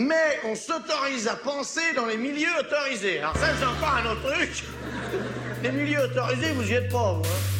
mais 0.00 0.40
on 0.44 0.54
s'autorise 0.54 1.28
à 1.28 1.36
penser 1.36 1.92
dans 1.94 2.06
les 2.06 2.16
milieux 2.16 2.48
autorisés. 2.58 3.18
Alors 3.18 3.36
ça, 3.36 3.48
c'est 3.58 3.66
encore 3.66 3.96
un 3.96 4.10
autre 4.10 4.32
truc. 4.32 4.64
Les 5.62 5.72
milieux 5.72 6.04
autorisés, 6.04 6.52
vous 6.52 6.68
y 6.68 6.72
êtes 6.72 6.90
pas, 6.90 7.12
vous. 7.12 7.22
Hein 7.22 7.59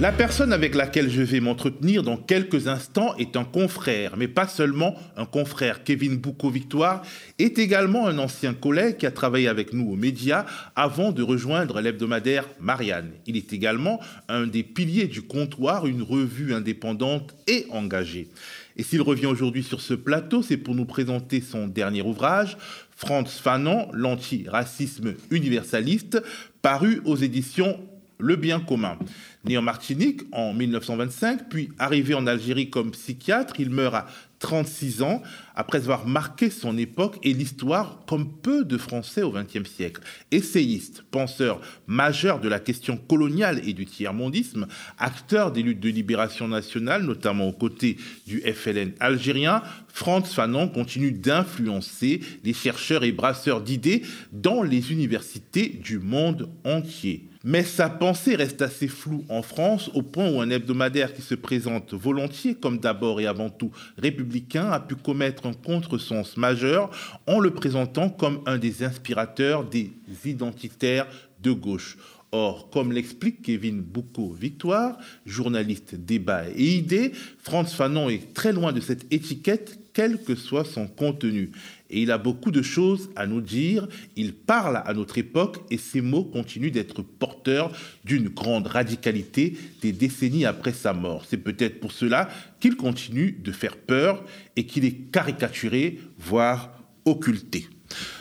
La 0.00 0.12
personne 0.12 0.54
avec 0.54 0.74
laquelle 0.74 1.10
je 1.10 1.20
vais 1.20 1.40
m'entretenir 1.40 2.02
dans 2.02 2.16
quelques 2.16 2.68
instants 2.68 3.14
est 3.18 3.36
un 3.36 3.44
confrère, 3.44 4.16
mais 4.16 4.28
pas 4.28 4.48
seulement 4.48 4.96
un 5.18 5.26
confrère. 5.26 5.84
Kevin 5.84 6.16
Boucault-Victoire 6.16 7.02
est 7.38 7.58
également 7.58 8.06
un 8.06 8.16
ancien 8.16 8.54
collègue 8.54 8.96
qui 8.96 9.04
a 9.04 9.10
travaillé 9.10 9.46
avec 9.46 9.74
nous 9.74 9.92
aux 9.92 9.96
médias 9.96 10.46
avant 10.74 11.12
de 11.12 11.22
rejoindre 11.22 11.82
l'hebdomadaire 11.82 12.48
Marianne. 12.60 13.10
Il 13.26 13.36
est 13.36 13.52
également 13.52 14.00
un 14.30 14.46
des 14.46 14.62
piliers 14.62 15.06
du 15.06 15.20
comptoir, 15.20 15.86
une 15.86 16.00
revue 16.00 16.54
indépendante 16.54 17.34
et 17.46 17.66
engagée. 17.68 18.30
Et 18.78 18.82
s'il 18.82 19.02
revient 19.02 19.26
aujourd'hui 19.26 19.62
sur 19.62 19.82
ce 19.82 19.92
plateau, 19.92 20.40
c'est 20.40 20.56
pour 20.56 20.74
nous 20.74 20.86
présenter 20.86 21.42
son 21.42 21.66
dernier 21.66 22.00
ouvrage, 22.00 22.56
Franz 22.96 23.30
Fanon, 23.38 23.90
l'antiracisme 23.92 25.12
universaliste, 25.30 26.22
paru 26.62 27.02
aux 27.04 27.16
éditions 27.16 27.78
Le 28.18 28.36
Bien 28.36 28.60
commun. 28.60 28.96
Né 29.44 29.56
en 29.56 29.62
Martinique 29.62 30.22
en 30.32 30.52
1925, 30.52 31.48
puis 31.48 31.70
arrivé 31.78 32.12
en 32.12 32.26
Algérie 32.26 32.68
comme 32.68 32.90
psychiatre, 32.90 33.58
il 33.58 33.70
meurt 33.70 33.94
à 33.94 34.06
36 34.40 35.02
ans 35.02 35.22
après 35.54 35.78
avoir 35.78 36.06
marqué 36.06 36.50
son 36.50 36.76
époque 36.76 37.18
et 37.22 37.32
l'histoire 37.32 38.02
comme 38.06 38.30
peu 38.30 38.64
de 38.64 38.76
Français 38.76 39.22
au 39.22 39.32
XXe 39.32 39.70
siècle. 39.70 40.02
Essayiste, 40.30 41.04
penseur 41.10 41.60
majeur 41.86 42.40
de 42.40 42.48
la 42.48 42.58
question 42.58 42.96
coloniale 42.96 43.60
et 43.66 43.72
du 43.72 43.86
tiers-mondisme, 43.86 44.66
acteur 44.98 45.52
des 45.52 45.62
luttes 45.62 45.80
de 45.80 45.88
libération 45.88 46.48
nationale, 46.48 47.04
notamment 47.04 47.48
aux 47.48 47.52
côtés 47.52 47.96
du 48.26 48.40
FLN 48.40 48.92
algérien, 49.00 49.62
Franz 49.88 50.34
Fanon 50.34 50.68
continue 50.68 51.12
d'influencer 51.12 52.20
les 52.44 52.54
chercheurs 52.54 53.04
et 53.04 53.12
brasseurs 53.12 53.62
d'idées 53.62 54.02
dans 54.32 54.62
les 54.62 54.92
universités 54.92 55.68
du 55.68 55.98
monde 55.98 56.50
entier. 56.64 57.29
Mais 57.42 57.62
sa 57.62 57.88
pensée 57.88 58.36
reste 58.36 58.60
assez 58.60 58.86
floue 58.86 59.24
en 59.30 59.40
France 59.40 59.90
au 59.94 60.02
point 60.02 60.30
où 60.30 60.42
un 60.42 60.50
hebdomadaire 60.50 61.14
qui 61.14 61.22
se 61.22 61.34
présente 61.34 61.94
volontiers 61.94 62.54
comme 62.54 62.78
d'abord 62.78 63.18
et 63.18 63.26
avant 63.26 63.48
tout 63.48 63.70
républicain 63.96 64.70
a 64.70 64.78
pu 64.78 64.94
commettre 64.94 65.46
un 65.46 65.54
contresens 65.54 66.36
majeur 66.36 66.90
en 67.26 67.40
le 67.40 67.50
présentant 67.50 68.10
comme 68.10 68.42
un 68.44 68.58
des 68.58 68.84
inspirateurs 68.84 69.64
des 69.64 69.90
identitaires 70.26 71.06
de 71.42 71.52
gauche. 71.52 71.96
Or, 72.32 72.70
comme 72.70 72.92
l'explique 72.92 73.42
Kevin 73.42 73.80
Boucault-Victoire, 73.80 74.98
journaliste 75.26 75.96
débat 75.96 76.44
et 76.54 76.76
idées, 76.76 77.10
Franz 77.38 77.74
Fanon 77.74 78.08
est 78.08 78.34
très 78.34 78.52
loin 78.52 78.72
de 78.72 78.80
cette 78.80 79.12
étiquette, 79.12 79.79
quel 79.92 80.22
que 80.22 80.34
soit 80.34 80.64
son 80.64 80.86
contenu 80.86 81.50
et 81.90 82.02
il 82.02 82.10
a 82.10 82.18
beaucoup 82.18 82.50
de 82.50 82.62
choses 82.62 83.10
à 83.16 83.26
nous 83.26 83.40
dire. 83.40 83.88
Il 84.16 84.32
parle 84.32 84.82
à 84.84 84.94
notre 84.94 85.18
époque 85.18 85.58
et 85.70 85.76
ses 85.76 86.00
mots 86.00 86.24
continuent 86.24 86.70
d'être 86.70 87.02
porteurs 87.02 87.72
d'une 88.04 88.28
grande 88.28 88.68
radicalité 88.68 89.56
des 89.82 89.92
décennies 89.92 90.46
après 90.46 90.72
sa 90.72 90.92
mort. 90.92 91.24
C'est 91.28 91.36
peut-être 91.36 91.80
pour 91.80 91.92
cela 91.92 92.28
qu'il 92.60 92.76
continue 92.76 93.32
de 93.32 93.52
faire 93.52 93.76
peur 93.76 94.24
et 94.56 94.66
qu'il 94.66 94.84
est 94.84 95.10
caricaturé, 95.10 95.98
voire 96.18 96.72
occulté. 97.04 97.68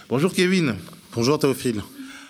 Bonjour 0.09 0.33
Kevin. 0.33 0.75
Bonjour 1.13 1.37
Théophile. 1.37 1.81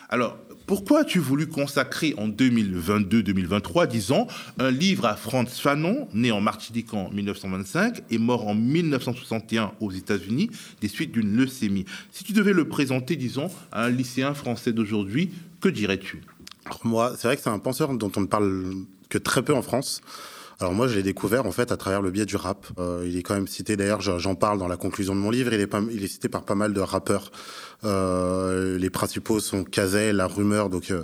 Alors, 0.09 0.37
pourquoi 0.69 0.99
as-tu 0.99 1.17
voulu 1.17 1.47
consacrer 1.47 2.13
en 2.19 2.29
2022-2023, 2.29 3.87
disons, 3.87 4.27
un 4.59 4.69
livre 4.69 5.07
à 5.07 5.15
Franz 5.15 5.59
Fanon, 5.59 6.07
né 6.13 6.31
en 6.31 6.41
Martinique 6.41 6.93
en 6.93 7.09
1925 7.09 8.03
et 8.11 8.19
mort 8.19 8.47
en 8.47 8.53
1961 8.53 9.71
aux 9.79 9.89
États-Unis 9.89 10.51
des 10.79 10.87
suites 10.87 11.11
d'une 11.11 11.35
leucémie? 11.35 11.85
Si 12.11 12.23
tu 12.23 12.33
devais 12.33 12.53
le 12.53 12.67
présenter, 12.67 13.15
disons, 13.15 13.49
à 13.71 13.85
un 13.85 13.89
lycéen 13.89 14.35
français 14.35 14.71
d'aujourd'hui, 14.71 15.31
que 15.59 15.69
dirais-tu? 15.69 16.21
Moi, 16.83 17.15
c'est 17.17 17.27
vrai 17.27 17.35
que 17.35 17.41
c'est 17.41 17.49
un 17.49 17.57
penseur 17.57 17.91
dont 17.97 18.11
on 18.15 18.21
ne 18.21 18.27
parle 18.27 18.71
que 19.09 19.17
très 19.17 19.41
peu 19.41 19.55
en 19.55 19.63
France. 19.63 20.03
Alors 20.61 20.73
moi, 20.73 20.87
je 20.87 20.95
l'ai 20.95 21.03
découvert 21.03 21.45
en 21.45 21.51
fait 21.51 21.71
à 21.71 21.77
travers 21.77 22.01
le 22.01 22.11
biais 22.11 22.25
du 22.25 22.35
rap. 22.35 22.67
Euh, 22.79 23.05
il 23.07 23.15
est 23.15 23.23
quand 23.23 23.33
même 23.33 23.47
cité, 23.47 23.77
d'ailleurs, 23.77 24.01
j'en 24.01 24.35
parle 24.35 24.59
dans 24.59 24.67
la 24.67 24.75
conclusion 24.75 25.15
de 25.15 25.19
mon 25.19 25.31
livre. 25.31 25.53
Il 25.53 25.61
est, 25.61 25.67
pas, 25.67 25.81
il 25.89 26.03
est 26.03 26.07
cité 26.07 26.27
par 26.27 26.43
pas 26.43 26.55
mal 26.55 26.73
de 26.73 26.81
rappeurs. 26.81 27.31
Euh, 27.85 28.77
les 28.77 28.89
principaux 28.89 29.39
sont 29.39 29.63
Kazay, 29.63 30.11
La 30.11 30.27
Rumeur, 30.27 30.69
donc 30.69 30.91
euh, 30.91 31.03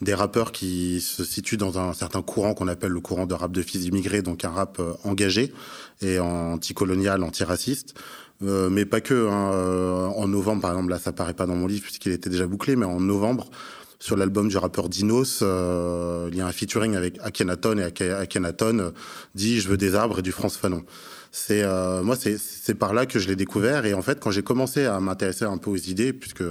des 0.00 0.14
rappeurs 0.14 0.52
qui 0.52 1.02
se 1.02 1.22
situent 1.22 1.58
dans 1.58 1.78
un 1.78 1.92
certain 1.92 2.22
courant 2.22 2.54
qu'on 2.54 2.66
appelle 2.66 2.92
le 2.92 3.00
courant 3.00 3.26
de 3.26 3.34
rap 3.34 3.52
de 3.52 3.60
fils 3.60 3.84
immigrés, 3.84 4.22
donc 4.22 4.44
un 4.44 4.50
rap 4.50 4.78
euh, 4.80 4.94
engagé 5.04 5.52
et 6.00 6.18
anticolonial, 6.18 7.22
antiraciste. 7.22 7.94
Euh, 8.42 8.70
mais 8.70 8.86
pas 8.86 9.02
que. 9.02 9.28
Hein. 9.28 10.12
En 10.16 10.28
novembre, 10.28 10.62
par 10.62 10.72
exemple, 10.72 10.90
là, 10.90 10.98
ça 10.98 11.12
paraît 11.12 11.34
pas 11.34 11.46
dans 11.46 11.56
mon 11.56 11.66
livre 11.66 11.82
puisqu'il 11.82 12.12
était 12.12 12.30
déjà 12.30 12.46
bouclé, 12.46 12.74
mais 12.74 12.86
en 12.86 13.00
novembre, 13.00 13.50
sur 13.98 14.16
l'album 14.16 14.48
du 14.48 14.56
rappeur 14.56 14.88
Dinos, 14.88 15.40
euh, 15.42 16.28
il 16.30 16.36
y 16.36 16.40
a 16.40 16.46
un 16.46 16.52
featuring 16.52 16.96
avec 16.96 17.18
Akhenaton 17.22 17.78
et 17.78 18.10
Akhenaton 18.10 18.78
euh, 18.78 18.90
dit 19.34 19.60
je 19.60 19.68
veux 19.68 19.76
des 19.76 19.94
arbres 19.94 20.18
et 20.18 20.22
du 20.22 20.32
France 20.32 20.56
Fanon. 20.56 20.84
C'est 21.30 21.62
euh, 21.62 22.02
moi 22.02 22.16
c'est 22.16 22.74
par 22.74 22.94
là 22.94 23.06
que 23.06 23.18
je 23.18 23.26
l'ai 23.26 23.36
découvert 23.36 23.86
et 23.86 23.94
en 23.94 24.02
fait 24.02 24.20
quand 24.20 24.30
j'ai 24.30 24.42
commencé 24.42 24.84
à 24.84 25.00
m'intéresser 25.00 25.44
un 25.44 25.58
peu 25.58 25.70
aux 25.70 25.76
idées 25.76 26.12
puisque 26.12 26.44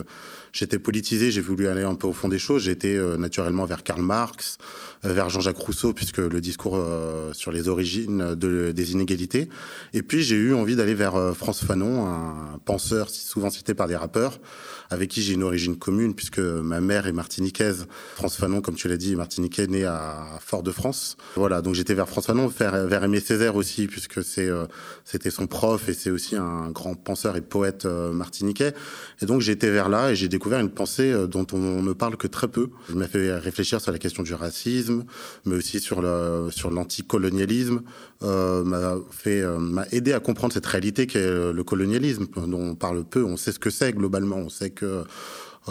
j'étais 0.51 0.79
politisé, 0.79 1.31
j'ai 1.31 1.41
voulu 1.41 1.67
aller 1.67 1.83
un 1.83 1.95
peu 1.95 2.07
au 2.07 2.13
fond 2.13 2.27
des 2.27 2.39
choses, 2.39 2.63
j'étais 2.63 2.97
naturellement 3.17 3.65
vers 3.65 3.83
Karl 3.83 4.01
Marx, 4.01 4.57
vers 5.03 5.29
Jean-Jacques 5.29 5.57
Rousseau 5.57 5.93
puisque 5.93 6.17
le 6.17 6.41
discours 6.41 6.79
sur 7.33 7.51
les 7.51 7.67
origines 7.67 8.35
de, 8.35 8.71
des 8.71 8.91
inégalités 8.93 9.49
et 9.93 10.01
puis 10.01 10.23
j'ai 10.23 10.35
eu 10.35 10.53
envie 10.53 10.75
d'aller 10.75 10.93
vers 10.93 11.35
France 11.35 11.63
Fanon, 11.63 12.07
un 12.07 12.59
penseur 12.65 13.09
souvent 13.09 13.49
cité 13.49 13.73
par 13.73 13.87
des 13.87 13.95
rappeurs 13.95 14.39
avec 14.93 15.09
qui 15.09 15.21
j'ai 15.21 15.33
une 15.33 15.43
origine 15.43 15.75
commune, 15.75 16.13
puisque 16.13 16.39
ma 16.39 16.79
mère 16.79 17.07
est 17.07 17.11
martiniquaise. 17.11 17.87
France 18.15 18.37
Fanon, 18.37 18.61
comme 18.61 18.75
tu 18.75 18.87
l'as 18.87 18.97
dit, 18.97 19.13
est 19.13 19.15
martiniquais, 19.15 19.67
né 19.67 19.83
à 19.85 20.25
Fort-de-France. 20.39 21.17
Voilà, 21.35 21.61
donc 21.61 21.75
j'étais 21.75 21.93
vers 21.93 22.07
France 22.07 22.27
Fanon, 22.27 22.47
vers, 22.47 22.85
vers 22.87 23.03
Aimé 23.03 23.19
Césaire 23.19 23.55
aussi, 23.55 23.87
puisque 23.87 24.23
c'est 24.23 24.47
euh, 24.47 24.65
c'était 25.03 25.31
son 25.31 25.47
prof 25.47 25.89
et 25.89 25.93
c'est 25.93 26.11
aussi 26.11 26.35
un 26.35 26.69
grand 26.69 26.95
penseur 26.95 27.35
et 27.35 27.41
poète 27.41 27.85
euh, 27.85 28.11
martiniquais. 28.11 28.73
Et 29.21 29.25
donc 29.25 29.41
j'étais 29.41 29.69
vers 29.69 29.89
là 29.89 30.11
et 30.11 30.15
j'ai 30.15 30.29
découvert 30.29 30.59
une 30.59 30.69
pensée 30.69 31.11
euh, 31.11 31.27
dont 31.27 31.47
on 31.53 31.81
ne 31.81 31.93
parle 31.93 32.15
que 32.15 32.27
très 32.27 32.47
peu. 32.47 32.69
Il 32.89 32.95
m'a 32.95 33.07
fait 33.07 33.35
réfléchir 33.35 33.81
sur 33.81 33.91
la 33.91 33.99
question 33.99 34.23
du 34.23 34.33
racisme, 34.33 34.92
mais 35.45 35.55
aussi 35.55 35.79
sur 35.79 36.03
sur 36.51 36.71
l'anticolonialisme. 36.71 37.81
Euh, 38.23 38.63
m'a 38.63 38.95
fait 39.11 39.41
m'a 39.57 39.85
aidé 39.91 40.13
à 40.13 40.19
comprendre 40.19 40.53
cette 40.53 40.65
réalité 40.65 41.07
qu'est 41.07 41.51
le 41.51 41.63
colonialisme, 41.63 42.27
dont 42.35 42.71
on 42.71 42.75
parle 42.75 43.03
peu. 43.03 43.23
On 43.23 43.37
sait 43.37 43.51
ce 43.51 43.59
que 43.59 43.69
c'est 43.69 43.93
globalement. 43.93 44.37
On 44.37 44.49
sait 44.49 44.69
que 44.69 45.03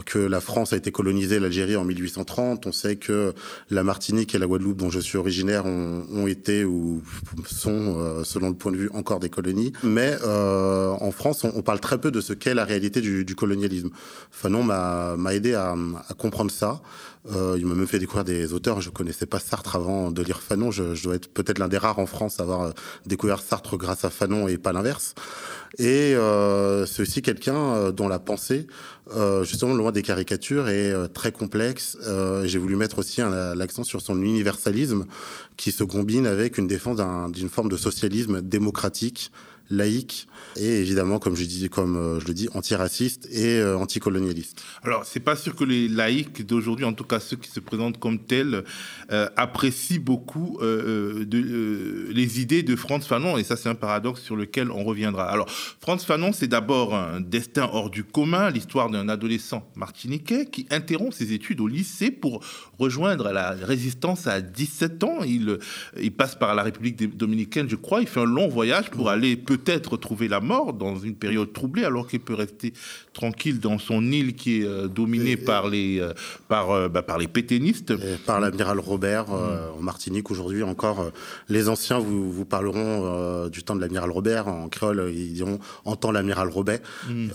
que 0.04 0.18
la 0.18 0.40
France 0.40 0.72
a 0.72 0.76
été 0.76 0.90
colonisée, 0.90 1.38
l'Algérie 1.38 1.76
en 1.76 1.84
1830. 1.84 2.66
On 2.66 2.72
sait 2.72 2.96
que 2.96 3.34
la 3.70 3.84
Martinique 3.84 4.34
et 4.34 4.38
la 4.38 4.46
Guadeloupe, 4.46 4.78
dont 4.78 4.90
je 4.90 5.00
suis 5.00 5.18
originaire, 5.18 5.66
ont, 5.66 6.26
été 6.26 6.64
ou 6.64 7.02
sont, 7.46 7.96
euh, 7.98 8.24
selon 8.24 8.48
le 8.48 8.54
point 8.54 8.72
de 8.72 8.76
vue, 8.76 8.90
encore 8.94 9.20
des 9.20 9.28
colonies. 9.28 9.72
Mais 9.82 10.16
euh, 10.24 10.90
en 11.00 11.10
France, 11.10 11.44
on, 11.44 11.62
parle 11.62 11.80
très 11.80 12.00
peu 12.00 12.10
de 12.10 12.20
ce 12.20 12.32
qu'est 12.32 12.54
la 12.54 12.64
réalité 12.64 13.00
du, 13.00 13.34
colonialisme. 13.34 13.90
Fanon 14.30 14.62
m'a 14.62 15.34
aidé 15.34 15.54
à, 15.54 15.74
à, 16.08 16.14
comprendre 16.14 16.50
ça. 16.50 16.82
Euh, 17.30 17.56
il 17.56 17.66
m'a 17.66 17.74
même 17.74 17.86
fait 17.86 17.98
découvrir 17.98 18.24
des 18.24 18.52
auteurs. 18.52 18.80
Je 18.80 18.90
connaissais 18.90 19.26
pas 19.26 19.38
Sartre 19.38 19.76
avant 19.76 20.10
de 20.10 20.22
lire 20.22 20.40
Fanon. 20.40 20.70
Je, 20.70 20.94
je 20.94 21.04
dois 21.04 21.14
être 21.14 21.28
peut-être 21.28 21.58
l'un 21.58 21.68
des 21.68 21.78
rares 21.78 21.98
en 21.98 22.06
France 22.06 22.40
à 22.40 22.42
avoir 22.42 22.62
euh, 22.62 22.70
découvert 23.06 23.40
Sartre 23.40 23.76
grâce 23.76 24.04
à 24.04 24.10
Fanon 24.10 24.48
et 24.48 24.58
pas 24.58 24.72
l'inverse. 24.72 25.14
Et 25.78 26.14
euh, 26.14 26.84
c'est 26.84 27.02
aussi 27.02 27.22
quelqu'un 27.22 27.54
euh, 27.54 27.92
dont 27.92 28.08
la 28.08 28.18
pensée, 28.18 28.66
justement 29.42 29.74
des 29.90 30.02
caricatures, 30.02 30.68
est 30.68 30.92
euh, 30.92 31.08
très 31.08 31.32
complexe. 31.32 31.98
J'ai 32.44 32.58
voulu 32.58 32.76
mettre 32.76 33.00
aussi 33.00 33.20
l'accent 33.56 33.82
sur 33.82 34.00
son 34.00 34.22
universalisme 34.22 35.06
qui 35.56 35.72
se 35.72 35.82
combine 35.82 36.26
avec 36.26 36.58
une 36.58 36.68
défense 36.68 37.00
d'une 37.32 37.48
forme 37.48 37.68
de 37.68 37.76
socialisme 37.76 38.40
démocratique 38.40 39.32
laïque 39.72 40.28
et 40.56 40.80
évidemment, 40.80 41.18
comme 41.18 41.34
je 41.34 41.44
dis, 41.44 41.68
comme 41.68 41.96
euh, 41.96 42.20
je 42.20 42.26
le 42.26 42.34
dis, 42.34 42.48
antiraciste 42.54 43.28
et 43.30 43.58
euh, 43.58 43.76
anticolonialiste. 43.76 44.62
Alors, 44.82 45.04
c'est 45.04 45.20
pas 45.20 45.36
sûr 45.36 45.56
que 45.56 45.64
les 45.64 45.88
laïcs 45.88 46.44
d'aujourd'hui, 46.44 46.84
en 46.84 46.92
tout 46.92 47.04
cas 47.04 47.20
ceux 47.20 47.36
qui 47.36 47.48
se 47.48 47.60
présentent 47.60 47.98
comme 47.98 48.18
tels, 48.18 48.64
euh, 49.10 49.28
apprécient 49.36 50.00
beaucoup 50.00 50.58
de, 50.60 52.08
les 52.10 52.40
idées 52.40 52.62
de 52.62 52.76
Franz 52.76 53.06
Fanon, 53.06 53.38
et 53.38 53.44
ça, 53.44 53.56
c'est 53.56 53.68
un 53.68 53.74
paradoxe 53.74 54.20
sur 54.20 54.36
lequel 54.36 54.70
on 54.70 54.84
reviendra. 54.84 55.24
Alors, 55.30 55.48
Franz 55.80 56.04
Fanon, 56.04 56.32
c'est 56.32 56.48
d'abord 56.48 56.94
un 56.94 57.20
destin 57.20 57.68
hors 57.72 57.90
du 57.90 58.04
commun, 58.04 58.50
l'histoire 58.50 58.90
d'un 58.90 59.08
adolescent 59.08 59.66
martiniquais 59.74 60.46
qui 60.46 60.66
interrompt 60.70 61.14
ses 61.14 61.32
études 61.32 61.60
au 61.60 61.68
lycée 61.68 62.10
pour 62.10 62.44
rejoindre 62.78 63.32
la 63.32 63.50
résistance 63.50 64.26
à 64.26 64.40
17 64.40 65.04
ans. 65.04 65.22
Il, 65.24 65.58
il 66.00 66.12
passe 66.12 66.34
par 66.34 66.54
la 66.54 66.62
République 66.62 67.16
dominicaine, 67.16 67.68
je 67.68 67.76
crois. 67.76 68.00
Il 68.00 68.06
fait 68.06 68.20
un 68.20 68.24
long 68.24 68.48
voyage 68.48 68.90
pour 68.90 69.08
aller 69.08 69.36
peut 69.36 69.61
peut-être 69.62 69.96
trouver 69.96 70.28
la 70.28 70.40
mort 70.40 70.72
dans 70.72 70.96
une 70.96 71.14
période 71.14 71.52
troublée, 71.52 71.84
alors 71.84 72.06
qu'il 72.08 72.20
peut 72.20 72.34
rester 72.34 72.72
tranquille 73.12 73.60
dans 73.60 73.78
son 73.78 74.02
île 74.10 74.34
qui 74.34 74.62
est 74.62 74.88
dominée 74.88 75.36
par 75.36 75.68
les, 75.68 76.02
par, 76.48 76.90
bah, 76.90 77.02
par 77.02 77.18
les 77.18 77.28
pétainistes. 77.28 77.92
par 78.26 78.40
l'amiral 78.40 78.78
Robert 78.78 79.28
mm. 79.28 79.78
en 79.78 79.82
Martinique 79.82 80.30
aujourd'hui 80.30 80.62
encore. 80.62 81.10
les 81.48 81.68
anciens 81.68 81.98
vous, 81.98 82.32
vous 82.32 82.44
parleront 82.44 83.48
du 83.48 83.62
temps 83.62 83.76
de 83.76 83.80
l'amiral 83.80 84.10
Robert. 84.10 84.48
En 84.48 84.68
créole, 84.68 85.12
ils 85.14 85.32
diront 85.32 85.58
«en 85.84 85.96
temps 85.96 86.12
l'amiral 86.12 86.48
Robert 86.48 86.80
mm. 87.08 87.30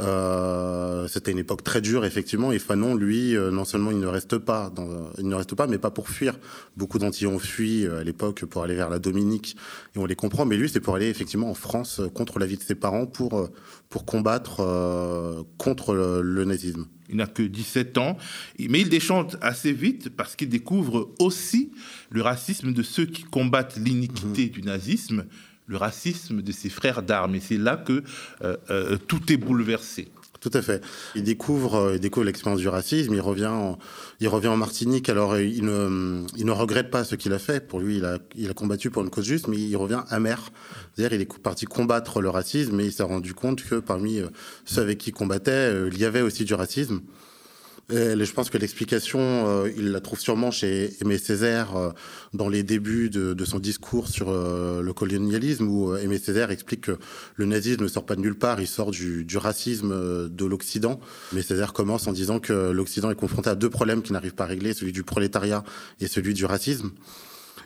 C'était 1.08 1.32
une 1.32 1.40
époque 1.40 1.64
très 1.64 1.82
dure, 1.82 2.06
effectivement. 2.06 2.52
Et 2.52 2.60
Fanon, 2.60 2.96
lui, 2.96 3.36
non 3.52 3.66
seulement 3.66 3.92
il 3.92 4.00
ne 4.00 4.08
reste 4.08 4.38
pas, 4.38 4.70
dans, 4.70 4.88
il 5.18 5.28
ne 5.28 5.36
reste 5.36 5.56
pas, 5.56 5.68
mais 5.68 5.78
pas 5.78 5.92
pour 5.92 6.10
fuir. 6.10 6.38
Beaucoup 6.76 7.00
d'Antillais 7.00 7.30
ont 7.30 7.40
fui 7.40 7.86
à 7.86 8.04
l'époque 8.04 8.46
pour 8.46 8.64
aller 8.64 8.76
vers 8.76 8.90
la 8.90 9.00
Dominique, 9.00 9.56
et 9.96 10.00
on 10.00 10.06
les 10.06 10.16
comprend. 10.16 10.46
Mais 10.46 10.58
lui, 10.58 10.70
c'est 10.70 10.80
pour 10.80 10.96
aller 10.96 11.08
effectivement 11.08 11.50
en 11.50 11.54
France 11.54 12.02
contre 12.18 12.40
la 12.40 12.46
vie 12.46 12.58
de 12.58 12.64
ses 12.64 12.76
parents, 12.76 13.06
pour, 13.06 13.50
pour 13.90 14.06
combattre 14.06 15.46
contre 15.58 15.94
le, 15.94 16.46
nazisme. 16.46 16.88
Il 17.10 17.18
n'a 17.18 17.28
que 17.28 17.44
17 17.44 17.98
ans, 18.00 18.18
mais 18.60 18.82
il 18.82 18.90
déchante 18.90 19.38
assez 19.42 19.72
vite 19.72 20.10
parce 20.10 20.36
qu'il 20.36 20.50
découvre 20.50 21.14
aussi 21.20 21.72
le 22.10 22.22
racisme 22.22 22.74
de 22.74 22.84
ceux 22.84 23.06
qui 23.06 23.24
combattent 23.24 23.78
l'iniquité 23.78 24.46
mhm. 24.46 24.50
du 24.50 24.62
nazisme, 24.64 25.26
le 25.68 25.78
racisme 25.78 26.42
de 26.42 26.52
ses 26.52 26.70
frères 26.70 27.04
d'armes. 27.04 27.36
Et 27.36 27.40
c'est 27.40 27.58
là 27.58 27.78
que 27.78 28.04
euh, 28.42 28.58
euh, 28.70 28.98
tout 28.98 29.32
est 29.32 29.38
bouleversé. 29.38 30.10
Tout 30.40 30.52
à 30.54 30.62
fait. 30.62 30.84
Il 31.16 31.24
découvre, 31.24 31.76
euh, 31.76 31.96
il 31.96 32.00
découvre 32.00 32.26
l'expérience 32.26 32.60
du 32.60 32.68
racisme. 32.68 33.14
Il 33.14 33.22
revient, 33.22 33.48
en, 33.48 33.78
il 34.20 34.28
revient 34.28 34.48
en 34.48 34.58
Martinique. 34.58 35.10
Alors, 35.10 35.38
il 35.38 35.66
ne, 35.66 36.24
il 36.38 36.46
ne 36.46 36.52
regrette 36.52 36.90
pas 36.92 37.04
ce 37.04 37.16
qu'il 37.16 37.34
a 37.34 37.40
fait. 37.40 37.68
Pour 37.68 37.80
lui, 37.80 37.98
il 37.98 38.06
a, 38.06 38.20
il 38.36 38.50
a 38.50 38.54
combattu 38.54 38.90
pour 38.90 39.04
une 39.04 39.10
cause 39.10 39.26
juste, 39.26 39.48
mais 39.48 39.58
il 39.58 39.76
revient 39.76 40.04
amer. 40.10 40.52
C'est-à-dire, 40.94 41.18
il 41.18 41.22
est 41.22 41.40
parti 41.40 41.66
combattre 41.66 42.22
le 42.22 42.30
racisme, 42.30 42.76
mais 42.76 42.86
il 42.86 42.92
s'est 42.92 43.04
rendu 43.04 43.34
compte 43.34 43.64
que 43.64 43.76
parmi 43.76 44.22
ceux 44.66 44.82
avec 44.82 44.98
qui 44.98 45.10
il 45.10 45.14
combattait, 45.14 45.74
il 45.92 45.98
y 45.98 46.06
avait 46.06 46.22
aussi 46.22 46.46
du 46.46 46.54
racisme 46.54 47.02
je 47.90 48.32
pense 48.34 48.50
que 48.50 48.58
l'explication, 48.58 49.20
euh, 49.20 49.72
il 49.78 49.92
la 49.92 50.02
trouve 50.02 50.20
sûrement 50.20 50.52
chez 50.52 50.94
Aimé 51.02 51.18
Césaire 51.18 51.76
euh, 51.78 51.92
dans 52.34 52.50
les 52.50 52.64
débuts 52.64 53.10
de, 53.10 53.46
son 53.46 53.60
discours 53.60 54.10
sur 54.10 54.30
euh, 54.30 54.82
le 54.82 54.94
colonialisme, 54.94 55.68
où 55.68 55.96
Aimé 55.96 56.18
Césaire 56.18 56.52
explique 56.52 56.82
que 56.82 56.98
le 57.36 57.46
nazisme 57.46 57.84
ne 57.84 57.88
sort 57.88 58.06
pas 58.06 58.16
de 58.16 58.22
nulle 58.22 58.38
part, 58.38 58.60
il 58.60 58.68
sort 58.68 58.92
du, 58.92 59.26
racisme 59.38 60.30
de 60.30 60.46
l'Occident. 60.46 61.00
Mais 61.32 61.42
Césaire 61.42 61.74
commence 61.74 62.08
en 62.08 62.12
disant 62.12 62.40
que 62.40 62.72
l'Occident 62.72 63.10
est 63.10 63.16
confronté 63.16 63.50
à 63.50 63.56
deux 63.56 63.70
problèmes 63.70 64.02
qui 64.02 64.14
n'arrivent 64.14 64.36
pas 64.36 64.46
à 64.46 64.48
régler, 64.48 64.74
celui 64.74 64.92
du 64.92 65.04
prolétariat 65.04 65.64
et 66.02 66.08
celui 66.08 66.34
du 66.34 66.46
racisme. 66.46 66.92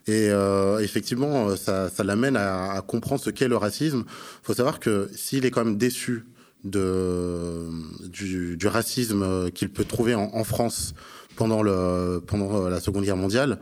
Et 0.07 0.29
euh, 0.29 0.79
effectivement, 0.79 1.55
ça, 1.55 1.89
ça 1.89 2.03
l'amène 2.03 2.35
à, 2.35 2.71
à, 2.71 2.81
comprendre 2.81 3.21
ce 3.21 3.29
qu'est 3.29 3.47
le 3.47 3.57
racisme. 3.57 4.03
Il 4.07 4.45
faut 4.45 4.53
savoir 4.53 4.79
que 4.79 5.09
s'il 5.15 5.45
est 5.45 5.51
quand 5.51 5.63
même 5.63 5.77
déçu 5.77 6.25
de, 6.63 7.69
du, 8.07 8.57
du 8.57 8.67
racisme 8.67 9.51
qu'il 9.51 9.69
peut 9.69 9.85
trouver 9.85 10.15
en, 10.15 10.29
en, 10.33 10.43
France 10.43 10.93
pendant, 11.35 11.63
le, 11.63 12.21
pendant 12.25 12.69
la 12.69 12.79
Seconde 12.79 13.03
Guerre 13.03 13.17
mondiale. 13.17 13.59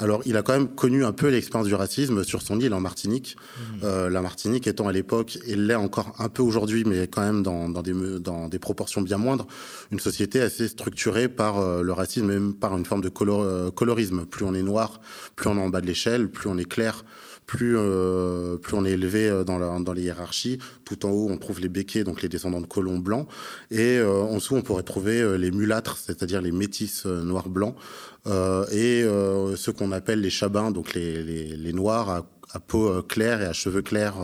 Alors, 0.00 0.22
il 0.26 0.36
a 0.36 0.42
quand 0.42 0.54
même 0.54 0.66
connu 0.66 1.04
un 1.04 1.12
peu 1.12 1.28
l'expérience 1.28 1.68
du 1.68 1.74
racisme 1.76 2.24
sur 2.24 2.42
son 2.42 2.58
île 2.58 2.74
en 2.74 2.80
Martinique. 2.80 3.36
Mmh. 3.36 3.62
Euh, 3.84 4.10
la 4.10 4.22
Martinique 4.22 4.66
étant 4.66 4.88
à 4.88 4.92
l'époque, 4.92 5.38
et 5.46 5.54
l'est 5.54 5.76
encore 5.76 6.16
un 6.18 6.28
peu 6.28 6.42
aujourd'hui, 6.42 6.82
mais 6.84 7.06
quand 7.06 7.20
même 7.22 7.44
dans, 7.44 7.68
dans, 7.68 7.82
des, 7.82 7.94
dans 8.18 8.48
des 8.48 8.58
proportions 8.58 9.02
bien 9.02 9.18
moindres, 9.18 9.46
une 9.92 10.00
société 10.00 10.40
assez 10.40 10.66
structurée 10.66 11.28
par 11.28 11.58
euh, 11.58 11.82
le 11.82 11.92
racisme, 11.92 12.26
même 12.26 12.54
par 12.54 12.76
une 12.76 12.84
forme 12.84 13.02
de 13.02 13.08
color, 13.08 13.42
euh, 13.42 13.70
colorisme. 13.70 14.26
Plus 14.26 14.44
on 14.44 14.52
est 14.54 14.62
noir, 14.62 15.00
plus 15.36 15.48
on 15.48 15.56
est 15.56 15.62
en 15.62 15.68
bas 15.68 15.80
de 15.80 15.86
l'échelle, 15.86 16.28
plus 16.28 16.48
on 16.48 16.58
est 16.58 16.68
clair, 16.68 17.04
plus, 17.46 17.76
euh, 17.76 18.56
plus 18.56 18.76
on 18.76 18.84
est 18.84 18.92
élevé 18.92 19.28
euh, 19.28 19.44
dans, 19.44 19.92
les 19.92 20.02
hiérarchies. 20.02 20.58
Tout 20.84 21.06
en 21.06 21.10
haut, 21.10 21.28
on 21.30 21.36
trouve 21.36 21.60
les 21.60 21.68
béquets, 21.68 22.04
donc 22.04 22.22
les 22.22 22.28
descendants 22.28 22.60
de 22.60 22.66
colons 22.66 22.98
blancs. 22.98 23.28
Et 23.70 23.98
euh, 23.98 24.22
en 24.22 24.34
dessous, 24.34 24.56
on 24.56 24.62
pourrait 24.62 24.82
trouver 24.82 25.38
les 25.38 25.50
mulâtres, 25.50 25.96
c'est-à-dire 25.96 26.40
les 26.40 26.52
métis 26.52 27.06
noirs-blancs. 27.06 27.76
et 28.72 29.04
ceux 29.56 29.72
qu'on 29.72 29.92
appelle 29.92 30.20
les 30.20 30.30
chabins, 30.30 30.70
donc 30.70 30.94
les, 30.94 31.72
noirs 31.72 32.26
à, 32.52 32.60
peau 32.60 33.02
claire 33.02 33.42
et 33.42 33.46
à 33.46 33.52
cheveux 33.52 33.82
clairs 33.82 34.16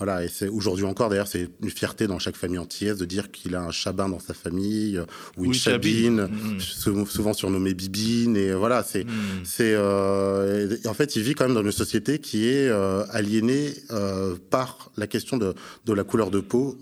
voilà, 0.00 0.24
et 0.24 0.28
c'est 0.28 0.48
aujourd'hui 0.48 0.86
encore, 0.86 1.10
d'ailleurs, 1.10 1.28
c'est 1.28 1.50
une 1.62 1.68
fierté 1.68 2.06
dans 2.06 2.18
chaque 2.18 2.34
famille 2.34 2.58
antillaise 2.58 2.96
de 2.96 3.04
dire 3.04 3.30
qu'il 3.30 3.54
a 3.54 3.60
un 3.60 3.70
chabin 3.70 4.08
dans 4.08 4.18
sa 4.18 4.32
famille 4.32 4.96
euh, 4.96 5.04
ou 5.36 5.44
une 5.44 5.52
chabine, 5.52 6.22
mmh. 6.22 7.04
souvent 7.04 7.34
surnommée 7.34 7.74
bibine. 7.74 8.34
Et 8.34 8.54
voilà, 8.54 8.82
c'est, 8.82 9.04
mmh. 9.04 9.10
c'est, 9.44 9.74
euh, 9.74 10.74
en 10.86 10.94
fait, 10.94 11.16
il 11.16 11.22
vit 11.22 11.34
quand 11.34 11.44
même 11.44 11.54
dans 11.54 11.62
une 11.62 11.70
société 11.70 12.18
qui 12.18 12.48
est 12.48 12.68
euh, 12.68 13.04
aliénée 13.10 13.74
euh, 13.90 14.36
par 14.48 14.90
la 14.96 15.06
question 15.06 15.36
de, 15.36 15.54
de 15.84 15.92
la 15.92 16.02
couleur 16.02 16.30
de 16.30 16.40
peau 16.40 16.78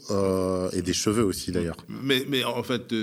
et 0.72 0.82
des 0.82 0.92
cheveux 0.92 1.24
aussi, 1.24 1.50
d'ailleurs. 1.50 1.76
Mais, 1.88 2.24
mais 2.28 2.44
en 2.44 2.62
fait, 2.62 2.94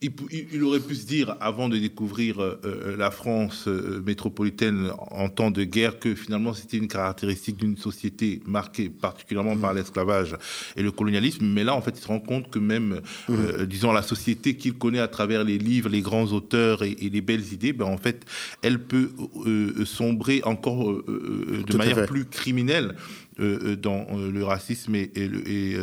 il, 0.00 0.12
il, 0.30 0.62
aurait 0.62 0.78
pu 0.78 0.94
se 0.94 1.04
dire 1.04 1.36
avant 1.40 1.68
de 1.68 1.78
découvrir 1.78 2.58
la 2.96 3.10
France 3.10 3.66
métropolitaine 3.66 4.92
en 5.10 5.28
temps 5.28 5.50
de 5.50 5.64
guerre 5.64 5.98
que 5.98 6.14
finalement 6.14 6.54
c'était 6.54 6.76
une 6.76 6.86
caractéristique 6.88 7.56
d'une 7.56 7.76
société 7.76 8.40
marquée 8.46 8.88
particulièrement 8.88 9.56
par 9.64 9.72
l'esclavage 9.72 10.36
et 10.76 10.82
le 10.82 10.90
colonialisme, 10.90 11.46
mais 11.46 11.64
là, 11.64 11.74
en 11.74 11.80
fait, 11.80 11.94
il 11.96 12.02
se 12.02 12.08
rend 12.08 12.20
compte 12.20 12.50
que 12.50 12.58
même, 12.58 13.00
mmh. 13.28 13.32
euh, 13.32 13.66
disons, 13.66 13.92
la 13.92 14.02
société 14.02 14.56
qu'il 14.56 14.74
connaît 14.74 14.98
à 14.98 15.08
travers 15.08 15.42
les 15.42 15.56
livres, 15.56 15.88
les 15.88 16.02
grands 16.02 16.26
auteurs 16.26 16.82
et, 16.82 16.92
et 17.00 17.08
les 17.08 17.22
belles 17.22 17.52
idées, 17.52 17.72
ben, 17.72 17.86
en 17.86 17.96
fait, 17.96 18.26
elle 18.62 18.78
peut 18.78 19.10
euh, 19.46 19.84
sombrer 19.86 20.42
encore 20.44 20.90
euh, 20.90 21.04
euh 21.08 21.62
de 21.66 21.76
manière 21.78 22.04
plus 22.06 22.26
criminelle 22.26 22.94
euh, 23.40 23.74
dans 23.76 24.06
le 24.16 24.44
racisme 24.44 24.94
et, 24.94 25.10
et, 25.14 25.28
le, 25.28 25.48
et 25.48 25.76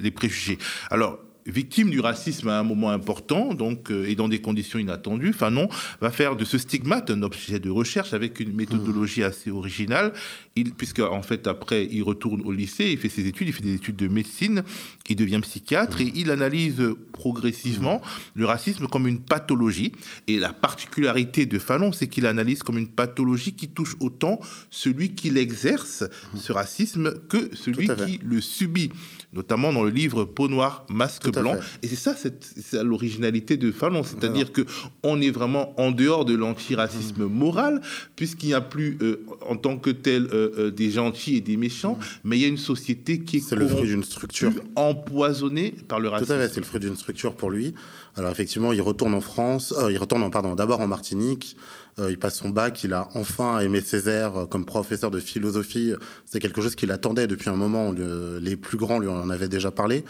les 0.00 0.10
préjugés. 0.10 0.58
Alors, 0.90 1.18
victime 1.46 1.90
du 1.90 2.00
racisme 2.00 2.48
à 2.48 2.58
un 2.58 2.62
moment 2.62 2.90
important, 2.90 3.54
donc 3.54 3.90
euh, 3.90 4.08
et 4.08 4.14
dans 4.14 4.28
des 4.28 4.40
conditions 4.40 4.78
inattendues, 4.78 5.32
Fanon 5.32 5.68
va 6.00 6.10
faire 6.10 6.36
de 6.36 6.44
ce 6.44 6.58
stigmate 6.58 7.10
un 7.10 7.22
objet 7.22 7.58
de 7.58 7.70
recherche 7.70 8.12
avec 8.12 8.40
une 8.40 8.52
méthodologie 8.54 9.22
assez 9.22 9.50
originale. 9.50 10.12
Il, 10.54 10.72
puisque 10.72 11.00
en 11.00 11.22
fait 11.22 11.46
après 11.46 11.88
il 11.90 12.02
retourne 12.02 12.42
au 12.42 12.52
lycée, 12.52 12.90
il 12.90 12.98
fait 12.98 13.08
ses 13.08 13.26
études, 13.26 13.48
il 13.48 13.52
fait 13.52 13.62
des 13.62 13.74
études 13.74 13.96
de 13.96 14.08
médecine, 14.08 14.62
il 15.08 15.16
devient 15.16 15.40
psychiatre 15.42 16.00
et 16.00 16.12
il 16.14 16.30
analyse 16.30 16.82
progressivement 17.12 18.00
le 18.34 18.46
racisme 18.46 18.86
comme 18.86 19.06
une 19.06 19.20
pathologie. 19.20 19.92
Et 20.26 20.38
la 20.38 20.52
particularité 20.52 21.46
de 21.46 21.58
Fanon, 21.58 21.92
c'est 21.92 22.08
qu'il 22.08 22.26
analyse 22.26 22.62
comme 22.62 22.78
une 22.78 22.88
pathologie 22.88 23.52
qui 23.52 23.68
touche 23.68 23.96
autant 24.00 24.40
celui 24.70 25.14
qui 25.14 25.30
l'exerce, 25.30 26.04
ce 26.34 26.52
racisme, 26.52 27.14
que 27.28 27.54
celui 27.54 27.88
qui 27.88 28.20
le 28.22 28.40
subit, 28.40 28.90
notamment 29.32 29.72
dans 29.72 29.82
le 29.82 29.90
livre 29.90 30.24
Peau 30.24 30.48
noire, 30.48 30.84
masque 30.88 31.30
blanc. 31.30 31.56
Et 31.82 31.88
c'est 31.88 31.96
ça, 31.96 32.14
c'est 32.14 32.82
l'originalité 32.82 33.56
de 33.56 33.72
Fanon, 33.72 34.02
c'est-à-dire 34.02 34.52
que 34.52 34.62
on 35.02 35.20
est 35.20 35.30
vraiment 35.30 35.78
en 35.80 35.90
dehors 35.90 36.24
de 36.24 36.34
l'antiracisme 36.34 37.24
mmh. 37.24 37.32
moral, 37.32 37.80
puisqu'il 38.16 38.48
n'y 38.48 38.54
a 38.54 38.60
plus 38.60 38.98
euh, 39.02 39.24
en 39.48 39.56
tant 39.56 39.78
que 39.78 39.90
tel 39.90 40.24
euh, 40.24 40.50
euh, 40.58 40.70
des 40.70 40.90
gentils 40.90 41.36
et 41.36 41.40
des 41.40 41.56
méchants, 41.56 41.94
mmh. 41.94 42.04
mais 42.24 42.38
il 42.38 42.42
y 42.42 42.44
a 42.44 42.48
une 42.48 42.58
société 42.58 43.20
qui 43.20 43.38
est, 43.38 43.52
est 43.52 43.56
le 43.56 43.68
fruit 43.68 43.88
d'une 43.88 44.04
structure 44.04 44.52
empoisonnée 44.76 45.74
par 45.88 46.00
le 46.00 46.08
racisme. 46.08 46.26
Tout 46.26 46.32
à 46.32 46.38
fait, 46.38 46.54
c'est 46.54 46.60
le 46.60 46.66
fruit 46.66 46.80
d'une 46.80 46.96
structure 46.96 47.34
pour 47.34 47.50
lui. 47.50 47.74
Alors 48.16 48.30
effectivement, 48.30 48.72
il 48.72 48.82
retourne 48.82 49.14
en 49.14 49.20
France, 49.20 49.72
euh, 49.78 49.90
il 49.90 49.96
retourne, 49.96 50.30
pardon, 50.30 50.54
d'abord 50.54 50.80
en 50.80 50.86
Martinique. 50.86 51.56
Euh, 51.98 52.10
il 52.10 52.18
passe 52.18 52.36
son 52.36 52.48
bac, 52.48 52.84
il 52.84 52.94
a 52.94 53.08
enfin 53.14 53.60
aimé 53.60 53.82
Césaire 53.82 54.36
euh, 54.36 54.46
comme 54.46 54.64
professeur 54.64 55.10
de 55.10 55.20
philosophie. 55.20 55.92
C'est 56.24 56.40
quelque 56.40 56.62
chose 56.62 56.74
qu'il 56.74 56.90
attendait 56.90 57.26
depuis 57.26 57.50
un 57.50 57.56
moment. 57.56 57.92
Le, 57.92 58.38
les 58.38 58.56
plus 58.56 58.78
grands 58.78 58.98
lui 58.98 59.08
en 59.08 59.28
avaient 59.28 59.48
déjà 59.48 59.70
parlé. 59.70 60.04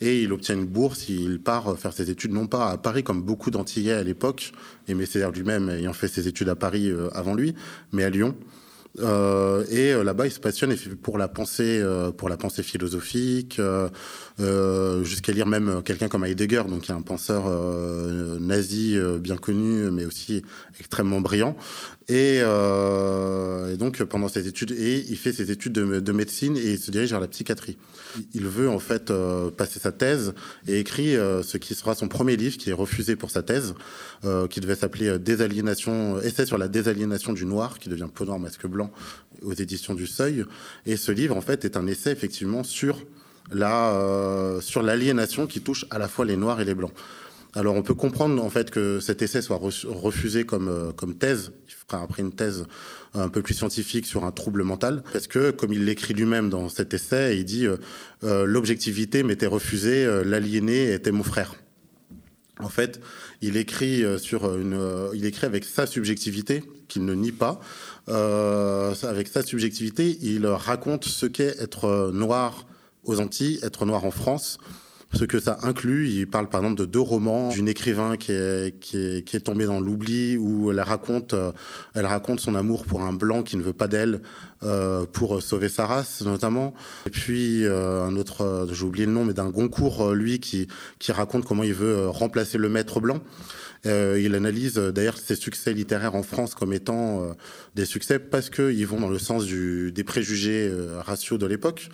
Et 0.00 0.22
il 0.22 0.32
obtient 0.32 0.54
une 0.54 0.66
bourse, 0.66 1.08
il 1.08 1.40
part 1.40 1.78
faire 1.78 1.92
ses 1.92 2.10
études, 2.10 2.32
non 2.32 2.46
pas 2.46 2.70
à 2.70 2.76
Paris 2.76 3.02
comme 3.02 3.22
beaucoup 3.22 3.50
d'Antillais 3.50 3.92
à 3.92 4.02
l'époque, 4.02 4.52
Aimé 4.88 5.06
Césaire 5.06 5.30
lui-même 5.30 5.70
ayant 5.70 5.92
fait 5.92 6.08
ses 6.08 6.26
études 6.28 6.48
à 6.48 6.56
Paris 6.56 6.90
euh, 6.90 7.08
avant 7.12 7.34
lui, 7.34 7.54
mais 7.92 8.04
à 8.04 8.10
Lyon. 8.10 8.34
Euh, 9.00 9.64
et 9.70 9.92
euh, 9.92 10.04
là-bas, 10.04 10.26
il 10.26 10.30
se 10.30 10.40
passionne 10.40 10.74
pour 11.02 11.18
la 11.18 11.28
pensée, 11.28 11.80
euh, 11.82 12.12
pour 12.12 12.28
la 12.28 12.36
pensée 12.36 12.62
philosophique, 12.62 13.60
jusqu'à 15.02 15.32
lire 15.32 15.46
même 15.46 15.82
quelqu'un 15.84 16.08
comme 16.08 16.24
Heidegger, 16.24 16.62
donc 16.68 16.88
un 16.90 17.02
penseur 17.02 17.44
nazi 18.40 18.96
bien 19.20 19.36
connu, 19.36 19.90
mais 19.90 20.04
aussi 20.04 20.42
extrêmement 20.80 21.20
brillant. 21.20 21.56
Et, 22.08 22.40
euh, 22.42 23.72
et, 23.72 23.76
donc 23.78 24.02
pendant 24.04 24.28
ses 24.28 24.46
études, 24.46 24.70
il 24.70 25.16
fait 25.16 25.32
ses 25.32 25.50
études 25.50 25.72
de, 25.72 26.00
de, 26.00 26.12
médecine 26.12 26.54
et 26.56 26.72
il 26.72 26.78
se 26.78 26.90
dirige 26.90 27.10
vers 27.10 27.20
la 27.20 27.28
psychiatrie. 27.28 27.78
Il 28.34 28.46
veut 28.46 28.68
en 28.68 28.78
fait 28.78 29.10
euh, 29.10 29.50
passer 29.50 29.80
sa 29.80 29.90
thèse 29.90 30.34
et 30.68 30.78
écrit 30.78 31.16
euh, 31.16 31.42
ce 31.42 31.56
qui 31.56 31.74
sera 31.74 31.94
son 31.94 32.08
premier 32.08 32.36
livre, 32.36 32.58
qui 32.58 32.68
est 32.68 32.74
refusé 32.74 33.16
pour 33.16 33.30
sa 33.30 33.42
thèse, 33.42 33.74
qui 34.48 34.60
devait 34.60 34.74
s'appeler 34.74 35.18
Désaliénation, 35.18 36.18
essai 36.20 36.46
sur 36.46 36.56
la 36.56 36.68
désaliénation 36.68 37.34
du 37.34 37.44
noir, 37.44 37.78
qui 37.78 37.90
devient 37.90 38.08
peau 38.12 38.24
noir 38.24 38.38
masque 38.38 38.66
blanc 38.66 38.90
aux 39.42 39.52
éditions 39.52 39.92
du 39.92 40.06
Seuil. 40.06 40.46
Et 40.86 40.96
ce 40.96 41.12
livre 41.12 41.36
en 41.36 41.42
fait 41.42 41.66
est 41.66 41.76
un 41.76 41.86
essai 41.86 42.10
effectivement 42.10 42.64
sur 42.64 43.02
la 43.52 44.58
sur 44.62 44.82
l'aliénation 44.82 45.46
qui 45.46 45.60
touche 45.60 45.84
à 45.90 45.98
la 45.98 46.08
fois 46.08 46.24
les 46.24 46.38
noirs 46.38 46.60
et 46.60 46.64
les 46.64 46.74
blancs. 46.74 46.94
Alors 47.56 47.76
on 47.76 47.82
peut 47.82 47.94
comprendre 47.94 48.42
en 48.42 48.50
fait 48.50 48.70
que 48.70 48.98
cet 48.98 49.22
essai 49.22 49.40
soit 49.40 49.60
refusé 49.84 50.44
comme, 50.44 50.92
comme 50.96 51.14
thèse, 51.14 51.52
il 51.68 51.72
fera 51.72 52.02
après 52.02 52.22
une 52.22 52.32
thèse 52.32 52.66
un 53.14 53.28
peu 53.28 53.42
plus 53.42 53.54
scientifique 53.54 54.06
sur 54.06 54.24
un 54.24 54.32
trouble 54.32 54.64
mental, 54.64 55.04
parce 55.12 55.28
que, 55.28 55.52
comme 55.52 55.72
il 55.72 55.84
l'écrit 55.84 56.14
lui-même 56.14 56.50
dans 56.50 56.68
cet 56.68 56.94
essai, 56.94 57.38
il 57.38 57.44
dit 57.44 57.66
euh, 57.66 58.44
l'objectivité 58.44 59.22
m'était 59.22 59.46
refusée, 59.46 60.04
l'aliéné 60.24 60.92
était 60.92 61.12
mon 61.12 61.22
frère. 61.22 61.54
En 62.60 62.68
fait, 62.68 63.00
il 63.40 63.56
écrit 63.56 64.04
sur 64.18 64.56
une, 64.56 64.78
il 65.12 65.24
écrit 65.24 65.46
avec 65.46 65.64
sa 65.64 65.86
subjectivité 65.86 66.62
qu'il 66.88 67.04
ne 67.04 67.14
nie 67.14 67.32
pas. 67.32 67.60
avec 68.08 69.28
sa 69.28 69.42
subjectivité, 69.42 70.18
il 70.22 70.46
raconte 70.46 71.04
ce 71.04 71.26
qu'est 71.26 71.56
être 71.60 72.10
noir 72.12 72.66
aux 73.04 73.20
Antilles, 73.20 73.58
être 73.62 73.86
noir 73.86 74.04
en 74.04 74.10
France, 74.10 74.58
ce 75.14 75.24
que 75.24 75.40
ça 75.40 75.58
inclut. 75.62 76.08
Il 76.08 76.26
parle 76.26 76.48
par 76.48 76.60
exemple 76.62 76.80
de 76.80 76.86
deux 76.86 77.00
romans 77.00 77.48
d'une 77.48 77.68
écrivain 77.68 78.16
qui 78.16 78.32
est, 78.32 79.44
tombée 79.44 79.66
dans 79.66 79.80
l'oubli, 79.80 80.36
où 80.36 80.70
elle 80.70 80.80
raconte, 80.80 81.34
euh, 81.34 81.52
elle 81.94 82.06
raconte 82.06 82.40
son 82.40 82.54
amour 82.54 82.84
pour 82.84 83.02
un 83.02 83.12
blanc 83.12 83.42
qui 83.42 83.56
ne 83.56 83.62
veut 83.62 83.72
pas 83.72 83.88
d'elle, 83.88 84.20
euh, 84.64 85.04
pour 85.04 85.42
sauver 85.42 85.68
sa 85.68 85.84
race 85.84 86.22
notamment. 86.22 86.72
Et 87.06 87.10
puis 87.10 87.66
euh, 87.66 88.04
un 88.04 88.16
autre, 88.16 88.42
euh, 88.42 88.66
j'ai 88.72 88.84
oublié 88.84 89.04
le 89.04 89.12
nom, 89.12 89.24
mais 89.24 89.34
d'un 89.34 89.50
Goncourt, 89.50 90.12
lui, 90.12 90.40
qui 90.40 90.68
raconte 91.08 91.44
comment 91.44 91.64
il 91.64 91.74
veut 91.74 92.08
remplacer 92.08 92.56
le 92.56 92.70
maître 92.70 92.98
blanc. 92.98 93.20
Euh, 93.86 94.18
il 94.20 94.34
analyse 94.34 94.74
d'ailleurs 94.76 95.18
ses 95.18 95.36
succès 95.36 95.72
littéraires 95.72 96.14
en 96.14 96.22
France 96.22 96.54
comme 96.54 96.72
étant 96.72 97.22
euh, 97.22 97.32
des 97.74 97.84
succès 97.84 98.18
parce 98.18 98.50
qu'ils 98.50 98.86
vont 98.86 99.00
dans 99.00 99.10
le 99.10 99.18
sens 99.18 99.44
du, 99.44 99.92
des 99.92 100.04
préjugés 100.04 100.68
euh, 100.70 101.00
raciaux 101.00 101.38
de 101.38 101.46
l'époque. 101.46 101.88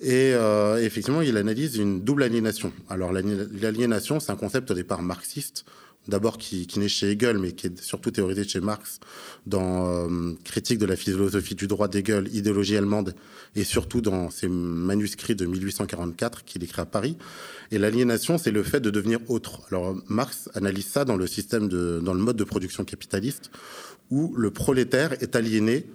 Et 0.00 0.32
effectivement, 0.80 1.22
il 1.22 1.36
analyse 1.36 1.76
une 1.76 2.00
double 2.00 2.24
aliénation. 2.24 2.72
Alors 2.88 3.12
l'aliénation, 3.12 4.18
c'est 4.18 4.32
un 4.32 4.36
concept 4.36 4.72
au 4.72 4.74
départ 4.74 5.00
marxiste, 5.00 5.64
d'abord 6.08 6.38
qui, 6.38 6.66
naît 6.76 6.88
chez 6.88 7.10
Hegel, 7.10 7.38
mais 7.38 7.52
qui 7.52 7.68
est 7.68 7.80
surtout 7.80 8.10
théorisé 8.10 8.44
chez 8.44 8.60
Marx 8.60 8.98
dans 9.46 10.08
Critique 10.44 10.78
de 10.78 10.86
la 10.86 10.96
philosophie 10.96 11.54
du 11.54 11.66
droit 11.66 11.88
d'Hegel, 11.88 12.28
idéologie 12.34 12.76
allemande, 12.76 13.14
et 13.54 13.64
surtout 13.64 14.00
dans 14.00 14.30
ses 14.30 14.48
manuscrits 14.48 15.34
de 15.34 15.46
1844 15.46 16.44
qu'il 16.44 16.64
écrit 16.64 16.80
à 16.80 16.86
Paris. 16.86 17.16
Et 17.70 17.78
l'aliénation, 17.78 18.38
c'est 18.38 18.50
le 18.50 18.62
fait 18.62 18.80
de 18.80 18.90
devenir 18.90 19.18
autre. 19.28 19.62
Alors 19.70 19.96
Marx 20.08 20.48
analyse 20.54 20.86
ça 20.86 21.04
dans 21.04 21.16
le 21.16 21.26
système 21.26 21.68
de, 21.68 22.00
dans 22.04 22.14
le 22.14 22.20
mode 22.20 22.36
de 22.36 22.44
production 22.44 22.84
capitaliste, 22.84 23.50
où 24.10 24.34
le 24.36 24.50
prolétaire 24.50 25.14
est 25.22 25.36
aliéné 25.36 25.86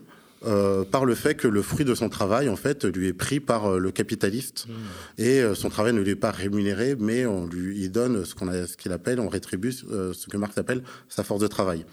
euh, 0.45 0.83
par 0.85 1.05
le 1.05 1.15
fait 1.15 1.33
que 1.33 1.47
le 1.47 1.63
fruit 1.63 1.83
de 1.85 1.95
son 1.95 2.09
travail, 2.09 2.47
en 2.47 2.55
fait, 2.55 2.85
lui 2.85 3.07
est 3.07 3.13
pris 3.13 3.39
par 3.39 3.65
euh, 3.65 3.79
le 3.79 3.91
capitaliste 3.91 4.67
mmh. 4.67 5.21
et 5.21 5.41
euh, 5.41 5.55
son 5.55 5.69
travail 5.69 5.93
ne 5.93 6.01
lui 6.01 6.11
est 6.11 6.15
pas 6.15 6.29
rémunéré, 6.29 6.95
mais 6.99 7.25
on 7.25 7.47
lui 7.47 7.79
il 7.79 7.91
donne 7.91 8.23
ce 8.23 8.35
qu'on 8.35 8.51
ce 8.51 8.77
qu'il 8.77 8.91
appelle, 8.91 9.19
on 9.19 9.29
rétribue 9.29 9.71
ce 9.71 10.27
que 10.27 10.37
Marx 10.37 10.57
appelle 10.57 10.83
sa 11.09 11.23
force 11.23 11.41
de 11.41 11.47
travail. 11.47 11.85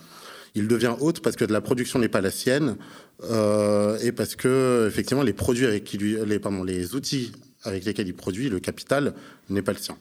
Il 0.55 0.69
devient 0.69 0.95
hôte 1.01 1.21
parce 1.21 1.37
que 1.37 1.45
la 1.47 1.61
production 1.61 1.99
n'est 1.99 2.09
pas 2.09 2.21
la 2.21 2.31
sienne 2.31 2.77
et 3.23 4.13
parce 4.13 4.37
que 4.37 4.87
effectivement 4.87 5.25
les 5.25 5.33
produits 5.33 5.67
avec 5.67 5.83
qui 5.83 5.99
lui, 5.99 6.17
les, 6.25 6.39
pardon, 6.39 6.63
les 6.63 6.95
outils 6.95 7.33
avec 7.65 7.85
lesquels 7.85 8.07
il 8.07 8.15
produit, 8.15 8.51
le 8.51 8.61
capital, 8.61 9.15
n'est 9.49 9.63
pas 9.63 9.73
le 9.73 9.79
sien. 9.79 9.97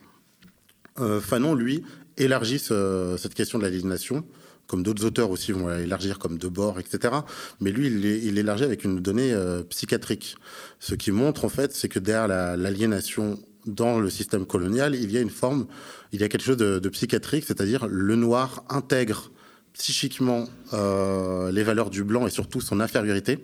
Fanon, 1.21 1.55
lui, 1.55 1.83
élargit 2.17 2.59
cette 2.59 3.33
question 3.33 3.57
de 3.57 3.63
l'aliénation, 3.63 4.23
comme 4.67 4.84
d'autres 4.84 5.05
auteurs 5.05 5.29
aussi 5.29 5.51
vont 5.51 5.72
élargir, 5.77 6.20
comme 6.20 6.38
Debord, 6.38 6.79
etc. 6.79 7.13
Mais 7.60 7.72
lui, 7.72 7.88
il, 7.88 8.38
élargit 8.38 8.63
avec 8.63 8.84
une 8.84 9.00
donnée 9.00 9.34
euh, 9.34 9.63
psychiatrique. 9.63 10.36
Ce 10.79 10.96
qui 10.96 11.12
montre, 11.12 11.46
en 11.46 11.50
fait, 11.50 11.74
c'est 11.74 11.89
que 11.89 12.00
derrière 12.00 12.27
l'aliénation 12.58 13.39
dans 13.65 14.00
le 14.00 14.10
système 14.10 14.46
colonial, 14.46 14.96
il 14.96 15.12
y 15.12 15.17
a 15.17 15.22
une 15.22 15.29
forme, 15.29 15.67
il 16.12 16.22
y 16.22 16.24
a 16.24 16.29
quelque 16.29 16.43
chose 16.43 16.58
de, 16.58 16.89
psychiatrique, 16.89 17.46
c'est-à-dire 17.48 17.88
le 17.88 18.15
noir 18.15 18.63
intègre 18.70 19.32
psychiquement 19.74 20.46
euh, 20.74 21.51
les 21.51 21.63
valeurs 21.63 21.89
du 21.89 22.03
blanc 22.03 22.27
et 22.27 22.29
surtout 22.29 22.62
son 22.62 22.79
infériorité 22.79 23.43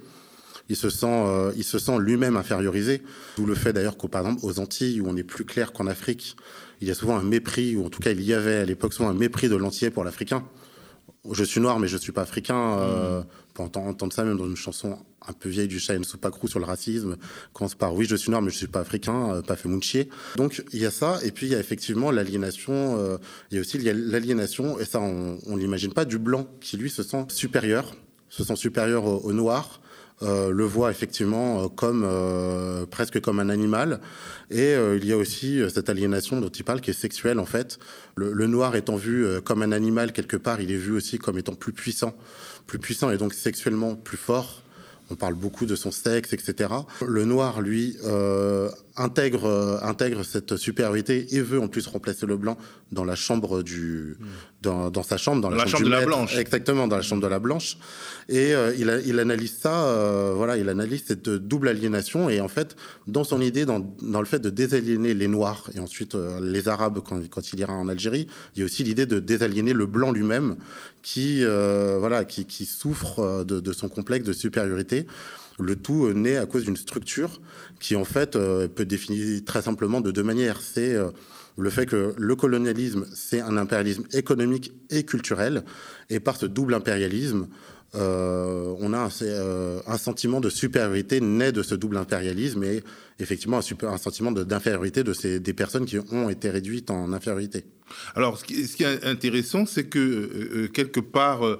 il 0.70 0.76
se 0.76 0.90
sent, 0.90 1.08
euh, 1.08 1.52
il 1.58 1.64
se 1.64 1.80
sent 1.80 1.98
lui-même 2.00 2.38
infériorisé. 2.38 3.02
D'où 3.38 3.46
le 3.46 3.56
fait 3.56 3.74
d'ailleurs 3.74 3.98
qu'au 3.98 4.08
par 4.08 4.22
exemple 4.22 4.46
aux 4.46 4.60
Antilles, 4.60 5.02
où 5.02 5.08
on 5.08 5.18
est 5.18 5.24
plus 5.24 5.44
clair 5.44 5.74
qu'en 5.74 5.88
Afrique, 5.88 6.38
il 6.80 6.88
y 6.88 6.92
a 6.92 6.94
souvent 6.94 7.18
un 7.18 7.24
mépris, 7.24 7.76
ou 7.76 7.86
en 7.86 7.90
tout 7.90 8.00
cas 8.00 8.12
il 8.12 8.22
y 8.22 8.34
avait 8.34 8.58
à 8.58 8.66
l'époque 8.66 8.94
souvent 8.94 9.10
un 9.10 9.14
mépris 9.14 9.50
de 9.50 9.56
l'antillais 9.56 9.90
pour 9.90 10.04
l'Africain. 10.04 10.46
Je 11.32 11.44
suis 11.44 11.62
noir, 11.62 11.80
mais 11.80 11.88
je 11.88 11.98
suis 11.98 12.12
pas 12.12 12.22
africain. 12.22 12.78
Euh, 12.80 13.22
mmh. 13.22 13.26
On 13.60 13.68
peut 13.68 13.80
entendre 13.80 14.14
ça 14.14 14.24
même 14.24 14.38
dans 14.38 14.48
une 14.48 14.56
chanson 14.56 14.98
un 15.28 15.34
peu 15.34 15.50
vieille 15.50 15.68
du 15.68 15.80
Cheyenne 15.80 16.04
Soupacrou 16.04 16.48
sur 16.48 16.60
le 16.60 16.66
racisme, 16.66 17.18
quand 17.54 17.68
se 17.68 17.76
part 17.76 17.94
oui, 17.94 18.06
je 18.06 18.16
suis 18.16 18.32
noir, 18.32 18.42
mais 18.42 18.52
je 18.52 18.58
suis 18.58 18.68
pas 18.68 18.80
africain, 18.80 19.34
euh, 19.34 19.42
pas 19.42 19.56
fait 19.56 19.68
mounchier. 19.68 20.10
Donc 20.38 20.64
il 20.72 20.80
y 20.80 20.86
a 20.86 20.92
ça, 20.92 21.20
et 21.24 21.32
puis 21.32 21.48
il 21.48 21.52
y 21.52 21.56
a 21.56 21.60
effectivement 21.60 22.10
l'aliénation. 22.10 22.98
Euh, 22.98 23.18
il 23.52 23.56
y 23.56 23.58
a 23.58 23.62
aussi 23.62 23.78
l'aliénation, 23.80 24.80
et 24.80 24.86
ça 24.86 25.00
on, 25.02 25.38
on 25.46 25.58
l'imagine 25.58 25.94
pas, 25.94 26.06
du 26.06 26.18
blanc 26.20 26.48
qui 26.62 26.78
lui 26.78 26.90
se 26.90 27.04
sent 27.04 27.26
supérieur, 27.30 27.96
se 28.30 28.44
sent 28.44 28.56
supérieur 28.56 29.06
au, 29.06 29.18
au 29.18 29.34
noir 29.34 29.82
euh, 30.22 30.52
le 30.52 30.66
voit 30.66 30.92
effectivement 30.92 31.64
euh, 31.64 31.68
comme 31.70 32.04
euh, 32.06 32.86
presque 32.86 33.22
comme 33.22 33.40
un 33.40 33.50
animal. 33.50 34.02
Et 34.52 34.74
il 34.74 35.06
y 35.06 35.14
a 35.14 35.18
aussi 35.18 35.62
cette 35.72 35.90
aliénation 35.90 36.42
dont 36.42 36.50
il 36.50 36.64
parle 36.64 36.82
qui 36.82 36.90
est 36.90 36.94
sexuelle 36.94 37.38
en 37.40 37.46
fait. 37.46 37.78
Le, 38.16 38.34
le, 38.34 38.48
noir 38.48 38.76
étant 38.76 38.96
vu 38.96 39.24
comme 39.44 39.62
un 39.62 39.72
animal 39.72 40.12
quelque 40.12 40.38
part, 40.38 40.60
il 40.60 40.72
est 40.72 40.76
vu 40.76 40.92
aussi 40.92 41.20
comme 41.20 41.38
étant 41.38 41.54
plus 41.54 41.72
puissant, 41.72 42.16
plus 42.66 42.80
puissant 42.80 43.12
et 43.12 43.18
donc 43.18 43.36
sexuellement 43.36 43.96
plus 43.96 44.18
fort. 44.18 44.64
On 45.12 45.16
parle 45.16 45.36
beaucoup 45.36 45.68
de 45.68 45.76
son 45.76 45.92
sexe, 45.92 46.34
etc. 46.34 46.74
Le 47.06 47.26
noir, 47.26 47.62
lui, 47.62 47.96
intègre, 48.96 49.46
euh, 49.46 49.78
intègre 49.82 50.24
cette 50.24 50.58
supériorité 50.58 51.36
et 51.36 51.42
veut 51.42 51.60
en 51.60 51.68
plus 51.68 51.88
remplacer 51.88 52.26
le 52.26 52.38
blanc 52.38 52.58
dans 52.92 53.04
la 53.04 53.16
chambre 53.16 53.64
du, 53.64 54.18
dans, 54.62 54.90
dans 54.90 55.04
sa 55.04 55.18
chambre, 55.18 55.42
dans, 55.42 55.50
la, 55.50 55.66
chambre, 55.66 55.86
de 55.86 55.90
la 55.90 56.06
blanche. 56.06 56.38
Exactement, 56.38 56.88
dans 56.88 56.96
la 56.96 57.02
chambre 57.02 57.22
de 57.22 57.28
la 57.28 57.40
blanche. 57.40 57.78
Et 58.28 58.54
euh, 58.54 58.74
il, 58.78 58.90
a, 58.90 59.00
il 59.00 59.20
analyse 59.20 59.58
ça, 59.58 59.86
euh, 59.86 60.34
voilà, 60.36 60.58
il 60.58 60.68
analyse 60.70 61.04
cette 61.08 61.30
double 61.30 61.68
aliénation 61.70 62.30
et 62.30 62.42
en 62.42 62.48
fait, 62.48 62.76
dans 63.08 63.24
son 63.24 63.42
idée, 63.42 63.66
dans, 63.66 63.80
dans 64.02 64.20
le 64.20 64.26
fait 64.26 64.40
de 64.40 64.50
désaliéner 64.50 65.14
les 65.14 65.28
noirs 65.28 65.70
et 65.76 65.80
ensuite 65.80 66.16
les 66.42 66.68
arabes 66.68 67.00
quand, 67.08 67.20
quand 67.30 67.54
il 67.54 67.60
ira 67.60 67.74
en 67.74 67.88
Algérie, 67.88 68.28
il 68.56 68.60
y 68.60 68.62
a 68.64 68.66
aussi 68.66 68.84
l'idée 68.84 69.06
de 69.06 69.20
désaliéner 69.20 69.74
le 69.74 69.86
blanc 69.86 70.12
lui-même 70.12 70.58
qui, 71.02 71.44
voilà, 71.44 72.26
qui, 72.26 72.46
qui 72.46 72.66
souffre 72.66 73.44
de, 73.44 73.60
de 73.60 73.74
son 73.74 73.90
complexe 73.90 74.26
de 74.26 74.34
supériorité. 74.34 75.08
Le 75.60 75.76
tout 75.76 76.12
naît 76.14 76.38
à 76.38 76.46
cause 76.46 76.66
d'une 76.66 76.78
structure 76.78 77.42
qui, 77.80 77.96
en 77.96 78.06
fait, 78.06 78.32
peut 78.34 78.86
définir 78.86 79.44
très 79.46 79.62
simplement 79.62 80.02
de 80.02 80.12
deux 80.12 80.24
manières. 80.24 80.62
C'est 80.62 80.96
le 81.58 81.70
fait 81.70 81.86
que 81.86 82.14
le 82.18 82.36
colonialisme, 82.36 83.06
c'est 83.14 83.42
un 83.42 83.58
impérialisme 83.58 84.04
économique 84.14 84.72
et 84.90 85.04
culturel, 85.04 85.64
et 86.10 86.20
par 86.20 86.38
ce 86.38 86.46
double 86.46 86.74
impérialisme, 86.74 87.48
euh, 87.96 88.76
on 88.80 88.94
a 88.94 89.00
un, 89.00 89.10
euh, 89.24 89.82
sentiment 89.98 90.40
de 90.40 90.50
supériorité 90.50 91.22
né 91.22 91.52
de 91.52 91.64
ce 91.64 91.74
double 91.74 91.98
impérialisme 91.98 92.64
et 92.64 92.84
effectivement 93.20 93.58
un, 93.58 93.98
sentiment 93.98 94.32
d'infériorité 94.32 95.04
de, 95.04 95.38
des 95.38 95.54
personnes 95.54 95.86
qui 95.86 95.98
ont 95.98 96.30
été 96.30 96.52
réduites 96.52 96.92
en 96.92 97.14
infériorité. 97.14 97.66
Alors, 98.16 98.38
ce 98.38 98.44
qui, 98.44 98.68
ce 98.68 98.76
qui 98.76 98.84
est 98.84 99.06
intéressant, 99.06 99.66
c'est 99.66 99.86
que 99.86 100.00
euh, 100.00 100.50
euh 100.56 100.68
quelque 100.68 101.00
part, 101.00 101.46
euh, 101.46 101.58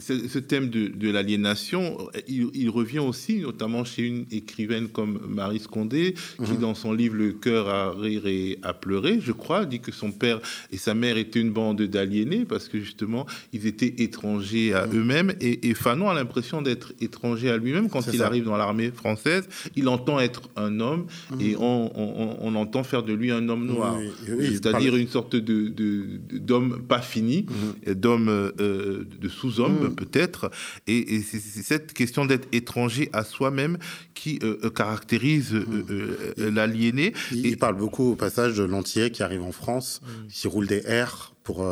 ce 0.00 0.38
thème 0.38 0.70
de, 0.70 0.88
de 0.88 1.10
l'aliénation, 1.10 1.96
il, 2.26 2.48
il, 2.54 2.70
revient 2.70 2.98
aussi, 2.98 3.40
notamment 3.40 3.84
chez 3.84 4.02
une 4.02 4.26
écrivaine 4.30 4.88
comme 4.88 5.20
Marie 5.28 5.60
Scondé, 5.60 6.14
qui, 6.44 6.52
mmh. 6.52 6.58
dans 6.58 6.74
son 6.74 6.92
livre 6.92 7.16
Le 7.16 7.32
cœur 7.32 7.68
à 7.68 7.92
rire 7.92 8.26
et 8.26 8.58
à 8.62 8.74
pleurer, 8.74 9.20
je 9.20 9.32
crois, 9.32 9.66
dit 9.66 9.80
que 9.80 9.92
son 9.92 10.10
père 10.10 10.40
et 10.72 10.76
sa 10.76 10.94
mère 10.94 11.16
étaient 11.16 11.40
une 11.40 11.52
bande 11.52 11.82
d'aliénés 11.82 12.44
parce 12.44 12.68
que 12.68 12.78
justement, 12.78 13.26
ils 13.52 13.66
étaient 13.66 13.94
étrangers 13.98 14.74
à 14.74 14.86
mmh. 14.86 14.96
eux-mêmes. 14.96 15.34
Et, 15.40 15.68
et, 15.68 15.74
Fanon 15.74 16.08
a 16.08 16.14
l'impression 16.14 16.62
d'être 16.62 16.92
étranger 17.00 17.50
à 17.50 17.56
lui-même 17.56 17.88
quand 17.88 18.06
il 18.06 18.18
ça. 18.18 18.26
arrive 18.26 18.44
dans 18.44 18.56
l'armée 18.56 18.90
française. 18.90 19.48
Il 19.76 19.88
entend 19.88 20.18
être 20.18 20.42
un 20.56 20.80
homme 20.80 21.06
mmh. 21.30 21.40
et 21.40 21.56
on, 21.56 21.92
on, 21.94 22.36
on, 22.40 22.54
entend 22.56 22.82
faire 22.82 23.02
de 23.02 23.12
lui 23.12 23.30
un 23.30 23.48
homme 23.48 23.66
noir, 23.66 23.96
oui, 23.98 24.34
oui, 24.36 24.48
c'est-à-dire 24.52 24.96
une 24.96 25.08
sorte 25.08 25.36
de 25.36 25.67
d'hommes 25.68 26.82
pas 26.82 27.00
finis, 27.00 27.46
mmh. 27.86 27.92
d'hommes 27.94 28.28
euh, 28.28 29.04
de 29.20 29.28
sous-hommes 29.28 29.88
mmh. 29.88 29.94
peut-être. 29.94 30.50
Et, 30.86 31.16
et 31.16 31.22
c'est 31.22 31.40
cette 31.40 31.92
question 31.92 32.24
d'être 32.24 32.48
étranger 32.52 33.10
à 33.12 33.24
soi-même 33.24 33.78
qui 34.14 34.38
euh, 34.42 34.58
euh 34.64 34.70
caractérise 34.70 35.52
mmh. 35.52 35.84
euh, 35.90 36.50
l'aliéné. 36.50 37.12
Il, 37.32 37.46
et... 37.46 37.50
il, 37.50 37.58
parle 37.58 37.76
beaucoup 37.76 38.12
au 38.12 38.16
passage 38.16 38.56
de 38.56 38.64
l'antillais 38.64 39.10
qui 39.10 39.22
arrive 39.22 39.42
en 39.42 39.52
France, 39.52 40.00
qui 40.28 40.48
roule 40.48 40.66
des 40.66 40.82
airs 40.86 41.34
pour 41.42 41.66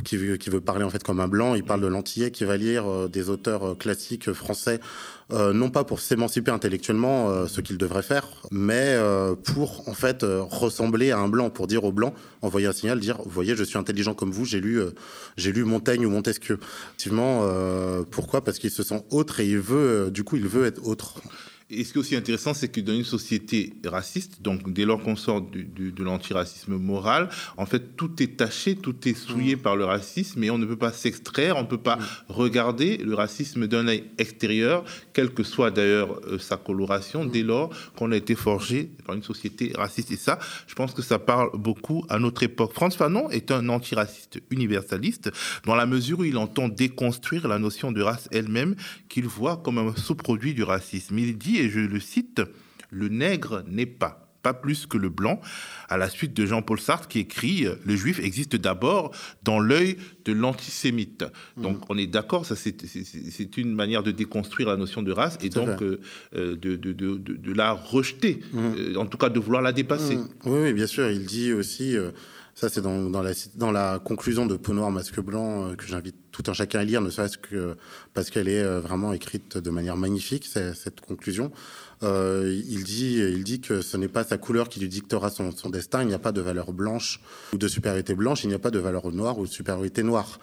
qui 0.00 0.16
veut, 0.16 0.60
parler 0.60 0.84
en 0.84 0.90
fait 0.90 1.02
comme 1.02 1.20
un 1.20 1.28
blanc. 1.28 1.54
Il 1.54 1.64
parle 1.64 1.80
de 1.80 1.86
l'antillais 1.86 2.30
qui 2.30 2.44
va 2.44 2.56
lire 2.56 2.86
euh, 2.86 3.08
des 3.08 3.28
auteurs 3.28 3.70
euh, 3.70 3.74
classiques 3.74 4.32
français, 4.32 4.80
euh, 5.32 5.52
non 5.52 5.70
pas 5.70 5.84
pour 5.84 6.00
s'émanciper 6.00 6.50
intellectuellement, 6.50 7.46
ce 7.46 7.60
qu'il 7.60 7.78
devrait 7.78 8.02
faire, 8.02 8.28
mais 8.50 8.96
pour 9.44 9.88
en 9.88 9.94
fait 9.94 10.22
ressembler 10.22 11.10
à 11.10 11.18
un 11.18 11.28
blanc, 11.28 11.50
pour 11.50 11.66
dire 11.66 11.84
au 11.84 11.92
blanc, 11.92 12.14
envoyer 12.42 12.66
un 12.66 12.72
signal, 12.72 13.00
dire, 13.00 13.18
vous 13.24 13.30
voyez, 13.30 13.56
je 13.56 13.64
suis 13.64 13.78
intelligent 13.78 14.14
comme 14.14 14.30
vous, 14.30 14.44
j'ai 14.44 14.60
lu, 14.60 14.80
j'ai 15.36 15.52
lu 15.52 15.64
Montaigne 15.64 16.04
ou 16.04 16.10
Montesquieu. 16.10 16.58
Effectivement, 16.88 17.48
pourquoi? 18.10 18.44
Parce 18.44 18.58
qu'il 18.58 18.70
se 18.70 18.82
sent 18.82 19.04
autre 19.10 19.40
et 19.40 19.46
il 19.48 19.58
veut, 19.58 20.10
du 20.10 20.24
coup, 20.24 20.36
il 20.36 20.46
veut 20.46 20.66
être 20.66 20.86
autre. 20.86 21.22
Et 21.74 21.84
ce 21.84 21.92
qui 21.92 21.98
est 21.98 22.00
aussi 22.00 22.16
intéressant, 22.16 22.52
c'est 22.52 22.68
que 22.68 22.80
dans 22.80 22.92
une 22.92 23.04
société 23.04 23.72
raciste, 23.86 24.42
donc 24.42 24.70
dès 24.72 24.84
lors 24.84 25.00
qu'on 25.02 25.16
sort 25.16 25.40
du, 25.40 25.64
de 25.64 26.04
l'antiracisme 26.04 26.76
moral, 26.76 27.30
en 27.56 27.64
fait, 27.64 27.96
tout 27.96 28.22
est 28.22 28.36
taché, 28.36 28.76
tout 28.76 29.08
est 29.08 29.14
souillé 29.14 29.56
mm. 29.56 29.60
par 29.60 29.76
le 29.76 29.86
racisme, 29.86 30.44
et 30.44 30.50
on 30.50 30.58
ne 30.58 30.66
peut 30.66 30.76
pas 30.76 30.92
s'extraire, 30.92 31.56
on 31.56 31.62
ne 31.62 31.66
peut 31.66 31.78
pas 31.78 31.96
mm. 31.96 32.02
regarder 32.28 32.98
le 32.98 33.14
racisme 33.14 33.66
d'un 33.68 33.88
œil 33.88 34.04
extérieur, 34.18 34.84
quelle 35.14 35.30
que 35.30 35.42
soit 35.42 35.70
d'ailleurs 35.70 36.20
euh, 36.26 36.38
sa 36.38 36.58
coloration, 36.58 37.24
dès 37.24 37.42
lors 37.42 37.70
qu'on 37.96 38.12
a 38.12 38.16
été 38.16 38.34
forgé 38.34 38.90
par 39.06 39.16
une 39.16 39.22
société 39.22 39.72
raciste. 39.74 40.10
Et 40.10 40.16
ça, 40.16 40.38
je 40.66 40.74
pense 40.74 40.92
que 40.92 41.02
ça 41.02 41.18
parle 41.18 41.50
beaucoup 41.54 42.04
à 42.10 42.18
notre 42.18 42.42
époque. 42.42 42.74
Franz 42.74 42.96
Fanon 42.96 43.30
est 43.30 43.50
un 43.50 43.70
antiraciste 43.70 44.42
universaliste, 44.50 45.30
dans 45.64 45.74
la 45.74 45.86
mesure 45.86 46.18
où 46.18 46.24
il 46.24 46.36
entend 46.36 46.68
déconstruire 46.68 47.48
la 47.48 47.58
notion 47.58 47.92
de 47.92 48.02
race 48.02 48.28
elle-même, 48.30 48.74
qu'il 49.08 49.26
voit 49.26 49.56
comme 49.56 49.78
un 49.78 49.96
sous-produit 49.96 50.52
du 50.52 50.64
racisme. 50.64 51.18
Il 51.18 51.38
dit 51.38 51.61
et 51.62 51.70
je 51.70 51.80
le 51.80 52.00
cite, 52.00 52.42
le 52.90 53.08
nègre 53.08 53.64
n'est 53.68 53.86
pas 53.86 54.22
pas 54.42 54.54
plus 54.54 54.86
que 54.86 54.98
le 54.98 55.08
blanc, 55.08 55.40
à 55.88 55.96
la 55.96 56.08
suite 56.08 56.34
de 56.34 56.44
Jean-Paul 56.46 56.80
Sartre 56.80 57.08
qui 57.08 57.20
écrit 57.20 57.66
Le 57.84 57.96
juif 57.96 58.18
existe 58.18 58.56
d'abord 58.56 59.12
dans 59.44 59.60
l'œil 59.60 59.96
de 60.24 60.32
l'antisémite. 60.32 61.24
Donc 61.56 61.78
mmh. 61.78 61.84
on 61.88 61.98
est 61.98 62.06
d'accord, 62.06 62.44
ça 62.44 62.56
c'est 62.56 63.56
une 63.56 63.74
manière 63.74 64.02
de 64.02 64.10
déconstruire 64.10 64.68
la 64.68 64.76
notion 64.76 65.02
de 65.02 65.12
race 65.12 65.38
et 65.42 65.48
donc 65.48 65.80
euh, 65.82 66.00
euh, 66.34 66.56
de, 66.56 66.76
de, 66.76 66.92
de, 66.92 67.16
de, 67.16 67.52
la 67.52 67.72
rejeter, 67.72 68.40
mmh. 68.52 68.58
euh, 68.58 68.96
en 68.96 69.06
tout 69.06 69.18
cas 69.18 69.28
de 69.28 69.38
vouloir 69.38 69.62
la 69.62 69.72
dépasser. 69.72 70.16
Mmh. 70.16 70.28
Oui, 70.46 70.58
oui, 70.62 70.72
bien 70.72 70.86
sûr, 70.86 71.08
il 71.10 71.24
dit 71.24 71.52
aussi. 71.52 71.96
Ça, 72.54 72.68
c'est 72.68 72.82
dans, 72.82 73.72
la, 73.72 73.98
conclusion 73.98 74.46
de 74.46 74.56
Peau 74.56 74.74
noire, 74.74 74.90
masque 74.90 75.20
blanc, 75.20 75.74
que 75.74 75.86
j'invite 75.86 76.16
tout 76.30 76.42
un 76.46 76.52
chacun 76.52 76.80
à 76.80 76.84
lire, 76.84 77.00
ne 77.00 77.10
serait-ce 77.10 77.38
que 77.38 77.76
parce 78.14 78.30
qu'elle 78.30 78.48
est 78.48 78.62
vraiment 78.78 79.12
écrite 79.12 79.58
de 79.58 79.70
manière 79.70 79.96
magnifique, 79.96 80.46
cette 80.46 81.00
conclusion. 81.00 81.50
Euh, 82.02 82.60
il, 82.68 82.82
dit, 82.84 83.18
il 83.18 83.44
dit 83.44 83.60
que 83.60 83.80
ce 83.80 83.96
n'est 83.96 84.08
pas 84.08 84.24
sa 84.24 84.36
couleur 84.36 84.68
qui 84.68 84.80
lui 84.80 84.88
dictera 84.88 85.30
son, 85.30 85.50
destin. 85.70 86.02
Il 86.02 86.08
n'y 86.08 86.14
a 86.14 86.18
pas 86.18 86.32
de 86.32 86.40
valeur 86.40 86.72
blanche 86.72 87.20
ou 87.52 87.58
de 87.58 87.68
supériorité 87.68 88.14
blanche. 88.14 88.44
Il 88.44 88.48
n'y 88.48 88.54
a 88.54 88.58
pas 88.58 88.70
de 88.70 88.78
valeur 88.78 89.10
noire 89.12 89.38
ou 89.38 89.46
de 89.46 89.50
supériorité 89.50 90.02
noire. 90.02 90.40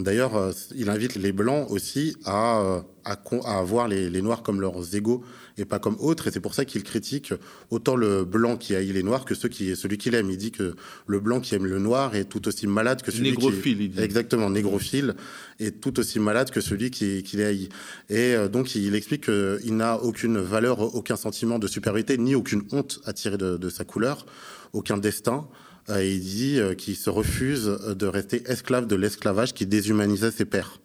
D'ailleurs, 0.00 0.34
euh, 0.34 0.50
il 0.74 0.90
invite 0.90 1.14
les 1.14 1.30
blancs 1.30 1.70
aussi 1.70 2.16
à, 2.24 2.60
euh, 2.60 2.80
à, 3.04 3.16
à 3.46 3.62
voir 3.62 3.86
les, 3.86 4.10
les, 4.10 4.22
noirs 4.22 4.42
comme 4.42 4.60
leurs 4.60 4.96
égaux 4.96 5.22
et 5.56 5.64
pas 5.64 5.78
comme 5.78 5.96
autres. 6.00 6.26
Et 6.26 6.32
c'est 6.32 6.40
pour 6.40 6.54
ça 6.54 6.64
qu'il 6.64 6.82
critique 6.82 7.32
autant 7.70 7.94
le 7.94 8.24
blanc 8.24 8.56
qui 8.56 8.74
haït 8.74 8.92
les 8.92 9.04
noirs 9.04 9.24
que 9.24 9.36
ceux 9.36 9.48
qui, 9.48 9.76
celui 9.76 9.96
qu'il 9.96 10.16
aime. 10.16 10.30
Il 10.30 10.36
dit 10.36 10.50
que 10.50 10.74
le 11.06 11.20
blanc 11.20 11.38
qui 11.38 11.54
aime 11.54 11.66
le 11.66 11.78
noir 11.78 12.16
est 12.16 12.24
tout 12.24 12.48
aussi 12.48 12.66
malade 12.66 13.02
que 13.02 13.12
celui 13.12 13.30
négrophile, 13.30 13.78
qui... 13.78 13.84
Il 13.84 13.90
dit. 13.92 14.00
Exactement, 14.00 14.50
négrophile, 14.50 15.14
est 15.60 15.80
tout 15.80 16.00
aussi 16.00 16.18
malade 16.18 16.50
que 16.50 16.60
celui 16.60 16.90
qui, 16.90 17.22
qui 17.22 17.36
les 17.36 17.44
haït. 17.44 17.68
Et 18.10 18.34
donc, 18.48 18.74
il 18.74 18.96
explique 18.96 19.26
qu'il 19.26 19.76
n'a 19.76 20.02
aucune 20.02 20.38
valeur, 20.38 20.80
aucun 20.96 21.16
sentiment 21.16 21.60
de 21.60 21.68
supériorité, 21.68 22.18
ni 22.18 22.34
aucune 22.34 22.62
honte 22.72 23.00
à 23.04 23.12
tirer 23.12 23.38
de, 23.38 23.56
de 23.56 23.68
sa 23.68 23.84
couleur, 23.84 24.26
aucun 24.72 24.98
destin. 24.98 25.46
Euh, 25.90 26.04
il 26.04 26.20
dit 26.20 26.58
euh, 26.58 26.74
qu'il 26.74 26.96
se 26.96 27.10
refuse 27.10 27.64
de 27.64 28.06
rester 28.06 28.42
esclave 28.46 28.86
de 28.86 28.96
l'esclavage 28.96 29.52
qui 29.52 29.66
déshumanisait 29.66 30.30
ses 30.30 30.44
pères. 30.44 30.80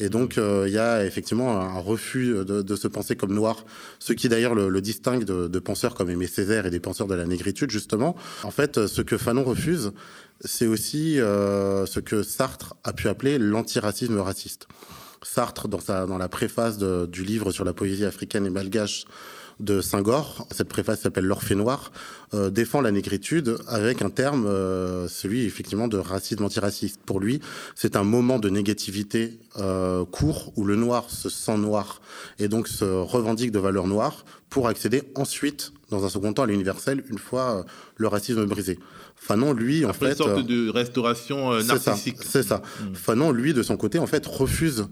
Et 0.00 0.10
donc, 0.10 0.38
euh, 0.38 0.64
il 0.68 0.74
y 0.74 0.78
a 0.78 1.04
effectivement 1.04 1.60
un 1.60 1.80
refus 1.80 2.32
de, 2.44 2.76
se 2.76 2.86
penser 2.86 3.16
comme 3.16 3.34
noir, 3.34 3.64
ce 3.98 4.12
qui 4.12 4.28
d'ailleurs 4.28 4.54
le, 4.54 4.80
distingue 4.80 5.24
de, 5.24 5.58
penseurs 5.58 5.94
comme 5.94 6.08
Aimé 6.08 6.28
Césaire 6.28 6.66
et 6.66 6.70
des 6.70 6.78
penseurs 6.78 7.08
de 7.08 7.16
la 7.16 7.26
négritude, 7.26 7.70
justement. 7.70 8.14
En 8.44 8.52
fait, 8.52 8.86
ce 8.86 9.02
que 9.02 9.16
Fanon 9.16 9.42
refuse, 9.42 9.90
c'est 10.40 10.68
aussi 10.68 11.16
ce 11.16 11.98
que 11.98 12.22
Sartre 12.22 12.76
a 12.84 12.92
pu 12.92 13.08
appeler 13.08 13.38
l'antiracisme 13.38 14.20
raciste. 14.20 14.68
Sartre, 15.22 15.66
dans, 15.66 15.80
sa, 15.80 16.06
dans 16.06 16.18
la 16.18 16.28
préface 16.28 16.78
du 16.78 17.24
livre 17.24 17.50
sur 17.50 17.64
la 17.64 17.72
poésie 17.72 18.04
africaine 18.04 18.46
et 18.46 18.50
malgache, 18.50 19.04
de 19.60 19.80
Senghor, 19.80 20.46
cette 20.50 20.68
préface 20.68 21.00
s'appelle 21.00 21.24
L'Orphée 21.24 21.54
Noir, 21.54 21.90
euh, 22.34 22.50
défend 22.50 22.80
la 22.80 22.92
négritude 22.92 23.58
avec 23.66 24.02
un 24.02 24.10
terme, 24.10 24.46
euh, 24.46 25.08
celui 25.08 25.44
effectivement 25.44 25.88
de 25.88 25.98
racisme 25.98 26.44
antiraciste. 26.44 27.00
Pour 27.04 27.18
lui, 27.20 27.40
c'est 27.74 27.96
un 27.96 28.04
moment 28.04 28.38
de 28.38 28.48
négativité 28.48 29.38
euh, 29.56 30.04
court 30.04 30.52
où 30.56 30.64
le 30.64 30.76
noir 30.76 31.10
se 31.10 31.28
sent 31.28 31.56
noir 31.56 32.00
et 32.38 32.48
donc 32.48 32.68
se 32.68 32.84
revendique 32.84 33.50
de 33.50 33.58
valeur 33.58 33.86
noire 33.86 34.24
pour 34.48 34.68
accéder 34.68 35.02
ensuite, 35.14 35.72
dans 35.90 36.04
un 36.04 36.08
second 36.08 36.32
temps, 36.32 36.44
à 36.44 36.46
l'universel 36.46 37.02
une 37.08 37.18
fois 37.18 37.64
le 37.96 38.06
racisme 38.06 38.44
brisé. 38.46 38.78
Fanon, 39.16 39.52
lui, 39.52 39.84
en 39.84 39.92
fait, 39.92 40.10
une 40.10 40.14
sorte 40.14 40.46
de 40.46 40.70
restauration 40.70 41.60
narcissique. 41.64 42.18
C'est 42.20 42.44
ça. 42.44 42.62
Hmm. 42.80 42.94
Fanon, 42.94 43.32
lui, 43.32 43.52
de 43.52 43.64
son 43.64 43.76
côté, 43.76 43.98
en 43.98 44.06
fait, 44.06 44.24
refuse 44.24 44.86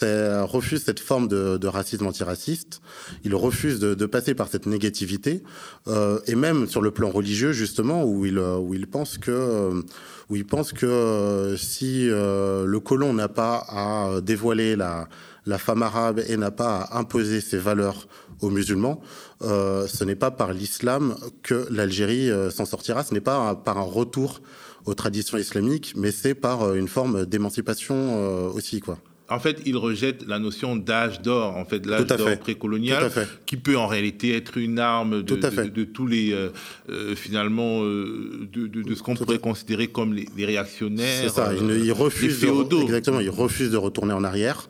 refuse 0.00 0.82
cette 0.84 1.00
forme 1.00 1.28
de, 1.28 1.56
de 1.56 1.66
racisme 1.66 2.06
antiraciste. 2.06 2.80
Il 3.24 3.34
refuse 3.34 3.78
de, 3.78 3.94
de, 3.94 4.06
passer 4.06 4.34
par 4.34 4.48
cette 4.48 4.66
négativité, 4.66 5.42
euh, 5.88 6.18
et 6.26 6.34
même 6.34 6.66
sur 6.66 6.82
le 6.82 6.90
plan 6.90 7.10
religieux 7.10 7.52
justement, 7.52 8.04
où 8.04 8.26
il 8.26 8.38
où 8.38 8.74
il 8.74 8.86
pense 8.86 9.18
que 9.18 9.82
où 10.30 10.36
il 10.36 10.46
pense 10.46 10.72
que 10.72 10.86
euh, 10.86 11.56
si 11.56 12.08
euh, 12.08 12.64
le 12.64 12.80
colon 12.80 13.12
n'a 13.12 13.28
pas 13.28 13.64
à 13.68 14.20
dévoiler 14.20 14.76
la 14.76 15.08
la 15.44 15.58
femme 15.58 15.82
arabe 15.82 16.20
et 16.28 16.36
n'a 16.36 16.52
pas 16.52 16.82
à 16.82 16.98
imposer 16.98 17.40
ses 17.40 17.58
valeurs 17.58 18.06
aux 18.42 18.50
musulmans, 18.50 19.00
euh, 19.42 19.88
ce 19.88 20.04
n'est 20.04 20.14
pas 20.14 20.30
par 20.30 20.52
l'islam 20.52 21.16
que 21.42 21.66
l'Algérie 21.68 22.30
euh, 22.30 22.50
s'en 22.50 22.64
sortira, 22.64 23.02
ce 23.02 23.12
n'est 23.12 23.20
pas 23.20 23.56
par 23.56 23.76
un 23.78 23.82
retour 23.82 24.40
aux 24.84 24.94
traditions 24.94 25.38
islamiques, 25.38 25.94
mais 25.96 26.12
c'est 26.12 26.34
par 26.34 26.74
une 26.74 26.88
forme 26.88 27.26
d'émancipation 27.26 28.50
aussi, 28.52 28.80
quoi 28.80 28.98
en 29.34 29.38
fait, 29.38 29.60
il 29.66 29.76
rejette 29.76 30.26
la 30.26 30.38
notion 30.38 30.76
d'âge 30.76 31.20
d'or, 31.22 31.56
en 31.56 31.64
fait, 31.64 31.84
l'âge 31.86 32.06
d'or 32.06 32.38
précolonial, 32.38 33.10
qui 33.46 33.56
peut 33.56 33.76
en 33.76 33.86
réalité 33.86 34.36
être 34.36 34.58
une 34.58 34.78
arme 34.78 35.22
de, 35.22 35.84
tous 35.84 36.06
les, 36.06 36.32
euh, 36.32 36.50
euh, 36.90 37.14
finalement, 37.14 37.82
euh, 37.82 38.48
de, 38.52 38.94
ce 38.94 39.02
qu'on 39.02 39.14
pourrait 39.14 39.38
considérer 39.38 39.88
comme 39.88 40.14
les, 40.14 40.44
réactionnaires. 40.44 41.22
C'est 41.22 41.28
ça, 41.28 41.52
il, 41.54 41.92
refuse 41.92 42.44
exactement, 42.82 43.20
il 43.20 43.30
refuse 43.30 43.70
de 43.70 43.76
retourner 43.76 44.12
en 44.12 44.24
arrière. 44.24 44.68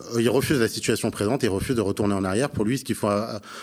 Euh, 0.00 0.20
il 0.20 0.28
refuse 0.28 0.58
la 0.58 0.68
situation 0.68 1.10
présente 1.10 1.44
et 1.44 1.48
refuse 1.48 1.76
de 1.76 1.80
retourner 1.80 2.14
en 2.14 2.24
arrière. 2.24 2.50
Pour 2.50 2.64
lui, 2.64 2.78
ce 2.78 2.84
qu'il 2.84 2.94
faut, 2.94 3.10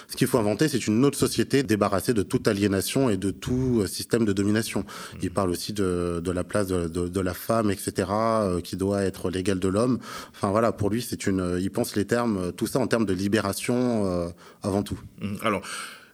ce 0.08 0.16
qu'il 0.16 0.28
faut 0.28 0.38
inventer, 0.38 0.68
c'est 0.68 0.88
une 0.88 1.04
autre 1.06 1.18
société 1.18 1.64
débarrassée 1.64 2.14
de 2.14 2.24
toute 2.24 2.48
aliénation 2.48 3.10
et 3.10 3.18
de 3.18 3.32
tout 3.32 3.86
système 3.88 4.26
de 4.26 4.34
domination. 4.34 4.86
Il 5.22 5.32
parle 5.32 5.50
aussi 5.50 5.74
de, 5.74 6.22
de 6.24 6.32
la 6.32 6.44
place 6.44 6.68
de, 6.68 6.88
de, 6.88 7.08
de, 7.08 7.20
la 7.20 7.34
femme, 7.34 7.72
etc., 7.72 8.08
euh, 8.12 8.62
qui 8.62 8.78
doit 8.78 9.04
être 9.04 9.30
l'égale 9.30 9.60
de 9.60 9.68
l'homme. 9.68 10.00
Enfin 10.34 10.50
voilà, 10.52 10.72
pour 10.72 10.90
lui, 10.90 11.02
c'est 11.02 11.28
une, 11.28 11.58
il 11.60 11.72
pense 11.72 11.96
les 11.96 12.06
termes, 12.06 12.52
tout 12.54 12.68
ça 12.68 12.80
en 12.80 12.88
termes 12.88 13.06
de 13.06 13.14
libération 13.14 14.06
euh, 14.06 14.30
avant 14.64 14.84
tout. 14.84 15.00
Mmh. 15.22 15.36
Alors. 15.44 15.62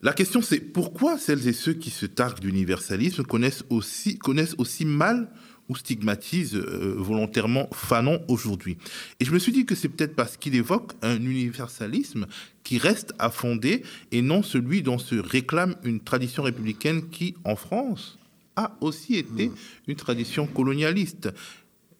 La 0.03 0.13
question 0.13 0.43
c'est 0.43 0.59
pourquoi 0.59 1.17
celles 1.17 1.47
et 1.47 1.53
ceux 1.53 1.73
qui 1.73 1.89
se 1.89 2.05
targuent 2.05 2.39
d'universalisme 2.39 3.23
connaissent 3.23 3.63
aussi, 3.71 4.19
connaissent 4.19 4.53
aussi 4.59 4.85
mal 4.85 5.27
ou 5.69 5.75
stigmatise 5.75 6.55
euh, 6.55 6.95
volontairement 6.97 7.67
Fanon 7.73 8.21
aujourd'hui. 8.27 8.77
Et 9.19 9.25
je 9.25 9.31
me 9.31 9.39
suis 9.39 9.51
dit 9.51 9.65
que 9.65 9.75
c'est 9.75 9.89
peut-être 9.89 10.15
parce 10.15 10.37
qu'il 10.37 10.55
évoque 10.55 10.93
un 11.01 11.17
universalisme 11.17 12.27
qui 12.63 12.77
reste 12.77 13.13
à 13.19 13.29
fonder 13.29 13.83
et 14.11 14.21
non 14.21 14.43
celui 14.43 14.81
dont 14.81 14.97
se 14.97 15.15
réclame 15.15 15.75
une 15.83 15.99
tradition 15.99 16.43
républicaine 16.43 17.09
qui, 17.09 17.35
en 17.43 17.55
France, 17.55 18.17
a 18.55 18.75
aussi 18.81 19.15
été 19.15 19.51
une 19.87 19.95
tradition 19.95 20.47
colonialiste. 20.47 21.29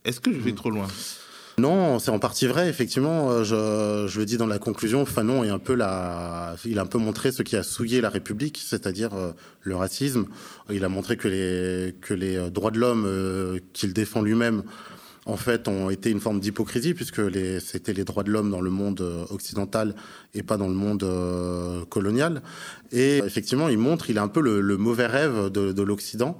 Est-ce 0.03 0.19
que 0.19 0.33
je 0.33 0.39
vais 0.39 0.53
trop 0.53 0.71
loin? 0.71 0.87
Non, 1.59 1.97
c'est 1.97 2.11
en 2.11 2.19
partie 2.19 2.45
vrai. 2.45 2.69
Effectivement, 2.69 3.31
euh, 3.31 3.43
je, 3.43 4.07
je, 4.07 4.19
le 4.19 4.27
dis 4.27 4.37
dans 4.37 4.45
la 4.45 4.59
conclusion, 4.59 5.07
Fanon 5.07 5.43
est 5.43 5.49
un 5.49 5.57
peu 5.57 5.73
la, 5.73 6.55
il 6.65 6.77
a 6.77 6.83
un 6.83 6.85
peu 6.85 6.99
montré 6.99 7.31
ce 7.31 7.41
qui 7.41 7.55
a 7.55 7.63
souillé 7.63 7.99
la 7.99 8.09
République, 8.09 8.61
c'est-à-dire 8.63 9.15
euh, 9.15 9.31
le 9.63 9.75
racisme. 9.75 10.27
Il 10.69 10.85
a 10.85 10.89
montré 10.89 11.17
que 11.17 11.27
les 11.27 11.95
que 11.99 12.13
les 12.13 12.37
euh, 12.37 12.51
droits 12.51 12.69
de 12.69 12.77
l'homme 12.77 13.59
qu'il 13.73 13.91
défend 13.91 14.21
lui-même 14.21 14.61
en 15.27 15.37
fait, 15.37 15.67
ont 15.67 15.89
été 15.89 16.09
une 16.09 16.19
forme 16.19 16.39
d'hypocrisie 16.39 16.93
puisque 16.93 17.21
c'était 17.61 17.93
les 17.93 18.03
droits 18.03 18.23
de 18.23 18.31
l'homme 18.31 18.49
dans 18.49 18.61
le 18.61 18.69
monde 18.69 19.01
occidental 19.29 19.93
et 20.33 20.41
pas 20.41 20.57
dans 20.57 20.67
le 20.67 20.73
monde 20.73 21.05
colonial. 21.89 22.41
Et 22.91 23.17
effectivement, 23.17 23.69
il 23.69 23.77
montre, 23.77 24.09
il 24.09 24.17
a 24.17 24.23
un 24.23 24.27
peu 24.29 24.41
le, 24.41 24.77
mauvais 24.77 25.07
rêve 25.07 25.49
de, 25.49 25.73
de 25.73 25.81
l'Occident 25.83 26.37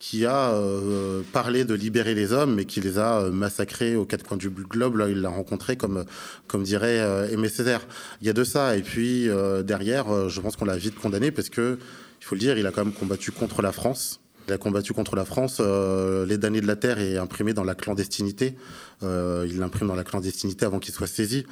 qui 0.00 0.24
a 0.24 0.52
euh, 0.52 1.22
parlé 1.32 1.64
de 1.64 1.74
libérer 1.74 2.14
les 2.14 2.32
hommes, 2.32 2.54
mais 2.54 2.64
qui 2.64 2.80
les 2.80 2.98
a 2.98 3.20
euh, 3.20 3.30
massacrés 3.30 3.96
aux 3.96 4.06
quatre 4.06 4.26
coins 4.26 4.38
du 4.38 4.48
globe. 4.48 4.96
Là, 4.96 5.08
il 5.10 5.20
l'a 5.20 5.28
rencontré, 5.28 5.76
comme, 5.76 6.06
comme 6.48 6.62
dirait 6.62 7.00
euh, 7.00 7.28
Aimé 7.28 7.48
Césaire. 7.48 7.86
Il 8.22 8.26
y 8.26 8.30
a 8.30 8.32
de 8.32 8.42
ça. 8.42 8.76
Et 8.76 8.82
puis, 8.82 9.28
derrière, 9.62 10.28
je 10.28 10.40
pense 10.40 10.56
qu'on 10.56 10.64
l'a 10.64 10.76
vite 10.76 10.98
condamné 10.98 11.30
parce 11.30 11.50
que, 11.50 11.78
il 12.20 12.24
faut 12.24 12.34
le 12.34 12.40
dire, 12.40 12.58
il 12.58 12.66
a 12.66 12.72
quand 12.72 12.84
même 12.84 12.94
combattu 12.94 13.30
contre 13.30 13.60
la 13.62 13.72
France. 13.72 14.20
Il 14.48 14.54
a 14.54 14.58
combattu 14.58 14.92
contre 14.92 15.16
la 15.16 15.24
France. 15.24 15.60
les 15.60 16.38
damnés 16.38 16.60
de 16.60 16.66
la 16.66 16.76
terre 16.76 16.98
est 16.98 17.16
imprimé 17.16 17.52
dans 17.52 17.64
la 17.64 17.74
clandestinité. 17.74 18.56
il 19.02 19.58
l'imprime 19.58 19.88
dans 19.88 19.94
la 19.94 20.04
clandestinité 20.04 20.64
avant 20.66 20.78
qu'il 20.78 20.92
soit 20.92 21.06
saisi. 21.06 21.46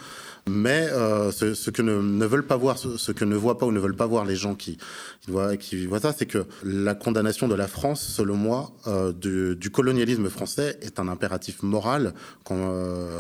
Mais 0.49 0.89
ce, 1.33 1.71
que 1.71 1.83
ne, 1.83 2.27
veulent 2.27 2.47
pas 2.47 2.57
voir, 2.57 2.79
ce, 2.79 3.13
que 3.13 3.25
ne 3.25 3.37
voient 3.37 3.59
pas 3.59 3.67
ou 3.67 3.73
ne 3.73 3.81
veulent 3.81 3.97
pas 3.97 4.07
voir 4.07 4.25
les 4.25 4.37
gens 4.37 4.55
qui, 4.55 4.79
voient, 5.27 5.57
qui 5.57 5.87
voient 5.87 6.01
ça, 6.01 6.15
c'est 6.17 6.27
que 6.27 6.45
la 6.65 6.95
condamnation 6.95 7.49
de 7.49 7.55
la 7.55 7.69
France, 7.69 8.03
selon 8.03 8.37
moi, 8.37 8.73
du, 9.21 9.71
colonialisme 9.71 10.29
français 10.29 10.79
est 10.83 10.99
un 10.99 11.09
impératif 11.09 11.63
moral 11.63 12.15
quand, 12.45 12.75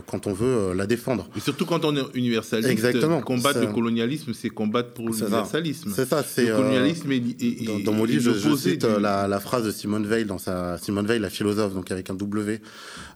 quand 0.06 0.26
on 0.26 0.32
veut 0.32 0.72
la 0.74 0.86
défendre. 0.86 1.28
Et 1.36 1.40
surtout 1.40 1.66
quand 1.66 1.84
on 1.84 1.94
est 1.96 2.02
universaliste. 2.14 2.70
Exactement. 2.70 3.20
Combattre 3.20 3.60
le 3.60 3.66
colonialisme, 3.66 4.32
c'est 4.34 4.50
combattre 4.50 4.90
pour 4.90 5.08
l'universalisme. 5.08 5.92
C'est 5.94 6.08
ça. 6.08 6.22
C'est 6.22 6.46
le 6.46 6.56
colonialisme 6.56 7.12
est, 7.12 7.66
dans, 7.66 7.78
dans, 7.78 7.92
mon 7.92 8.04
livre, 8.04 8.32
je, 8.34 8.56
cite 8.56 8.84
la, 8.84 9.28
la, 9.28 9.40
phrase 9.40 9.64
de 9.64 9.70
Simone 9.70 10.06
Veil 10.06 10.24
dans 10.24 10.38
sa 10.38 10.78
Simone 10.78 11.06
Veil, 11.06 11.20
la 11.20 11.30
philosophe, 11.30 11.74
donc 11.74 11.90
avec 11.90 12.10
un 12.10 12.14
W, 12.14 12.60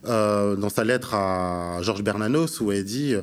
euh, 0.07 0.57
dans 0.57 0.69
sa 0.69 0.85
lettre 0.85 1.15
à 1.15 1.79
Georges 1.83 2.03
Bernanos, 2.03 2.61
où 2.61 2.73
elle 2.73 2.85
dit 2.85 3.15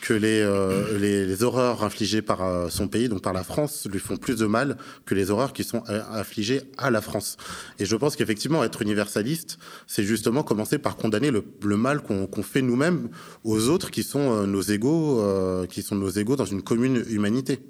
que 0.00 0.14
les, 0.14 0.40
euh, 0.40 0.98
les, 0.98 1.26
les, 1.26 1.42
horreurs 1.42 1.82
infligées 1.82 2.22
par 2.22 2.44
euh, 2.44 2.68
son 2.68 2.88
pays, 2.88 3.08
donc 3.08 3.22
par 3.22 3.32
la 3.32 3.42
France, 3.42 3.86
lui 3.90 3.98
font 3.98 4.16
plus 4.16 4.36
de 4.36 4.46
mal 4.46 4.76
que 5.04 5.14
les 5.14 5.30
horreurs 5.30 5.52
qui 5.52 5.64
sont 5.64 5.82
euh, 5.88 6.02
infligées 6.12 6.62
à 6.76 6.90
la 6.90 7.00
France. 7.00 7.36
Et 7.78 7.84
je 7.84 7.96
pense 7.96 8.16
qu'effectivement, 8.16 8.62
être 8.62 8.82
universaliste, 8.82 9.58
c'est 9.86 10.04
justement 10.04 10.42
commencer 10.42 10.78
par 10.78 10.96
condamner 10.96 11.30
le, 11.30 11.44
mal 11.76 12.00
qu'on 12.00 12.42
fait 12.42 12.62
nous-mêmes 12.62 13.08
aux 13.44 13.68
autres 13.68 13.90
qui 13.90 14.02
sont 14.02 14.46
nos 14.46 14.62
égaux, 14.62 15.22
qui 15.68 15.82
sont 15.82 15.94
nos 15.94 16.10
égaux 16.10 16.34
dans 16.34 16.44
une 16.44 16.62
commune 16.62 17.04
humanité. 17.08 17.60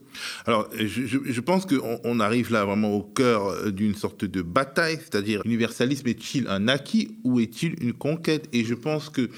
Alors, 0.47 0.69
je, 0.75 1.41
pense 1.41 1.67
qu'on 1.67 2.01
on 2.05 2.21
arrive 2.21 2.51
là 2.51 2.65
vraiment 2.65 2.95
au 2.95 3.03
cœur 3.03 3.71
d'une 3.71 3.95
sorte 3.95 4.25
de 4.25 4.41
bataille, 4.41 4.99
c'est-à-dire 4.99 5.43
l'universalisme 5.45 6.09
est-il 6.09 6.49
un 6.49 6.69
acquis 6.69 7.19
ou 7.25 7.41
est-il 7.41 7.77
une 7.83 7.93
conquête? 7.93 8.49
Et 8.59 8.65
je 8.65 8.75
pense 8.75 9.09
que 9.09 9.31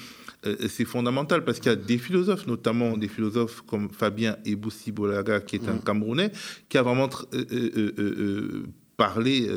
euh, 0.47 0.55
c'est 0.67 0.85
fondamental 0.85 1.43
parce 1.45 1.59
qu'il 1.59 1.71
y 1.71 1.73
a 1.73 1.77
des 1.77 1.99
philosophes, 1.99 2.47
notamment 2.47 2.97
des 2.97 3.07
philosophes 3.07 3.61
comme 3.61 3.91
Fabien 3.91 4.37
Eboussi 4.45 4.91
Bolaga, 4.91 5.41
qui 5.41 5.57
est 5.57 5.69
un 5.69 5.75
mm. 5.75 5.83
Camerounais, 5.83 6.31
qui 6.69 6.79
a 6.79 6.81
vraiment 6.81 7.07
euh, 7.35 7.45
euh, 7.53 8.63
parlé, 8.97 9.47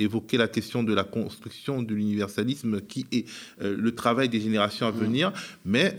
évoqué 0.00 0.36
la 0.36 0.48
question 0.48 0.82
de 0.82 0.92
la 0.92 1.04
construction 1.04 1.82
de 1.82 1.94
l'universalisme 1.94 2.80
qui 2.80 3.06
est 3.12 3.26
le 3.60 3.94
travail 3.94 4.28
des 4.28 4.40
générations 4.40 4.86
à 4.86 4.92
mm. 4.92 4.96
venir, 4.96 5.32
mais 5.64 5.96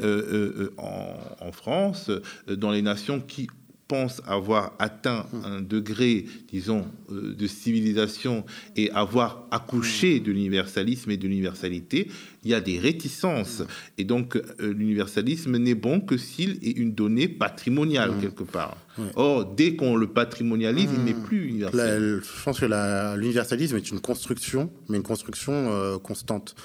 en, 0.78 1.16
en, 1.40 1.52
France, 1.52 2.12
dans 2.48 2.72
les 2.72 2.82
nations 2.82 3.20
qui 3.20 3.48
pense 3.88 4.22
avoir 4.26 4.74
atteint 4.80 5.26
un 5.44 5.62
degré, 5.62 6.26
disons, 6.52 6.86
euh, 7.12 7.34
de 7.36 7.48
civilisation 7.48 8.46
et 8.76 8.90
avoir 8.92 9.46
accouché 9.52 10.20
de 10.20 10.32
l'universalisme 10.32 11.12
et 11.12 11.18
de 11.18 11.28
l'universalité, 11.28 12.08
il 12.44 12.52
y 12.52 12.54
a 12.54 12.62
des 12.62 12.80
réticences. 12.80 13.64
Et 13.98 14.04
donc, 14.04 14.36
euh, 14.36 14.74
l'universalisme 14.74 15.58
n'est 15.58 15.76
bon 15.76 16.00
que 16.00 16.18
s'il 16.18 16.52
est 16.64 16.78
une 16.78 16.94
donnée 16.94 17.28
patrimoniale, 17.28 18.14
quelque 18.22 18.44
part. 18.44 18.78
Or, 19.16 19.46
dès 19.46 19.76
qu'on 19.76 19.96
le 19.96 20.08
patrimonialise, 20.08 20.90
il 20.96 21.04
n'est 21.04 21.20
plus 21.20 21.48
universel. 21.48 22.22
je 22.22 22.44
pense 22.44 22.60
que 22.60 23.16
l'universalisme 23.18 23.76
est 23.78 23.90
une 23.90 24.00
construction, 24.00 24.72
mais 24.88 24.98
une 24.98 25.04
construction 25.04 25.54
euh, 25.54 25.98
constante. 25.98 26.56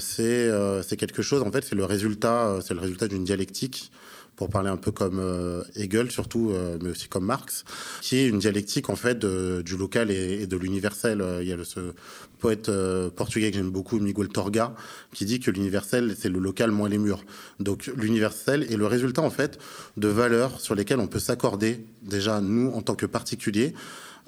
c'est 0.00 0.96
quelque 0.96 1.22
chose, 1.22 1.42
en 1.42 1.50
fait, 1.50 1.64
c'est 1.64 1.74
le 1.74 1.84
résultat, 1.84 2.58
c'est 2.62 2.74
le 2.74 2.80
résultat 2.80 3.08
d'une 3.08 3.24
dialectique 3.24 3.90
pour 4.36 4.50
parler 4.50 4.68
un 4.68 4.76
peu 4.76 4.90
comme 4.90 5.18
euh, 5.20 5.62
Hegel 5.76 6.10
surtout, 6.10 6.50
euh, 6.50 6.78
mais 6.82 6.90
aussi 6.90 7.08
comme 7.08 7.24
Marx, 7.24 7.64
qui 8.00 8.16
est 8.16 8.28
une 8.28 8.38
dialectique 8.38 8.90
en 8.90 8.96
fait 8.96 9.24
du 9.24 9.76
local 9.76 10.10
et, 10.10 10.46
de 10.46 10.56
l'universel. 10.56 11.20
Euh, 11.20 11.42
il 11.42 11.48
y 11.48 11.52
a 11.52 11.64
ce 11.64 11.92
poète 12.38 12.70
portugais 13.16 13.50
que 13.50 13.56
j'aime 13.56 13.70
beaucoup, 13.70 13.98
Miguel 13.98 14.28
Torga, 14.28 14.74
qui 15.12 15.24
dit 15.24 15.40
que 15.40 15.50
l'universel 15.50 16.14
c'est 16.18 16.28
le 16.28 16.38
local 16.38 16.70
moins 16.70 16.88
les 16.88 16.98
murs. 16.98 17.24
Donc 17.58 17.90
l'universel 17.96 18.66
est 18.70 18.76
le 18.76 18.86
résultat 18.86 19.22
en 19.22 19.30
fait 19.30 19.58
de 19.96 20.08
valeurs 20.08 20.60
sur 20.60 20.74
lesquelles 20.74 21.00
on 21.00 21.06
peut 21.06 21.20
s'accorder 21.20 21.86
déjà 22.02 22.40
nous 22.40 22.70
en 22.74 22.82
tant 22.82 22.96
que 22.96 23.06
particuliers. 23.06 23.72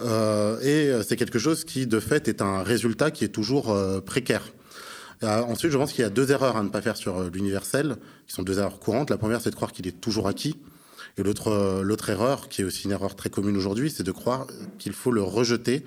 et 0.01 0.93
c'est 1.07 1.17
quelque 1.17 1.39
chose 1.39 1.65
qui 1.65 1.87
de 1.87 2.01
fait 2.01 2.29
est 2.29 2.41
un 2.41 2.63
résultat 2.63 3.11
qui 3.11 3.25
est 3.25 3.29
toujours 3.29 3.77
précaire. 4.07 4.45
Euh, 5.23 5.43
ensuite, 5.43 5.73
je 5.73 5.79
pense 5.79 5.93
qu'il 5.93 6.03
y 6.03 6.07
a 6.07 6.11
deux 6.11 6.31
erreurs 6.31 6.57
à 6.57 6.63
ne 6.63 6.69
pas 6.69 6.83
faire 6.83 6.97
sur 6.97 7.19
euh, 7.19 7.31
l'universel, 7.33 7.97
qui 8.27 8.35
sont 8.35 8.43
deux 8.43 8.59
erreurs 8.59 8.79
courantes. 8.79 9.11
La 9.11 9.19
première, 9.19 9.41
c'est 9.41 9.51
de 9.51 9.55
croire 9.55 9.73
qu'il 9.73 9.87
est 9.87 10.01
toujours 10.01 10.29
acquis. 10.29 10.57
Et 11.19 11.23
l'autre, 11.23 11.49
euh, 11.49 11.97
erreur, 12.09 12.49
qui 12.49 12.61
est 12.61 12.65
aussi 12.65 12.85
une 12.85 12.91
erreur 12.91 13.17
très 13.17 13.31
commune 13.31 13.57
aujourd'hui, 13.57 13.91
c'est 13.91 14.03
de 14.03 14.13
croire 14.13 14.47
qu'il 14.79 14.93
faut 14.93 15.11
le 15.11 15.23
rejeter 15.23 15.83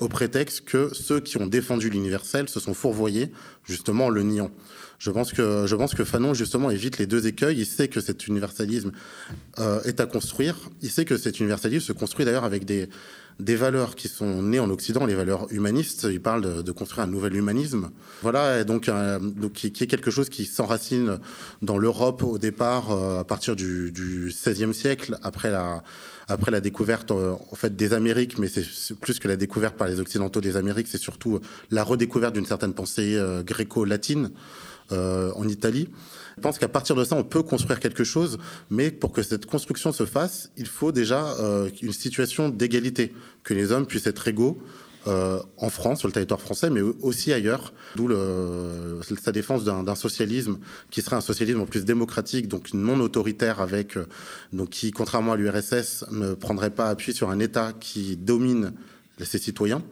au 0.00 0.08
prétexte 0.08 0.64
que 0.64 0.92
ceux 0.92 1.20
qui 1.20 1.38
ont 1.38 1.46
défendu 1.46 1.88
l'universel 1.88 2.48
se 2.48 2.60
sont 2.60 2.74
fourvoyés, 2.74 3.30
justement, 3.64 4.06
en 4.06 4.10
le 4.10 4.22
niant. 4.22 4.50
Je 4.98 5.10
pense 5.10 5.32
que 5.32 6.04
Fanon, 6.04 6.34
justement, 6.34 6.70
évite 6.70 6.98
les 6.98 7.06
deux 7.06 7.26
écueils. 7.26 7.58
Il 7.58 7.66
sait 7.66 7.88
que 7.88 8.00
cet 8.00 8.26
universalisme 8.26 8.92
est 9.58 10.00
à 10.00 10.06
construire. 10.06 10.56
Il 10.82 10.90
sait 10.90 11.04
que 11.04 11.16
cet 11.16 11.40
universalisme 11.40 11.86
se 11.86 11.92
construit 11.92 12.24
d'ailleurs 12.24 12.44
avec 12.44 12.64
des, 12.64 12.88
des 13.40 13.56
valeurs 13.56 13.96
qui 13.96 14.08
sont 14.08 14.42
nées 14.42 14.60
en 14.60 14.70
Occident, 14.70 15.06
les 15.06 15.14
valeurs 15.14 15.52
humanistes. 15.52 16.06
Il 16.10 16.20
parle 16.20 16.62
de, 16.62 16.72
construire 16.72 17.04
un 17.04 17.10
nouvel 17.10 17.34
humanisme. 17.34 17.90
Voilà, 18.22 18.64
donc, 18.64 18.88
euh, 18.88 19.18
qui, 19.52 19.66
est 19.66 19.86
quelque 19.86 20.10
chose 20.10 20.28
qui 20.28 20.44
s'enracine 20.44 21.18
dans 21.62 21.78
l'Europe 21.78 22.22
au 22.22 22.38
départ, 22.38 22.92
euh, 22.92 23.20
à 23.20 23.24
partir 23.24 23.56
du, 23.56 23.92
XVIe 23.94 24.74
siècle, 24.74 25.18
après 25.22 25.50
la, 25.50 25.82
après 26.28 26.50
la 26.50 26.60
découverte 26.60 27.10
euh, 27.10 27.34
en 27.50 27.56
fait 27.56 27.74
des 27.74 27.92
Amériques, 27.92 28.38
mais 28.38 28.48
c'est 28.48 28.98
plus 28.98 29.18
que 29.18 29.28
la 29.28 29.36
découverte 29.36 29.76
par 29.76 29.88
les 29.88 30.00
Occidentaux 30.00 30.40
des 30.40 30.56
Amériques, 30.56 30.88
c'est 30.88 30.98
surtout 30.98 31.40
la 31.70 31.82
redécouverte 31.82 32.34
d'une 32.34 32.46
certaine 32.46 32.74
pensée 32.74 33.20
gréco-latine 33.44 34.30
en 34.90 35.48
Italie. 35.48 35.88
Je 36.36 36.42
pense 36.42 36.58
qu'à 36.58 36.68
partir 36.68 36.96
de 36.96 37.04
ça, 37.04 37.16
on 37.16 37.24
peut 37.24 37.42
construire 37.42 37.80
quelque 37.80 38.04
chose, 38.04 38.38
mais 38.70 38.90
pour 38.90 39.12
que 39.12 39.22
cette 39.22 39.46
construction 39.46 39.92
se 39.92 40.04
fasse, 40.04 40.50
il 40.56 40.66
faut 40.66 40.92
déjà 40.92 41.34
euh, 41.40 41.70
une 41.82 41.92
situation 41.92 42.48
d'égalité, 42.48 43.12
que 43.42 43.54
les 43.54 43.72
hommes 43.72 43.86
puissent 43.86 44.06
être 44.06 44.26
égaux. 44.28 44.58
Euh, 45.06 45.38
en 45.58 45.68
France, 45.68 45.98
sur 45.98 46.08
le 46.08 46.14
territoire 46.14 46.40
français, 46.40 46.70
mais 46.70 46.80
aussi 46.80 47.30
ailleurs, 47.30 47.74
d'où 47.94 48.08
sa 49.22 49.32
défense 49.32 49.62
d'un 49.62 49.94
socialisme 49.94 50.56
qui 50.90 51.02
serait 51.02 51.16
un 51.16 51.20
socialisme 51.20 51.60
en 51.60 51.66
plus 51.66 51.84
démocratique, 51.84 52.48
donc 52.48 52.72
non 52.72 52.98
autoritaire, 53.00 53.60
avec 53.60 53.98
euh, 53.98 54.06
donc 54.54 54.70
qui, 54.70 54.92
contrairement 54.92 55.32
à 55.32 55.36
l'URSS, 55.36 56.06
ne 56.10 56.32
prendrait 56.32 56.70
pas 56.70 56.88
appui 56.88 57.12
sur 57.12 57.28
un 57.28 57.38
État 57.38 57.74
qui 57.78 58.16
domine 58.16 58.72
ses 59.20 59.38
citoyens. 59.38 59.82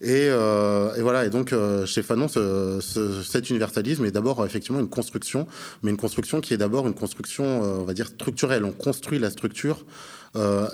Et, 0.00 0.28
euh, 0.28 0.94
et, 0.94 1.02
voilà. 1.02 1.24
Et 1.24 1.30
donc, 1.30 1.52
euh, 1.52 1.84
chez 1.84 2.02
Fanon, 2.02 2.28
ce, 2.28 2.78
ce, 2.80 3.22
cet 3.22 3.50
universalisme 3.50 4.04
est 4.04 4.12
d'abord 4.12 4.44
effectivement 4.46 4.78
une 4.78 4.88
construction, 4.88 5.46
mais 5.82 5.90
une 5.90 5.96
construction 5.96 6.40
qui 6.40 6.54
est 6.54 6.58
d'abord 6.58 6.86
une 6.86 6.94
construction, 6.94 7.44
euh, 7.44 7.78
on 7.80 7.84
va 7.84 7.94
dire 7.94 8.06
structurelle. 8.06 8.64
On 8.64 8.72
construit 8.72 9.18
la 9.18 9.30
structure 9.30 9.84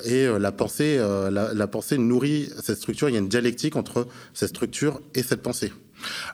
et 0.04 0.26
la 0.26 0.52
pensée, 0.52 0.98
la, 0.98 1.66
pensée 1.68 1.96
nourrit 1.96 2.50
cette 2.60 2.76
structure. 2.76 3.08
Il 3.08 3.12
y 3.12 3.16
a 3.16 3.20
une 3.20 3.28
dialectique 3.28 3.76
entre 3.76 4.06
cette 4.34 4.50
structure 4.50 5.00
et 5.14 5.22
cette 5.22 5.40
pensée. 5.40 5.72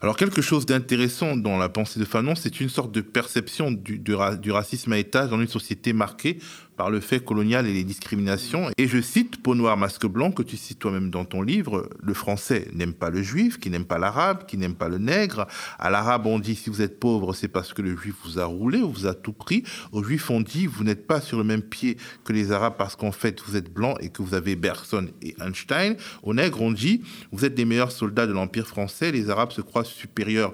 Alors 0.01 0.17
quelque 0.17 0.41
chose 0.41 0.65
d'intéressant 0.65 1.37
dans 1.37 1.57
la 1.57 1.69
pensée 1.69 1.99
de 1.99 2.03
Fanon, 2.03 2.35
c'est 2.35 2.59
une 2.59 2.67
sorte 2.67 2.91
de 2.91 2.99
perception 2.99 3.71
du 3.71 4.51
racisme 4.51 4.91
à 4.91 4.97
étage 4.97 5.29
dans 5.29 5.39
une 5.39 5.47
société 5.47 5.93
marquée 5.93 6.39
par 6.81 6.89
le 6.89 6.99
fait 6.99 7.23
colonial 7.23 7.67
et 7.67 7.73
les 7.73 7.83
discriminations. 7.83 8.71
Et 8.79 8.87
je 8.87 8.99
cite 9.01 9.39
Peau 9.43 9.53
noire, 9.53 9.77
masque 9.77 10.07
blanc, 10.07 10.31
que 10.31 10.41
tu 10.41 10.57
cites 10.57 10.79
toi-même 10.79 11.11
dans 11.11 11.25
ton 11.25 11.43
livre, 11.43 11.87
le 12.01 12.15
français 12.15 12.69
n'aime 12.73 12.95
pas 12.95 13.11
le 13.11 13.21
juif, 13.21 13.59
qui 13.59 13.69
n'aime 13.69 13.85
pas 13.85 13.99
l'arabe, 13.99 14.47
qui 14.47 14.57
n'aime 14.57 14.73
pas 14.73 14.89
le 14.89 14.97
nègre. 14.97 15.45
À 15.77 15.91
l'arabe, 15.91 16.25
on 16.25 16.39
dit 16.39 16.55
si 16.55 16.71
vous 16.71 16.81
êtes 16.81 16.99
pauvre, 16.99 17.35
c'est 17.35 17.49
parce 17.49 17.71
que 17.71 17.83
le 17.83 17.95
juif 17.95 18.15
vous 18.23 18.39
a 18.39 18.45
roulé 18.45 18.79
ou 18.79 18.89
vous 18.89 19.05
a 19.05 19.13
tout 19.13 19.31
pris. 19.31 19.63
Aux 19.91 20.03
juifs, 20.03 20.31
on 20.31 20.41
dit 20.41 20.65
vous 20.65 20.83
n'êtes 20.83 21.05
pas 21.05 21.21
sur 21.21 21.37
le 21.37 21.43
même 21.43 21.61
pied 21.61 21.97
que 22.23 22.33
les 22.33 22.51
arabes 22.51 22.73
parce 22.79 22.95
qu'en 22.95 23.11
fait, 23.11 23.43
vous 23.45 23.55
êtes 23.55 23.71
blanc 23.71 23.93
et 23.99 24.09
que 24.09 24.23
vous 24.23 24.33
avez 24.33 24.55
Bergson 24.55 25.07
et 25.21 25.35
Einstein. 25.39 25.97
Aux 26.23 26.33
nègres, 26.33 26.63
on 26.63 26.71
dit 26.71 27.03
vous 27.31 27.45
êtes 27.45 27.53
des 27.53 27.65
meilleurs 27.65 27.91
soldats 27.91 28.25
de 28.25 28.33
l'Empire 28.33 28.65
français, 28.65 29.11
les 29.11 29.29
arabes 29.29 29.51
se 29.51 29.61
croient 29.61 29.83
supérieurs 29.83 30.51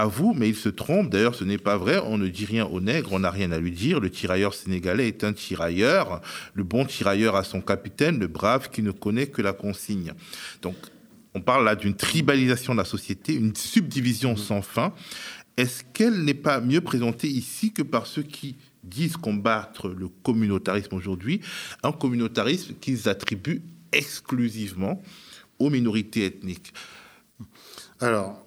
à 0.00 0.06
vous, 0.06 0.34
mais 0.34 0.48
il 0.48 0.54
se 0.56 0.68
trompe. 0.68 1.10
D'ailleurs, 1.10 1.34
ce 1.34 1.44
n'est 1.44 1.58
pas 1.58 1.76
vrai. 1.76 1.98
On 1.98 2.18
ne 2.18 2.28
dit 2.28 2.44
rien 2.44 2.66
au 2.66 2.80
nègre, 2.80 3.12
on 3.12 3.20
n'a 3.20 3.30
rien 3.30 3.52
à 3.52 3.58
lui 3.58 3.70
dire. 3.70 4.00
Le 4.00 4.10
tirailleur 4.10 4.54
sénégalais 4.54 5.08
est 5.08 5.24
un 5.24 5.32
tirailleur. 5.32 6.20
Le 6.54 6.64
bon 6.64 6.84
tirailleur 6.84 7.36
a 7.36 7.44
son 7.44 7.60
capitaine, 7.60 8.18
le 8.18 8.26
brave 8.26 8.70
qui 8.70 8.82
ne 8.82 8.90
connaît 8.90 9.26
que 9.26 9.42
la 9.42 9.52
consigne. 9.52 10.12
Donc, 10.62 10.76
on 11.34 11.40
parle 11.40 11.64
là 11.64 11.74
d'une 11.76 11.94
tribalisation 11.94 12.72
de 12.72 12.78
la 12.78 12.84
société, 12.84 13.34
une 13.34 13.54
subdivision 13.54 14.36
sans 14.36 14.62
fin. 14.62 14.92
Est-ce 15.56 15.84
qu'elle 15.92 16.24
n'est 16.24 16.34
pas 16.34 16.60
mieux 16.60 16.80
présentée 16.80 17.28
ici 17.28 17.72
que 17.72 17.82
par 17.82 18.06
ceux 18.06 18.22
qui 18.22 18.56
disent 18.82 19.16
combattre 19.16 19.88
le 19.88 20.08
communautarisme 20.08 20.94
aujourd'hui, 20.94 21.40
un 21.82 21.92
communautarisme 21.92 22.74
qu'ils 22.80 23.08
attribuent 23.08 23.62
exclusivement 23.92 25.02
aux 25.58 25.70
minorités 25.70 26.24
ethniques? 26.24 26.72
Alors, 28.00 28.44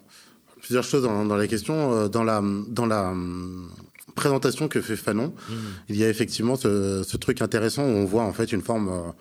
plusieurs 0.71 0.85
choses 0.85 1.03
dans, 1.03 1.25
dans 1.25 1.35
la 1.35 1.47
question. 1.47 1.93
Euh, 1.93 2.07
dans 2.07 2.23
la, 2.23 2.41
dans 2.69 2.85
la 2.85 3.09
hum, 3.09 3.69
présentation 4.15 4.69
que 4.69 4.79
fait 4.79 4.95
Fanon, 4.95 5.27
mmh. 5.27 5.53
il 5.89 5.97
y 5.97 6.05
a 6.05 6.09
effectivement 6.09 6.55
ce, 6.55 7.03
ce, 7.03 7.17
truc 7.17 7.41
intéressant 7.41 7.83
où 7.83 7.87
on 7.87 8.05
voit 8.05 8.23
en 8.23 8.31
fait 8.31 8.53
une 8.53 8.61
forme 8.61 8.87
euh, 8.87 9.11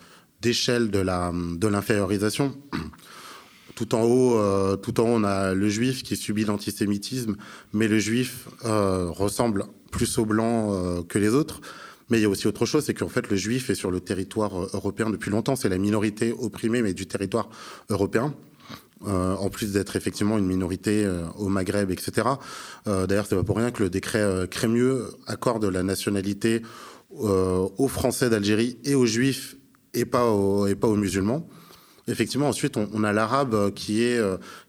d'échelle 0.41 0.91
de 0.91 0.99
la 0.99 1.33
de 1.33 1.67
l'infériorisation. 1.67 2.55
tout 3.75 3.95
en 3.95 4.03
haut, 4.03 4.77
tout 4.77 4.99
en 4.99 5.03
haut, 5.03 5.15
on 5.15 5.23
a 5.23 5.53
le 5.53 5.67
juif 5.67 6.03
qui 6.03 6.15
subit 6.15 6.45
l'antisémitisme, 6.45 7.35
mais 7.73 7.87
le 7.87 7.97
juif 7.99 8.47
ressemble 8.63 9.65
plus 9.89 10.19
au 10.19 10.25
blanc 10.25 11.03
que 11.09 11.17
les 11.17 11.29
autres. 11.29 11.61
Mais 12.09 12.19
il 12.19 12.21
y 12.21 12.25
a 12.25 12.29
aussi 12.29 12.47
autre 12.47 12.65
chose, 12.67 12.83
c'est 12.85 12.93
qu'en 12.93 13.07
fait, 13.07 13.29
le 13.29 13.37
juif 13.37 13.71
est 13.71 13.75
sur 13.75 13.89
le 13.89 14.01
territoire 14.01 14.51
européen 14.75 15.09
depuis 15.09 15.31
longtemps. 15.31 15.55
C'est 15.55 15.69
la 15.69 15.79
minorité 15.79 16.31
opprimée, 16.37 16.83
mais 16.83 16.93
du 16.93 17.07
territoire 17.07 17.49
européen. 17.89 18.35
Euh, 19.07 19.35
en 19.35 19.49
plus 19.49 19.71
d'être 19.71 19.95
effectivement 19.95 20.37
une 20.37 20.45
minorité 20.45 21.03
euh, 21.05 21.25
au 21.35 21.49
Maghreb, 21.49 21.89
etc. 21.89 22.27
Euh, 22.87 23.07
D'ailleurs, 23.07 23.25
c'est 23.27 23.35
pas 23.35 23.43
pour 23.43 23.57
rien 23.57 23.71
que 23.71 23.81
le 23.81 23.89
décret 23.89 24.21
euh, 24.21 24.45
Crémieux 24.45 25.07
accorde 25.25 25.65
la 25.65 25.81
nationalité 25.81 26.61
aux 27.13 27.89
Français 27.89 28.29
d'Algérie 28.29 28.77
et 28.85 28.95
aux 28.95 29.05
Juifs 29.05 29.57
et 29.93 30.05
pas 30.05 30.27
aux, 30.27 30.95
musulmans. 30.95 31.45
Effectivement, 32.07 32.47
ensuite, 32.47 32.77
on, 32.77 33.03
a 33.03 33.11
l'arabe 33.11 33.73
qui 33.73 34.01
est 34.01 34.17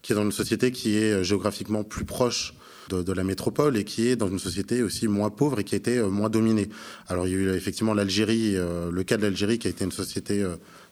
dans 0.09 0.23
une 0.23 0.33
société 0.33 0.73
qui 0.73 0.97
est 0.97 1.23
géographiquement 1.23 1.85
plus 1.85 2.03
proche 2.03 2.53
de, 2.89 3.01
de, 3.01 3.13
la 3.13 3.23
métropole 3.23 3.77
et 3.77 3.85
qui 3.85 4.09
est 4.09 4.17
dans 4.17 4.27
une 4.27 4.39
société 4.39 4.83
aussi 4.83 5.07
moins 5.07 5.29
pauvre 5.29 5.61
et 5.61 5.63
qui 5.63 5.75
a 5.75 5.77
été 5.77 6.01
moins 6.01 6.29
dominée. 6.29 6.67
Alors, 7.07 7.27
il 7.27 7.31
y 7.31 7.35
a 7.35 7.39
eu 7.39 7.53
effectivement 7.53 7.93
l'Algérie, 7.93 8.57
le 8.57 9.03
cas 9.03 9.15
de 9.15 9.21
l'Algérie 9.21 9.57
qui 9.57 9.67
a 9.67 9.71
été 9.71 9.85
une 9.85 9.93
société 9.93 10.45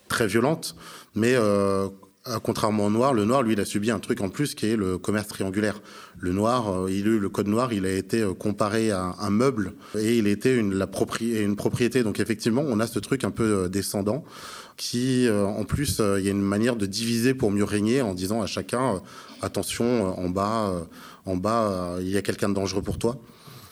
très 0.08 0.28
violente, 0.28 0.78
mais 1.16 1.36
contrairement 2.44 2.86
au 2.86 2.90
noir, 2.90 3.14
le 3.14 3.26
noir, 3.26 3.42
lui, 3.42 3.54
il 3.54 3.60
a 3.60 3.66
subi 3.66 3.92
un 3.92 4.00
truc 4.00 4.22
en 4.22 4.30
plus 4.30 4.54
qui 4.56 4.68
est 4.68 4.76
le 4.76 4.98
commerce 4.98 5.28
triangulaire. 5.28 5.82
Le 6.20 6.32
noir, 6.32 6.70
euh, 6.70 6.92
il 6.92 7.04
le 7.04 7.30
code 7.30 7.48
noir, 7.48 7.74
il 7.74 7.86
a 7.86 7.92
été 7.92 8.22
euh, 8.22 8.34
comparé 8.34 8.92
à 8.92 9.16
un 9.20 9.30
meuble 9.30 9.74
et 9.98 10.18
il 10.18 10.28
était 10.28 10.56
une, 10.56 10.76
la 10.76 10.88
propriété. 10.88 12.04
Donc 12.04 12.20
effectivement, 12.20 12.64
on 12.66 12.80
a 12.80 12.88
ce 12.88 13.00
truc 13.00 13.24
un 13.24 13.32
peu 13.32 13.70
descendant 13.70 14.24
qui, 14.78 15.30
en 15.30 15.64
plus, 15.64 16.02
il 16.18 16.26
y 16.26 16.28
a 16.28 16.32
une 16.32 16.42
manière 16.42 16.76
de 16.76 16.88
diviser 16.88 17.36
pour 17.36 17.52
mieux 17.52 17.64
régner 17.64 18.02
en 18.02 18.16
disant 18.16 18.42
à 18.42 18.48
chacun 18.48 19.02
attention, 19.44 20.18
en 20.18 20.30
bas, 20.30 20.74
en 21.26 21.38
bas, 21.38 21.98
il 22.00 22.10
y 22.10 22.18
a 22.18 22.24
quelqu'un 22.24 22.50
de 22.50 22.56
dangereux 22.56 22.82
pour 22.82 22.98
toi. 22.98 23.22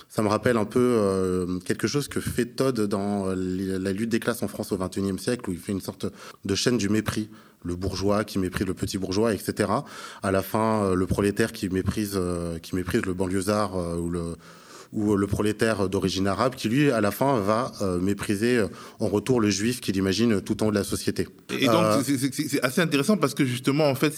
Ça 0.10 0.24
me 0.24 0.28
rappelle 0.28 0.58
un 0.58 0.66
peu 0.66 1.60
quelque 1.66 1.88
chose 1.88 2.08
que 2.08 2.20
fait 2.20 2.46
Todd 2.46 2.80
dans 2.82 3.28
la 3.28 3.92
lutte 3.94 4.10
des 4.10 4.20
classes 4.20 4.42
en 4.42 4.48
France 4.48 4.72
au 4.72 4.78
XXIe 4.78 5.20
siècle, 5.20 5.50
où 5.50 5.54
il 5.54 5.60
fait 5.60 5.72
une 5.72 5.82
sorte 5.82 6.08
de 6.46 6.56
chaîne 6.56 6.78
du 6.78 6.90
mépris 6.90 7.30
le 7.64 7.76
bourgeois 7.76 8.24
qui 8.24 8.40
méprise 8.40 8.68
le 8.68 8.74
petit 8.74 8.98
bourgeois, 8.98 9.34
etc. 9.34 9.72
À 10.24 10.32
la 10.32 10.42
fin, 10.42 10.84
euh, 10.84 10.96
le 10.96 11.06
prolétaire 11.06 11.52
qui 11.52 11.70
méprise, 11.70 12.14
euh, 12.16 12.60
qui 12.60 12.76
méprise 12.76 13.06
le 13.06 13.14
banlieusard 13.14 13.76
euh, 13.76 13.98
ou 13.98 14.10
le 14.10 14.36
ou 14.92 15.16
le 15.16 15.28
prolétaire 15.28 15.88
d'origine 15.90 16.28
arabe, 16.28 16.56
qui 16.56 16.68
lui, 16.70 16.90
à 16.92 17.02
la 17.02 17.12
fin, 17.12 17.40
va 17.40 17.72
mépriser 18.02 18.64
en 19.00 19.08
retour 19.08 19.40
le 19.40 19.50
juif 19.50 19.82
qu'il 19.82 19.96
imagine 19.98 20.42
tout 20.42 20.64
en 20.64 20.68
haut 20.68 20.72
de 20.72 20.76
la 20.78 20.84
société. 20.84 21.28
Et 21.52 21.66
donc, 21.68 21.76
euh... 21.84 22.02
c'est 22.04 22.64
assez 22.64 22.82
intéressant 22.82 23.18
parce 23.18 23.34
que 23.34 23.46
justement, 23.46 23.88
en 23.90 23.96
fait, 23.96 24.14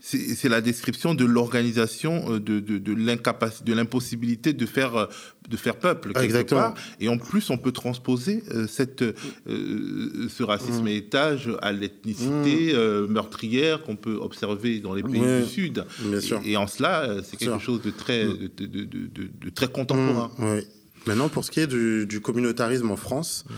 c'est 0.00 0.48
la 0.48 0.60
description 0.60 1.14
de 1.14 1.24
l'organisation, 1.24 2.38
de, 2.38 2.60
de, 2.60 2.78
de 2.78 2.92
l'incapacité, 2.94 3.64
de 3.70 3.74
l'impossibilité 3.74 4.52
de 4.52 4.66
faire 4.66 5.08
de 5.50 5.56
faire 5.56 5.74
peuple 5.74 6.12
quelque 6.12 6.24
Exactement. 6.24 6.60
part. 6.60 6.74
Et 7.00 7.08
en 7.08 7.18
plus, 7.18 7.50
on 7.50 7.58
peut 7.58 7.72
transposer 7.72 8.44
euh, 8.54 8.68
cette, 8.68 9.02
euh, 9.02 10.28
ce 10.28 10.42
racisme 10.44 10.84
Mm. 10.84 10.88
héritage 10.88 11.50
à 11.60 11.72
l'ethnicité 11.72 12.72
euh, 12.74 13.08
meurtrière 13.08 13.82
qu'on 13.82 13.96
peut 13.96 14.14
observer 14.14 14.78
dans 14.78 14.94
les 14.94 15.02
pays 15.02 15.20
Oui, 15.20 15.42
du 15.42 15.46
Sud. 15.48 15.84
bien 16.00 16.20
sûr. 16.20 16.40
Et, 16.44 16.56
en 16.56 16.66
cela, 16.68 17.02
euh, 17.02 17.22
c'est 17.24 17.36
quelque 17.36 17.50
sûr. 17.58 17.60
chose 17.60 17.82
de 17.82 17.90
très, 17.90 18.24
Mm. 18.24 18.38
de, 18.56 18.66
de, 18.66 18.66
de, 18.66 18.84
de- 18.84 19.30
de 19.44 19.50
très 19.50 19.66
contemporain. 19.68 20.11
Mmh, 20.11 20.11
oui. 20.38 20.66
Maintenant, 21.06 21.28
pour 21.28 21.44
ce 21.44 21.50
qui 21.50 21.58
est 21.58 21.66
du, 21.66 22.06
du 22.06 22.20
communautarisme 22.20 22.90
en 22.90 22.96
France, 22.96 23.44
Mmh. 23.48 23.54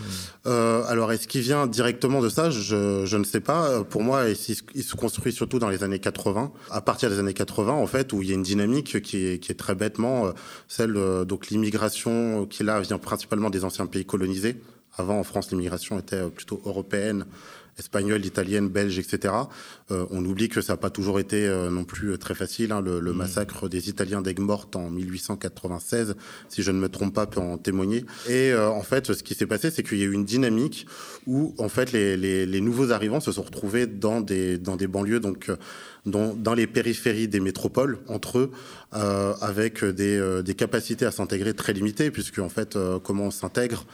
euh, 0.47 0.83
alors 0.87 1.11
est-ce 1.11 1.27
qu'il 1.27 1.41
vient 1.41 1.67
directement 1.67 2.21
de 2.21 2.29
ça? 2.29 2.49
Je, 2.49 3.05
je 3.05 3.17
ne 3.17 3.23
sais 3.23 3.39
pas. 3.39 3.67
Euh, 3.69 3.83
Pour 3.83 4.01
moi, 4.03 4.23
il, 4.29 4.83
se 4.83 4.95
construit 4.95 5.31
surtout 5.31 5.59
dans 5.59 5.69
les 5.69 5.83
années 5.83 5.99
80. 5.99 6.51
À 6.71 6.81
partir 6.81 7.09
des 7.09 7.19
années 7.19 7.33
80, 7.33 7.71
en 7.73 7.85
fait, 7.85 8.13
où 8.13 8.23
il 8.23 8.29
y 8.29 8.31
a 8.31 8.35
une 8.35 8.41
dynamique 8.43 8.99
qui 9.01 9.27
est, 9.27 9.39
qui 9.39 9.51
est 9.51 9.55
très 9.55 9.75
bêtement 9.75 10.27
euh, 10.27 10.31
celle 10.67 10.93
donc 11.27 11.49
l'immigration 11.49 12.47
qui 12.47 12.63
là 12.63 12.79
vient 12.79 12.97
principalement 12.97 13.49
des 13.51 13.63
anciens 13.63 13.85
pays 13.85 14.05
colonisés. 14.05 14.59
Avant, 14.97 15.19
en 15.19 15.23
France, 15.23 15.51
l'immigration 15.51 15.99
était 15.99 16.27
plutôt 16.29 16.61
européenne, 16.65 17.25
espagnole, 17.77 18.25
italienne, 18.25 18.69
belge, 18.69 18.97
etc. 18.99 19.33
Euh, 19.91 20.05
on 20.09 20.23
oublie 20.25 20.47
que 20.49 20.61
ça 20.61 20.73
n'a 20.73 20.77
pas 20.77 20.89
toujours 20.89 21.19
été 21.19 21.45
euh, 21.45 21.69
non 21.69 21.83
plus 21.83 22.11
euh, 22.13 22.17
très 22.17 22.33
facile. 22.35 22.71
hein. 22.71 22.81
Le, 22.81 22.99
le 22.99 23.13
massacre 23.13 23.67
des 23.67 23.89
Italiens 23.89 24.21
d'Aigues-Mortes 24.21 24.75
en 24.75 24.89
1896, 24.89 26.15
si 26.49 26.63
je 26.63 26.71
ne 26.71 26.79
me 26.79 26.89
trompe 26.89 27.13
pas, 27.13 27.25
peut 27.25 27.39
en 27.41 27.57
témoigner. 27.57 28.05
Et 28.27 28.51
euh, 28.51 28.69
en 28.69 28.81
fait, 28.81 29.13
ce 29.13 29.23
qui 29.23 29.35
s'est 29.35 29.45
passé, 29.45 29.71
c'est 29.71 29.83
qu'il 29.83 29.97
y 29.97 30.03
a 30.03 30.05
eu 30.05 30.13
une 30.13 30.25
dynamique 30.25 30.87
où, 31.27 31.53
en 31.57 31.69
fait, 31.69 31.91
les, 31.91 32.15
les, 32.17 32.45
les 32.45 32.61
nouveaux 32.61 32.91
arrivants 32.91 33.19
se 33.19 33.31
sont 33.31 33.43
retrouvés 33.43 33.87
dans 33.87 34.21
des, 34.21 34.57
dans 34.57 34.75
des 34.77 34.87
banlieues, 34.87 35.19
donc 35.19 35.51
dans, 36.05 36.33
dans 36.33 36.53
les 36.53 36.67
périphéries 36.67 37.27
des 37.27 37.39
métropoles, 37.39 37.99
entre 38.07 38.37
eux, 38.39 38.51
avec 39.41 39.83
des, 39.83 40.41
des 40.43 40.53
capacités 40.55 41.05
à 41.05 41.11
s'intégrer 41.11 41.53
très 41.53 41.73
limitées, 41.73 42.11
puisque 42.11 42.39
en 42.39 42.49
fait, 42.49 42.77
comment 43.03 43.25
on 43.25 43.31
s'intègre 43.31 43.85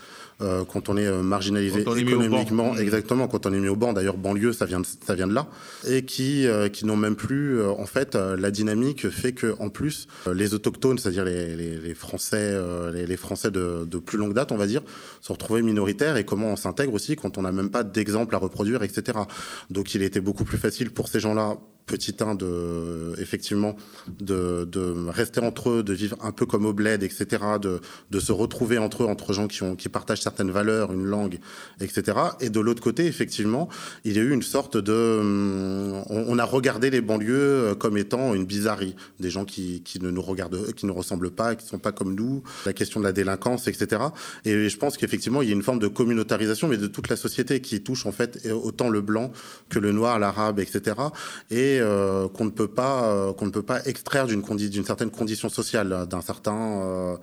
euh, 0.42 0.64
quand 0.66 0.90
on 0.90 0.98
est 0.98 1.06
euh, 1.08 1.22
marginalisé 1.22 1.84
Quand 1.84 1.92
on 1.92 1.96
économiquement, 1.96 2.74
Mmh. 2.74 2.80
exactement, 2.80 3.28
quand 3.28 3.46
on 3.46 3.54
est 3.54 3.60
mis 3.60 3.68
au 3.68 3.76
banc. 3.76 3.94
D'ailleurs, 3.94 4.18
banlieue, 4.18 4.54
ça 4.54 4.66
vient 4.66 4.80
de, 4.80 4.86
ça 4.86 5.16
vient 5.16 5.28
de 5.28 5.34
là, 5.34 5.48
et 5.88 6.04
qui 6.04 6.48
euh, 6.48 6.70
qui 6.70 6.86
n'ont 6.86 6.98
même 6.98 7.16
plus, 7.16 7.60
euh, 7.60 7.70
en 7.70 7.86
fait, 7.86 8.16
euh, 8.16 8.36
la 8.38 8.52
dynamique 8.52 9.10
fait 9.10 9.34
que 9.34 9.56
en 9.60 9.70
plus, 9.70 10.08
les 10.34 10.54
autochtones, 10.54 10.98
c'est-à-dire 10.98 11.26
les, 11.26 11.56
les, 11.56 11.78
les 11.78 11.94
Français, 11.94 12.38
euh, 12.40 12.92
les, 12.92 13.06
les 13.06 13.18
Français 13.18 13.52
de, 13.52 13.86
de 13.86 13.98
plus 13.98 14.18
longue 14.18 14.34
date, 14.34 14.52
on 14.52 14.58
va 14.58 14.68
dire, 14.68 14.82
se 15.22 15.32
retrouvaient 15.32 15.62
minoritaires 15.62 16.18
et 16.18 16.24
comment 16.26 16.48
on 16.52 16.56
s'intègre 16.56 16.94
aussi 16.94 17.16
quand 17.16 17.38
on 17.38 17.42
n'a 17.42 17.52
même 17.52 17.70
pas 17.70 17.84
d'exemple 17.84 18.36
à 18.36 18.38
reproduire, 18.38 18.84
etc. 18.84 19.20
Donc, 19.70 19.96
il 19.96 20.04
était 20.04 20.22
beaucoup 20.22 20.44
plus 20.44 20.58
facile 20.58 20.92
pour 20.92 21.08
ces 21.08 21.20
gens-là 21.20 21.58
petit 21.92 22.16
1 22.18 22.36
de 22.36 23.14
effectivement 23.18 23.76
de, 24.08 24.66
rester 25.10 25.42
entre 25.42 25.70
eux, 25.70 25.84
de 25.84 25.92
vivre 25.92 26.18
un 26.22 26.32
peu 26.32 26.46
comme 26.46 26.66
au 26.66 26.72
bled, 26.72 27.04
etc., 27.04 27.44
de, 27.62 28.20
se 28.20 28.32
retrouver 28.32 28.78
entre 28.78 29.04
eux, 29.04 29.08
entre 29.08 29.34
gens 29.34 29.48
qui 29.48 29.64
ont 29.64 29.76
qui 29.76 29.90
partagent 29.90 30.22
certaines 30.22 30.52
valeurs, 30.52 30.94
une 30.94 31.06
langue, 31.06 31.40
etc. 31.82 32.18
Et 32.40 32.50
de 32.50 32.60
l'autre 32.60 32.82
côté, 32.82 33.08
effectivement, 33.08 33.68
il 34.06 34.16
y 34.16 34.20
a 34.20 34.22
eu 34.22 34.32
une 34.32 34.42
sorte 34.42 34.78
de 34.78 35.20
hum, 35.20 36.04
on, 36.10 36.40
a 36.40 36.46
regardé 36.46 36.90
les 36.90 37.02
banlieues 37.02 37.34
euh, 37.34 37.76
comme 37.76 37.98
étant 37.98 38.34
une 38.34 38.46
bizarrerie, 38.46 38.96
des 39.20 39.30
gens 39.30 39.44
qui, 39.44 39.82
qui 39.84 40.00
ne 40.00 40.10
nous 40.12 40.22
regardent, 40.22 40.74
qui 40.74 40.86
ne 40.86 40.92
ressemblent 40.92 41.32
pas, 41.32 41.56
qui 41.56 41.68
sont 41.68 41.80
pas 41.80 41.92
comme 41.92 42.16
nous, 42.16 42.42
la 42.66 42.74
question 42.74 43.00
de 43.02 43.06
la 43.06 43.12
délinquance, 43.12 43.68
etc. 43.68 44.02
Et 44.46 44.70
je 44.70 44.78
pense 44.78 44.98
qu'effectivement, 44.98 45.42
il 45.42 45.50
y 45.50 45.52
a 45.52 45.56
une 45.56 45.64
forme 45.64 45.80
de 45.80 45.90
communautarisation, 45.90 46.70
mais 46.70 46.78
de 46.78 46.88
toute 46.88 47.10
la 47.10 47.18
société 47.18 47.60
qui 47.60 47.82
touche 47.82 48.06
en 48.06 48.14
fait 48.14 48.48
autant 48.52 48.90
le 48.90 49.02
blanc 49.02 49.32
que 49.70 49.80
le 49.80 49.92
noir, 49.92 50.20
l'arabe, 50.20 50.60
etc. 50.60 50.96
Et 51.50 51.81
euh, 51.82 52.28
qu'on 52.30 52.46
ne 52.46 52.50
peut 52.50 52.68
pas 52.68 53.04
euh, 53.04 53.34
qu'on 53.34 53.46
ne 53.46 53.52
peut 53.52 53.64
pas 53.64 53.84
extraire 53.86 54.28
d'une 54.28 54.86
certaine 54.86 55.12
condition 55.12 55.50
sociale, 55.50 56.08
d'un 56.10 56.22
certain 56.22 56.56
euh, 56.56 57.18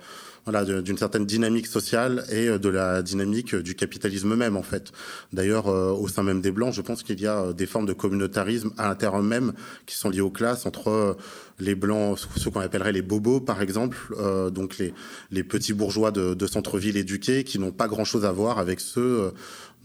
voilà, 0.45 0.63
d'une 0.81 0.97
certaine 0.97 1.25
dynamique 1.25 1.67
sociale 1.67 2.23
et 2.31 2.47
de 2.57 2.69
la 2.69 3.01
dynamique 3.01 3.55
du 3.55 3.75
capitalisme 3.75 4.35
même 4.35 4.57
en 4.57 4.63
fait. 4.63 4.91
D'ailleurs, 5.33 5.67
au 5.67 6.07
sein 6.07 6.23
même 6.23 6.41
des 6.41 6.51
blancs, 6.51 6.73
je 6.73 6.81
pense 6.81 7.03
qu'il 7.03 7.19
y 7.19 7.27
a 7.27 7.53
des 7.53 7.65
formes 7.67 7.85
de 7.85 7.93
communautarisme 7.93 8.71
à 8.77 8.87
l'intérieur 8.87 9.21
même 9.21 9.53
qui 9.85 9.95
sont 9.95 10.09
liées 10.09 10.21
aux 10.21 10.31
classes 10.31 10.65
entre 10.65 11.17
les 11.59 11.75
blancs, 11.75 12.17
ce 12.35 12.49
qu'on 12.49 12.59
appellerait 12.61 12.91
les 12.93 13.01
bobos 13.01 13.41
par 13.41 13.61
exemple, 13.61 13.97
euh, 14.17 14.49
donc 14.49 14.77
les 14.77 14.93
les 15.31 15.43
petits 15.43 15.73
bourgeois 15.73 16.11
de, 16.11 16.33
de 16.33 16.47
centre-ville 16.47 16.97
éduqués 16.97 17.43
qui 17.43 17.59
n'ont 17.59 17.71
pas 17.71 17.87
grand-chose 17.87 18.25
à 18.25 18.31
voir 18.31 18.59
avec 18.59 18.79
ceux 18.79 19.01
euh, 19.01 19.31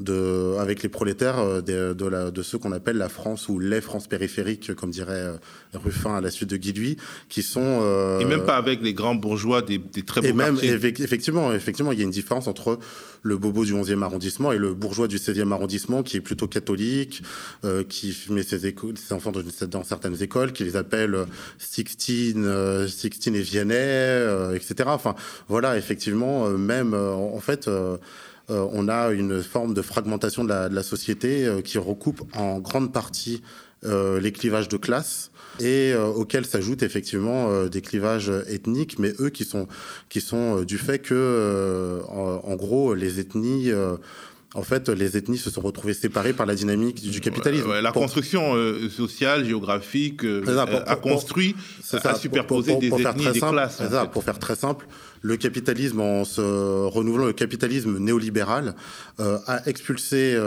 de, 0.01 0.57
avec 0.59 0.83
les 0.83 0.89
prolétaires 0.89 1.39
euh, 1.39 1.61
de, 1.61 1.93
de, 1.95 2.07
la, 2.07 2.31
de 2.31 2.43
ceux 2.43 2.59
qu'on 2.59 2.73
appelle 2.73 2.97
la 2.97 3.09
France 3.09 3.49
ou 3.49 3.59
les 3.61 3.81
France 3.81 4.09
périphériques, 4.09 4.75
comme 4.75 4.91
dirait 4.91 5.13
euh, 5.13 5.37
Ruffin 5.75 6.17
à 6.17 6.21
la 6.21 6.31
suite 6.31 6.51
de 6.51 6.57
Guy 6.57 6.73
Duy, 6.73 6.97
qui 7.29 7.43
sont... 7.43 7.81
euh, 7.83 8.19
Et 8.19 8.25
même 8.25 8.45
pas 8.45 8.57
avec 8.57 8.83
les 8.83 8.93
grands 8.93 9.15
bourgeois 9.15 9.63
des, 9.63 9.79
des 9.79 10.03
très 10.03 10.21
beaux 10.21 10.27
et 10.27 10.33
même, 10.33 10.59
effectivement, 10.63 11.53
effectivement, 11.53 11.93
il 11.93 11.99
y 11.99 12.03
a 12.03 12.05
une 12.05 12.11
différence 12.11 12.49
entre 12.49 12.79
le 13.25 13.39
bobo 13.39 13.65
du 13.65 13.75
11e 13.75 14.03
arrondissement 14.03 14.53
et 14.53 14.59
le 14.59 14.75
bourgeois 14.75 15.09
du 15.09 15.17
16e 15.17 15.51
arrondissement 15.51 16.03
qui 16.03 16.19
est 16.19 16.21
plutôt 16.21 16.47
catholique, 16.47 17.23
euh, 17.65 17.83
qui 17.83 18.17
met 18.29 18.43
ses, 18.43 18.59
ses 18.61 19.13
enfants 19.13 19.33
dans, 19.33 19.43
dans 19.67 19.83
certaines 19.83 20.23
écoles, 20.23 20.53
qui 20.53 20.63
les 20.63 20.77
appelle 20.77 21.15
euh, 21.15 21.25
Sixtine, 21.59 22.45
euh, 22.45 22.87
Sixtine 22.87 23.35
et 23.35 23.41
Vianney, 23.41 23.75
euh, 23.75 24.55
etc. 24.55 24.75
Enfin, 24.87 25.15
voilà, 25.49 25.77
effectivement, 25.79 26.47
euh, 26.47 26.59
même, 26.59 26.93
euh, 26.93 27.13
en 27.13 27.41
fait, 27.41 27.67
euh, 27.67 27.97
on 28.49 28.89
a 28.89 29.11
une 29.11 29.43
forme 29.43 29.73
de 29.73 29.81
fragmentation 29.81 30.45
de 30.45 30.51
la, 30.51 30.69
de 30.69 30.75
la 30.75 30.83
société 30.83 31.47
euh, 31.47 31.63
qui 31.63 31.79
recoupe 31.79 32.23
en 32.37 32.59
grande 32.59 32.93
partie 32.93 33.43
euh, 33.87 34.21
les 34.21 34.33
clivages 34.33 34.69
de 34.69 34.77
classe 34.77 35.31
et 35.61 35.93
euh, 35.93 36.07
auxquels 36.07 36.47
s'ajoutent 36.47 36.83
effectivement 36.83 37.51
euh, 37.51 37.69
des 37.69 37.81
clivages 37.81 38.31
ethniques, 38.49 38.99
mais 38.99 39.13
eux 39.21 39.31
qui 39.31 39.45
sont 39.45 39.69
qui 40.09 40.21
sont 40.21 40.59
euh, 40.59 40.65
du 40.65 40.79
fait 40.79 40.99
que 40.99 41.15
euh, 41.15 42.03
en, 42.09 42.55
gros 42.57 42.95
les 42.95 43.21
ethnies 43.21 43.73
en 44.55 44.63
fait, 44.63 44.89
les 44.89 45.17
ethnies 45.17 45.37
se 45.39 45.51
sont 45.51 45.61
retrouvées 45.61 45.95
séparées 45.95 46.33
par 46.33 46.47
la 46.47 46.55
dynamique 46.55 47.03
du 47.11 47.21
capitalisme. 47.21 47.73
la 47.81 47.91
construction 47.91 48.55
euh, 48.55 48.89
sociale, 48.89 49.45
géographique, 49.45 50.25
euh, 50.25 50.45
a 50.87 50.97
construit, 50.97 51.57
a 51.93 52.15
superposé 52.15 52.77
des 52.77 52.87
ethnies, 52.87 53.33
des 53.33 53.41
classes. 53.41 53.83
Pour 54.13 54.23
faire 54.23 54.39
très 54.39 54.55
simple, 54.55 54.87
le 55.23 55.37
capitalisme, 55.37 56.01
en 56.01 56.25
se 56.25 56.41
renouvelant, 56.41 57.27
le 57.27 57.33
capitalisme 57.33 57.99
néolibéral 57.99 58.77
euh, 59.19 59.39
a 59.49 59.67
expulsé 59.69 60.39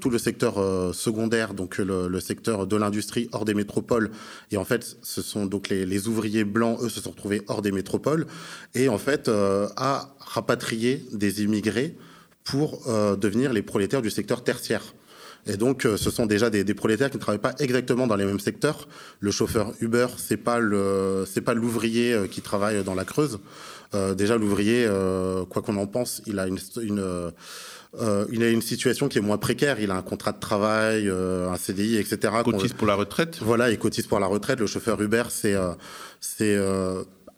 tout 0.00 0.10
le 0.10 0.18
secteur 0.18 0.54
secondaire, 0.94 1.52
donc 1.52 1.78
le, 1.78 2.20
secteur 2.20 2.68
de 2.68 2.76
l'industrie 2.76 3.28
hors 3.32 3.44
des 3.44 3.54
métropoles. 3.54 4.10
Et 4.52 4.58
en 4.58 4.64
fait, 4.64 4.96
ce 5.02 5.22
sont 5.22 5.44
donc 5.44 5.70
les, 5.70 5.84
les, 5.86 6.06
ouvriers 6.06 6.44
blancs, 6.44 6.78
eux, 6.82 6.88
se 6.88 7.00
sont 7.00 7.10
retrouvés 7.10 7.42
hors 7.48 7.62
des 7.62 7.72
métropoles, 7.72 8.26
et 8.76 8.88
en 8.88 8.98
fait 8.98 9.28
a 9.28 10.14
rapatrié 10.20 11.04
des 11.12 11.42
immigrés 11.42 11.96
pour 12.46 12.80
euh, 12.86 13.16
devenir 13.16 13.52
les 13.52 13.62
prolétaires 13.62 14.00
du 14.00 14.10
secteur 14.10 14.42
tertiaire. 14.42 14.94
Et 15.46 15.56
donc, 15.56 15.84
euh, 15.84 15.96
ce 15.96 16.10
sont 16.10 16.26
déjà 16.26 16.50
des, 16.50 16.64
des, 16.64 16.74
prolétaires 16.74 17.10
qui 17.10 17.16
ne 17.16 17.22
travaillent 17.22 17.40
pas 17.40 17.54
exactement 17.60 18.06
dans 18.06 18.16
les 18.16 18.24
mêmes 18.24 18.40
secteurs. 18.40 18.88
Le 19.20 19.30
chauffeur 19.30 19.72
Uber, 19.80 20.06
c'est 20.16 20.36
pas 20.36 20.58
le, 20.58 21.24
c'est 21.30 21.40
pas 21.40 21.54
l'ouvrier 21.54 22.12
euh, 22.12 22.26
qui 22.26 22.40
travaille 22.40 22.82
dans 22.82 22.94
la 22.94 23.04
Creuse. 23.04 23.38
Euh, 23.94 24.14
déjà, 24.14 24.36
l'ouvrier, 24.36 24.88
quoi 25.48 25.62
qu'on 25.62 25.76
en 25.76 25.86
pense, 25.86 26.20
il 26.26 26.38
a 26.40 26.48
une, 26.48 26.58
une 26.82 27.32
il 28.30 28.42
a 28.42 28.50
une 28.50 28.60
situation 28.60 29.08
qui 29.08 29.18
est 29.18 29.22
moins 29.22 29.38
précaire. 29.38 29.78
Il 29.80 29.90
a 29.90 29.96
un 29.96 30.02
contrat 30.02 30.32
de 30.32 30.40
travail, 30.40 31.08
un 31.08 31.56
CDI, 31.56 31.96
etc. 31.96 32.34
Cotise 32.44 32.72
pour 32.72 32.86
la 32.86 32.94
retraite. 32.94 33.38
Voilà, 33.40 33.70
il 33.70 33.78
cotise 33.78 34.06
pour 34.06 34.18
la 34.18 34.26
retraite. 34.26 34.58
Le 34.58 34.66
chauffeur 34.66 35.00
Uber, 35.00 35.22
c'est 35.30 35.54
c'est 36.20 36.58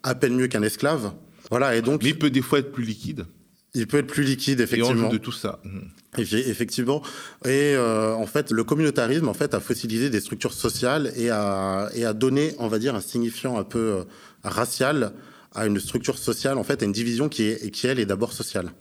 à 0.03 0.15
peine 0.15 0.35
mieux 0.35 0.47
qu'un 0.47 0.63
esclave. 0.63 1.13
Voilà, 1.51 1.75
et 1.75 1.81
donc. 1.81 2.01
Mais 2.03 2.09
il 2.09 2.19
peut 2.19 2.31
des 2.31 2.41
fois 2.41 2.59
être 2.59 2.71
plus 2.71 2.83
liquide. 2.83 3.25
Il 3.75 3.87
peut 3.87 3.97
être 3.97 4.07
plus 4.07 4.23
liquide, 4.23 4.61
effectivement. 4.61 5.09
Et 5.09 5.13
de 5.13 5.17
tout 5.17 5.31
ça. 5.31 5.59
Et 6.17 6.21
effectivement. 6.21 7.03
Et 7.45 7.75
euh, 7.75 8.13
en 8.13 8.25
fait, 8.25 8.51
le 8.51 8.63
communautarisme, 8.63 9.27
en 9.27 9.33
fait, 9.33 9.53
a 9.53 9.59
fossilisé 9.59 10.09
des 10.09 10.19
structures 10.19 10.53
sociales 10.53 11.11
et 11.15 11.29
a, 11.29 11.89
et 11.93 12.03
a 12.05 12.13
donné, 12.13 12.55
on 12.57 12.67
va 12.67 12.79
dire, 12.79 12.95
un 12.95 13.01
signifiant 13.01 13.59
un 13.59 13.63
peu 13.63 13.79
euh, 13.79 14.03
racial 14.43 15.13
à 15.53 15.67
une 15.67 15.79
structure 15.79 16.17
sociale, 16.17 16.57
en 16.57 16.63
fait, 16.63 16.81
à 16.81 16.85
une 16.85 16.91
division 16.91 17.29
qui, 17.29 17.43
est, 17.43 17.71
qui 17.71 17.87
elle, 17.87 17.99
est 17.99 18.05
d'abord 18.05 18.33
sociale. 18.33 18.71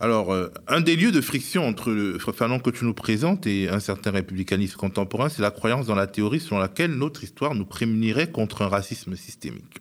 Alors, 0.00 0.32
euh, 0.32 0.48
un 0.66 0.80
des 0.80 0.94
lieux 0.94 1.10
de 1.10 1.20
friction 1.20 1.66
entre 1.66 1.90
le 1.90 2.18
Fanon 2.18 2.60
que 2.60 2.70
tu 2.70 2.84
nous 2.84 2.94
présentes 2.94 3.46
et 3.46 3.68
un 3.68 3.80
certain 3.80 4.10
républicanisme 4.10 4.76
contemporain, 4.76 5.28
c'est 5.28 5.42
la 5.42 5.50
croyance 5.50 5.86
dans 5.86 5.94
la 5.94 6.06
théorie 6.06 6.40
selon 6.40 6.58
laquelle 6.58 6.92
notre 6.92 7.24
histoire 7.24 7.54
nous 7.54 7.66
prémunirait 7.66 8.30
contre 8.30 8.62
un 8.62 8.68
racisme 8.68 9.16
systémique 9.16 9.80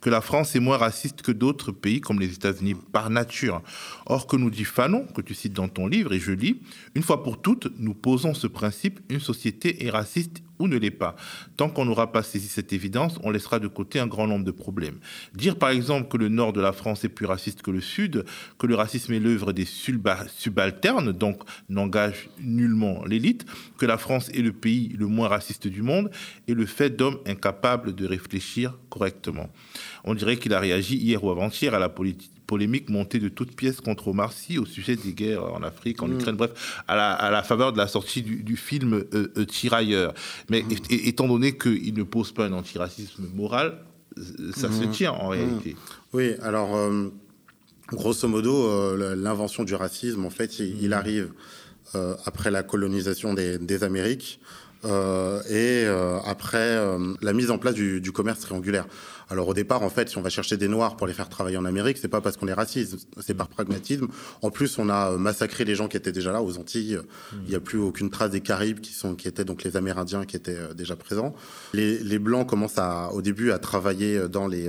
que 0.00 0.10
la 0.10 0.20
France 0.20 0.54
est 0.56 0.60
moins 0.60 0.76
raciste 0.76 1.22
que 1.22 1.32
d'autres 1.32 1.72
pays 1.72 2.00
comme 2.00 2.20
les 2.20 2.32
États-Unis 2.32 2.74
par 2.92 3.10
nature. 3.10 3.62
Or, 4.06 4.26
que 4.26 4.36
nous 4.36 4.50
dit 4.50 4.64
Fanon, 4.64 5.06
que 5.06 5.20
tu 5.20 5.34
cites 5.34 5.52
dans 5.52 5.68
ton 5.68 5.86
livre, 5.86 6.12
et 6.12 6.18
je 6.18 6.32
lis, 6.32 6.60
une 6.94 7.02
fois 7.02 7.22
pour 7.22 7.40
toutes, 7.40 7.68
nous 7.78 7.94
posons 7.94 8.34
ce 8.34 8.46
principe, 8.46 9.00
une 9.08 9.20
société 9.20 9.84
est 9.84 9.90
raciste 9.90 10.42
ou 10.62 10.68
ne 10.68 10.76
l'est 10.76 10.92
pas. 10.92 11.16
Tant 11.56 11.68
qu'on 11.68 11.84
n'aura 11.84 12.12
pas 12.12 12.22
saisi 12.22 12.46
cette 12.46 12.72
évidence, 12.72 13.18
on 13.24 13.30
laissera 13.30 13.58
de 13.58 13.66
côté 13.66 13.98
un 13.98 14.06
grand 14.06 14.28
nombre 14.28 14.44
de 14.44 14.52
problèmes. 14.52 14.98
Dire 15.34 15.56
par 15.56 15.70
exemple 15.70 16.08
que 16.08 16.16
le 16.16 16.28
nord 16.28 16.52
de 16.52 16.60
la 16.60 16.72
France 16.72 17.04
est 17.04 17.08
plus 17.08 17.26
raciste 17.26 17.62
que 17.62 17.72
le 17.72 17.80
sud, 17.80 18.24
que 18.58 18.68
le 18.68 18.76
racisme 18.76 19.12
est 19.12 19.18
l'œuvre 19.18 19.52
des 19.52 19.64
subalternes, 19.64 21.10
donc 21.10 21.42
n'engage 21.68 22.30
nullement 22.40 23.04
l'élite, 23.04 23.44
que 23.76 23.86
la 23.86 23.98
France 23.98 24.28
est 24.28 24.42
le 24.42 24.52
pays 24.52 24.94
le 24.96 25.06
moins 25.06 25.26
raciste 25.26 25.66
du 25.66 25.82
monde, 25.82 26.10
et 26.46 26.54
le 26.54 26.66
fait 26.66 26.90
d'hommes 26.90 27.18
incapables 27.26 27.94
de 27.94 28.06
réfléchir 28.06 28.78
correctement. 28.88 29.50
On 30.04 30.14
dirait 30.14 30.36
qu'il 30.36 30.54
a 30.54 30.60
réagi 30.60 30.96
hier 30.96 31.22
ou 31.24 31.30
avant-hier 31.30 31.74
à 31.74 31.80
la 31.80 31.88
polémique 32.52 32.90
montée 32.90 33.18
de 33.18 33.30
toutes 33.30 33.56
pièces 33.56 33.80
contre 33.80 34.08
Omar 34.08 34.30
Sy 34.30 34.58
au 34.58 34.66
sujet 34.66 34.94
des 34.94 35.14
guerres 35.14 35.42
en 35.42 35.62
Afrique, 35.62 36.02
en 36.02 36.08
mm. 36.08 36.18
Ukraine, 36.18 36.36
bref, 36.36 36.50
à 36.86 37.30
la, 37.30 37.42
faveur 37.42 37.72
de 37.72 37.78
la 37.78 37.88
sortie 37.88 38.20
du, 38.20 38.56
film 38.58 38.92
euh, 38.92 39.32
euh, 39.38 39.46
Tirailleurs. 39.46 40.12
Mais 40.50 40.60
mm. 40.60 40.76
étant 40.90 41.28
donné 41.28 41.56
qu'il 41.56 41.94
ne 41.94 42.02
pose 42.02 42.30
pas 42.32 42.44
un 42.44 42.52
antiracisme 42.52 43.26
moral, 43.34 43.78
ça 44.54 44.70
se 44.70 44.84
mm. 44.84 44.90
tient 44.90 45.12
en 45.12 45.28
réalité. 45.28 45.76
Oui, 46.12 46.34
alors, 46.42 46.76
euh, 46.76 47.08
grosso 47.88 48.28
modo, 48.28 48.54
l'invention 49.16 49.64
du 49.64 49.74
racisme, 49.74 50.26
en 50.26 50.30
fait, 50.30 50.58
il, 50.58 50.92
arrive 50.92 51.32
après 52.26 52.50
la 52.50 52.62
colonisation 52.62 53.32
des, 53.32 53.56
des 53.56 53.82
Amériques. 53.82 54.40
Euh, 54.84 55.40
et 55.48 55.86
euh, 55.86 56.18
après 56.24 56.58
euh, 56.58 57.14
la 57.20 57.32
mise 57.32 57.52
en 57.52 57.58
place 57.58 57.74
du, 57.74 58.00
du, 58.00 58.10
commerce 58.10 58.40
triangulaire. 58.40 58.86
Alors 59.32 59.48
au 59.48 59.54
départ, 59.54 59.82
en 59.82 59.88
fait, 59.88 60.10
si 60.10 60.18
on 60.18 60.22
va 60.22 60.28
chercher 60.28 60.58
des 60.58 60.68
Noirs 60.68 60.96
pour 60.96 61.06
les 61.06 61.14
faire 61.14 61.30
travailler 61.30 61.56
en 61.56 61.64
Amérique, 61.64 61.96
c'est 61.96 62.08
pas 62.08 62.20
parce 62.20 62.36
qu'on 62.36 62.48
est 62.48 62.52
raciste, 62.52 63.08
c'est 63.18 63.34
par 63.34 63.48
pragmatisme. 63.48 64.08
En 64.42 64.50
plus, 64.50 64.78
on 64.78 64.90
a 64.90 65.16
massacré 65.16 65.64
les 65.64 65.74
gens 65.74 65.88
qui 65.88 65.96
étaient 65.96 66.12
déjà 66.12 66.32
là 66.32 66.42
aux 66.42 66.58
Antilles. 66.58 66.98
Il 67.32 67.48
n'y 67.48 67.54
a 67.54 67.60
plus 67.60 67.78
aucune 67.78 68.10
trace 68.10 68.30
des 68.30 68.42
Caraïbes 68.42 68.80
qui 68.80 68.92
sont 68.92 69.14
qui 69.14 69.28
étaient 69.28 69.44
donc 69.44 69.64
les 69.64 69.76
Amérindiens 69.76 70.26
qui 70.26 70.36
étaient 70.36 70.74
déjà 70.76 70.96
présents. 70.96 71.34
Les, 71.72 71.98
les 71.98 72.18
Blancs 72.18 72.46
commencent 72.46 72.78
à, 72.78 73.10
au 73.12 73.22
début 73.22 73.52
à 73.52 73.58
travailler 73.58 74.28
dans 74.28 74.46
les 74.46 74.68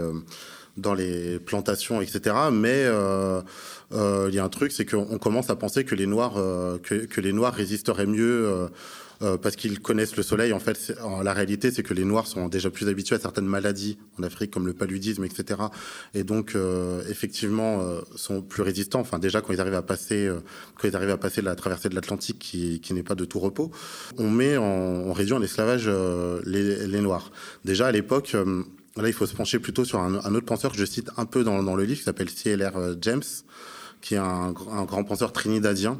dans 0.77 0.93
les 0.93 1.39
plantations, 1.39 2.01
etc. 2.01 2.35
Mais 2.51 2.83
euh, 2.85 3.41
euh, 3.93 4.27
il 4.29 4.35
y 4.35 4.39
a 4.39 4.43
un 4.43 4.49
truc, 4.49 4.71
c'est 4.71 4.85
qu'on 4.85 5.17
commence 5.17 5.49
à 5.49 5.55
penser 5.55 5.83
que 5.83 5.95
les 5.95 6.07
Noirs, 6.07 6.37
euh, 6.37 6.77
que, 6.79 7.05
que, 7.05 7.21
les 7.21 7.33
Noirs 7.33 7.53
résisteraient 7.53 8.07
mieux 8.07 8.69
euh, 9.23 9.37
parce 9.37 9.55
qu'ils 9.55 9.79
connaissent 9.79 10.17
le 10.17 10.23
soleil. 10.23 10.51
En 10.51 10.59
fait, 10.59 10.93
la 11.23 11.33
réalité, 11.33 11.71
c'est 11.71 11.81
que 11.81 11.93
les 11.93 12.03
Noirs 12.03 12.27
sont 12.27 12.49
déjà 12.49 12.69
plus 12.69 12.89
habitués 12.89 13.15
à 13.15 13.19
certaines 13.19 13.45
maladies 13.45 13.97
en 14.19 14.23
Afrique, 14.23 14.51
comme 14.51 14.67
le 14.67 14.73
paludisme, 14.73 15.23
etc. 15.23 15.61
Et 16.13 16.23
donc, 16.23 16.55
euh, 16.55 17.01
effectivement, 17.09 17.81
euh, 17.81 18.01
sont 18.15 18.41
plus 18.41 18.63
résistants. 18.63 18.99
Enfin, 18.99 19.19
déjà 19.19 19.41
quand 19.41 19.53
ils 19.53 19.61
arrivent 19.61 19.75
à 19.75 19.81
passer, 19.81 20.29
quand 20.77 20.87
ils 20.87 20.95
arrivent 20.95 21.11
à 21.11 21.17
passer 21.17 21.41
la 21.41 21.55
traversée 21.55 21.87
de 21.87 21.95
l'Atlantique, 21.95 22.39
qui, 22.39 22.93
n'est 22.93 23.03
pas 23.03 23.15
de 23.15 23.23
tout 23.23 23.39
repos, 23.39 23.71
on 24.17 24.29
met, 24.29 24.57
en, 24.57 25.13
réduit 25.13 25.33
en 25.33 25.41
esclavage 25.41 25.89
les, 26.45 27.01
Noirs. 27.01 27.31
Déjà 27.63 27.87
à 27.87 27.91
l'époque. 27.91 28.35
Là, 28.95 29.07
il 29.07 29.13
faut 29.13 29.25
se 29.25 29.35
pencher 29.35 29.57
plutôt 29.57 29.85
sur 29.85 29.99
un, 29.99 30.35
autre 30.35 30.45
penseur 30.45 30.71
que 30.71 30.77
je 30.77 30.85
cite 30.85 31.09
un 31.17 31.25
peu 31.25 31.43
dans, 31.43 31.75
le 31.75 31.83
livre, 31.83 31.99
qui 31.99 32.05
s'appelle 32.05 32.29
C.L.R. 32.29 32.95
James, 33.01 33.23
qui 34.01 34.15
est 34.15 34.17
un, 34.17 34.51
grand 34.51 35.03
penseur 35.03 35.31
trinidadien, 35.31 35.99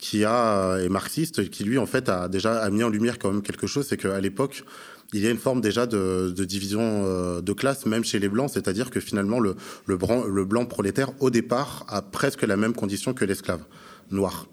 qui 0.00 0.24
a 0.24 0.78
est 0.78 0.88
marxiste, 0.88 1.50
qui 1.50 1.64
lui 1.64 1.78
en 1.78 1.86
fait 1.86 2.08
a 2.08 2.28
déjà 2.28 2.68
mis 2.70 2.82
en 2.82 2.88
lumière 2.88 3.18
quand 3.18 3.32
même 3.32 3.42
quelque 3.42 3.66
chose, 3.66 3.86
c'est 3.88 3.96
qu'à 3.96 4.20
l'époque 4.20 4.64
il 5.12 5.20
y 5.20 5.26
a 5.26 5.30
une 5.30 5.38
forme 5.38 5.60
déjà 5.60 5.86
de, 5.86 6.32
de 6.34 6.44
division 6.44 6.80
euh, 6.82 7.40
de 7.40 7.52
classe, 7.52 7.86
même 7.86 8.04
chez 8.04 8.18
les 8.18 8.28
blancs, 8.28 8.50
c'est-à-dire 8.52 8.90
que 8.90 9.00
finalement 9.00 9.40
le, 9.40 9.56
le, 9.86 9.98
le 10.28 10.44
blanc 10.44 10.66
prolétaire 10.66 11.10
au 11.20 11.30
départ 11.30 11.84
a 11.88 12.02
presque 12.02 12.42
la 12.42 12.56
même 12.56 12.74
condition 12.74 13.12
que 13.12 13.24
l'esclave 13.24 13.62
noir. 14.10 14.46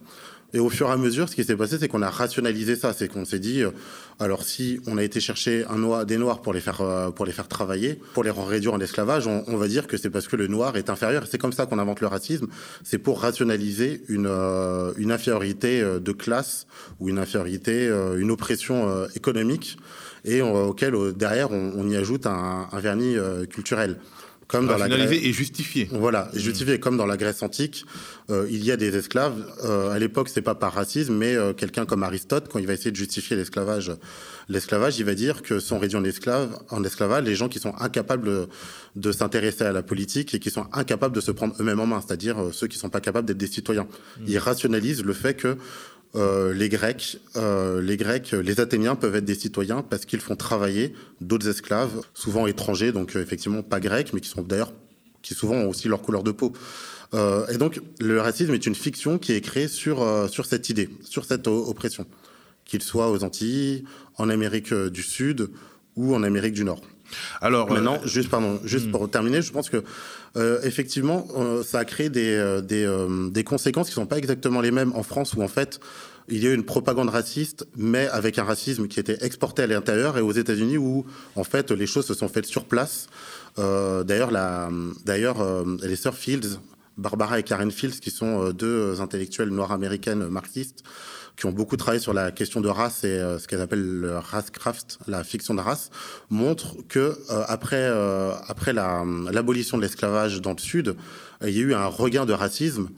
Et 0.53 0.59
au 0.59 0.69
fur 0.69 0.87
et 0.87 0.91
à 0.91 0.97
mesure, 0.97 1.27
ce 1.27 1.35
qui 1.35 1.43
s'est 1.43 1.57
passé, 1.57 1.77
c'est 1.77 1.89
qu'on 1.89 2.01
a 2.01 2.09
rationalisé 2.09 2.77
ça. 2.77 2.93
C'est 2.93 3.09
qu'on 3.09 3.25
s'est 3.25 3.39
dit, 3.39 3.63
euh, 3.63 3.71
alors 4.17 4.43
si 4.43 4.79
on 4.87 4.97
a 4.97 5.03
été 5.03 5.19
chercher 5.19 5.65
un 5.65 6.05
des 6.05 6.17
noirs 6.17 6.41
pour 6.41 6.53
les 6.53 6.61
faire 6.61 6.79
euh, 6.81 7.11
pour 7.11 7.25
les 7.25 7.33
travailler, 7.33 7.99
pour 8.13 8.23
les 8.23 8.31
réduire 8.31 8.73
en 8.73 8.79
esclavage, 8.79 9.27
on, 9.27 9.43
on 9.47 9.57
va 9.57 9.67
dire 9.67 9.87
que 9.87 9.97
c'est 9.97 10.09
parce 10.09 10.27
que 10.27 10.37
le 10.37 10.47
noir 10.47 10.77
est 10.77 10.89
inférieur. 10.89 11.25
C'est 11.29 11.37
comme 11.37 11.51
ça 11.51 11.65
qu'on 11.65 11.79
invente 11.79 11.99
le 11.99 12.07
racisme. 12.07 12.47
C'est 12.83 12.97
pour 12.97 13.21
rationaliser 13.21 14.03
une 14.07 14.27
euh, 14.27 14.93
infériorité 15.09 15.81
de 15.81 16.11
classe 16.11 16.65
ou 16.99 17.09
une 17.09 17.19
infériorité, 17.19 17.87
une 18.17 18.31
oppression 18.31 19.07
économique 19.15 19.77
et 20.25 20.41
auquel 20.41 21.13
derrière 21.13 21.51
on, 21.51 21.73
on, 21.75 21.89
y 21.89 21.95
ajoute 21.95 22.25
un, 22.25 22.67
un 22.71 22.79
vernis 22.79 23.15
culturel 23.49 23.97
comme 24.47 24.67
dans 24.67 24.77
la 24.77 24.87
Grèce, 24.87 25.11
et 25.11 25.33
justifié. 25.33 25.89
Voilà, 25.91 26.29
et 26.33 26.39
justifié 26.39 26.79
comme 26.79 26.97
dans 26.97 27.05
la 27.05 27.17
Grèce 27.17 27.43
antique, 27.43 27.85
euh, 28.29 28.47
il 28.49 28.63
y 28.63 28.71
a 28.71 28.77
des 28.77 28.95
esclaves. 28.95 29.45
Euh, 29.65 29.91
à 29.91 29.99
l'époque, 29.99 30.29
c'est 30.29 30.41
pas 30.41 30.55
par 30.55 30.73
racisme, 30.73 31.13
mais 31.13 31.35
euh, 31.35 31.53
quelqu'un 31.53 31.85
comme 31.85 32.03
Aristote, 32.03 32.47
quand 32.49 32.59
il 32.59 32.67
va 32.67 32.73
essayer 32.73 32.91
de 32.91 32.95
justifier 32.95 33.35
l'esclavage, 33.35 33.91
l'esclavage, 34.49 34.99
il 34.99 35.05
va 35.05 35.15
dire 35.15 35.41
que 35.41 35.59
sont 35.59 35.79
réduits 35.79 35.97
en 35.97 36.03
esclaves, 36.03 36.57
en 36.69 36.83
esclavage, 36.83 37.23
les 37.25 37.35
gens 37.35 37.49
qui 37.49 37.59
sont 37.59 37.73
incapables 37.79 38.47
de, 38.95 39.11
s'intéresser 39.11 39.65
à 39.65 39.71
la 39.71 39.83
politique 39.83 40.33
et 40.33 40.39
qui 40.39 40.49
sont 40.49 40.67
incapables 40.71 41.15
de 41.15 41.21
se 41.21 41.31
prendre 41.31 41.55
eux-mêmes 41.59 41.79
en 41.79 41.87
main, 41.87 42.01
c'est-à-dire 42.05 42.41
euh, 42.41 42.51
ceux 42.51 42.67
qui 42.67 42.77
sont 42.77 42.89
pas 42.89 43.01
capables 43.01 43.27
d'être 43.27 43.37
des 43.37 43.47
citoyens. 43.47 43.83
Mmh. 43.83 44.23
Il 44.27 44.37
rationalise 44.37 45.03
le 45.03 45.13
fait 45.13 45.33
que 45.33 45.57
euh, 46.15 46.53
les 46.53 46.69
Grecs, 46.69 47.19
euh, 47.35 47.81
les 47.81 47.97
Grecs, 47.97 48.31
les 48.31 48.59
Athéniens 48.59 48.95
peuvent 48.95 49.15
être 49.15 49.25
des 49.25 49.35
citoyens 49.35 49.81
parce 49.81 50.05
qu'ils 50.05 50.21
font 50.21 50.35
travailler 50.35 50.93
d'autres 51.21 51.47
esclaves, 51.47 52.01
souvent 52.13 52.47
étrangers, 52.47 52.91
donc 52.91 53.15
euh, 53.15 53.21
effectivement 53.21 53.61
pas 53.61 53.79
grecs, 53.79 54.13
mais 54.13 54.21
qui 54.21 54.29
sont 54.29 54.41
d'ailleurs 54.41 54.73
qui 55.21 55.33
souvent 55.33 55.55
ont 55.55 55.69
aussi 55.69 55.87
leur 55.87 56.01
couleur 56.01 56.23
de 56.23 56.31
peau. 56.31 56.53
Euh, 57.13 57.45
et 57.47 57.57
donc 57.57 57.81
le 57.99 58.19
racisme 58.21 58.53
est 58.53 58.65
une 58.65 58.75
fiction 58.75 59.17
qui 59.17 59.33
est 59.33 59.41
créée 59.41 59.67
sur 59.67 60.29
sur 60.29 60.45
cette 60.45 60.69
idée, 60.69 60.89
sur 61.03 61.25
cette 61.25 61.47
oppression, 61.47 62.05
qu'il 62.65 62.81
soit 62.81 63.11
aux 63.11 63.23
Antilles, 63.23 63.83
en 64.17 64.29
Amérique 64.29 64.73
du 64.73 65.03
Sud 65.03 65.49
ou 65.95 66.15
en 66.15 66.23
Amérique 66.23 66.53
du 66.53 66.63
Nord. 66.63 66.81
Alors 67.41 67.69
maintenant, 67.71 67.99
juste 68.05 68.29
pardon, 68.29 68.59
juste 68.63 68.91
pour 68.91 69.09
terminer, 69.09 69.41
je 69.41 69.51
pense 69.51 69.69
que 69.69 69.83
euh, 70.35 70.59
effectivement, 70.63 71.27
euh, 71.35 71.63
ça 71.63 71.79
a 71.79 71.85
créé 71.85 72.09
des, 72.09 72.35
euh, 72.35 72.61
des, 72.61 72.87
des, 73.31 73.43
conséquences 73.43 73.87
qui 73.87 73.93
sont 73.93 74.05
pas 74.05 74.17
exactement 74.17 74.61
les 74.61 74.71
mêmes 74.71 74.91
en 74.95 75.03
France 75.03 75.33
où 75.33 75.41
en 75.41 75.47
fait 75.47 75.79
il 76.29 76.43
y 76.43 76.47
a 76.47 76.51
eu 76.51 76.53
une 76.53 76.65
propagande 76.65 77.09
raciste, 77.09 77.65
mais 77.77 78.07
avec 78.09 78.37
un 78.37 78.43
racisme 78.43 78.87
qui 78.87 78.99
était 78.99 79.17
exporté 79.25 79.63
à 79.63 79.67
l'intérieur 79.67 80.17
et 80.17 80.21
aux 80.21 80.33
États-Unis 80.33 80.77
où 80.77 81.05
en 81.35 81.43
fait 81.45 81.71
les 81.71 81.87
choses 81.87 82.05
se 82.05 82.13
sont 82.13 82.27
faites 82.27 82.45
sur 82.45 82.65
place. 82.65 83.07
d'ailleurs, 83.57 84.31
la, 84.31 84.69
d'ailleurs, 85.05 85.37
les 85.81 85.95
sœurs 85.95 86.15
Fields 86.15 86.59
Barbara 86.97 87.39
et 87.39 87.43
Karen 87.43 87.71
Fields, 87.71 87.99
qui 88.01 88.11
sont 88.11 88.49
deux 88.49 88.99
intellectuelles 88.99 89.49
noires 89.49 89.71
américaines 89.71 90.27
marxistes, 90.27 90.83
qui 91.37 91.45
ont 91.45 91.51
beaucoup 91.51 91.77
travaillé 91.77 92.01
sur 92.01 92.13
la 92.13 92.31
question 92.31 92.61
de 92.61 92.67
race 92.67 93.03
et 93.03 93.19
ce 93.39 93.47
qu'elles 93.47 93.61
appellent 93.61 93.99
le 93.99 94.17
racecraft, 94.17 94.99
la 95.07 95.23
fiction 95.23 95.53
de 95.53 95.61
race, 95.61 95.91
montrent 96.29 96.75
que 96.89 97.15
après 97.47 97.87
après 98.47 98.73
l'abolition 98.73 99.77
de 99.77 99.83
l'esclavage 99.83 100.41
dans 100.41 100.53
le 100.53 100.59
Sud, 100.59 100.95
il 101.43 101.51
y 101.51 101.59
a 101.59 101.61
eu 101.61 101.73
un 101.75 101.85
regain 101.85 102.25
de 102.25 102.33
racisme 102.33 102.89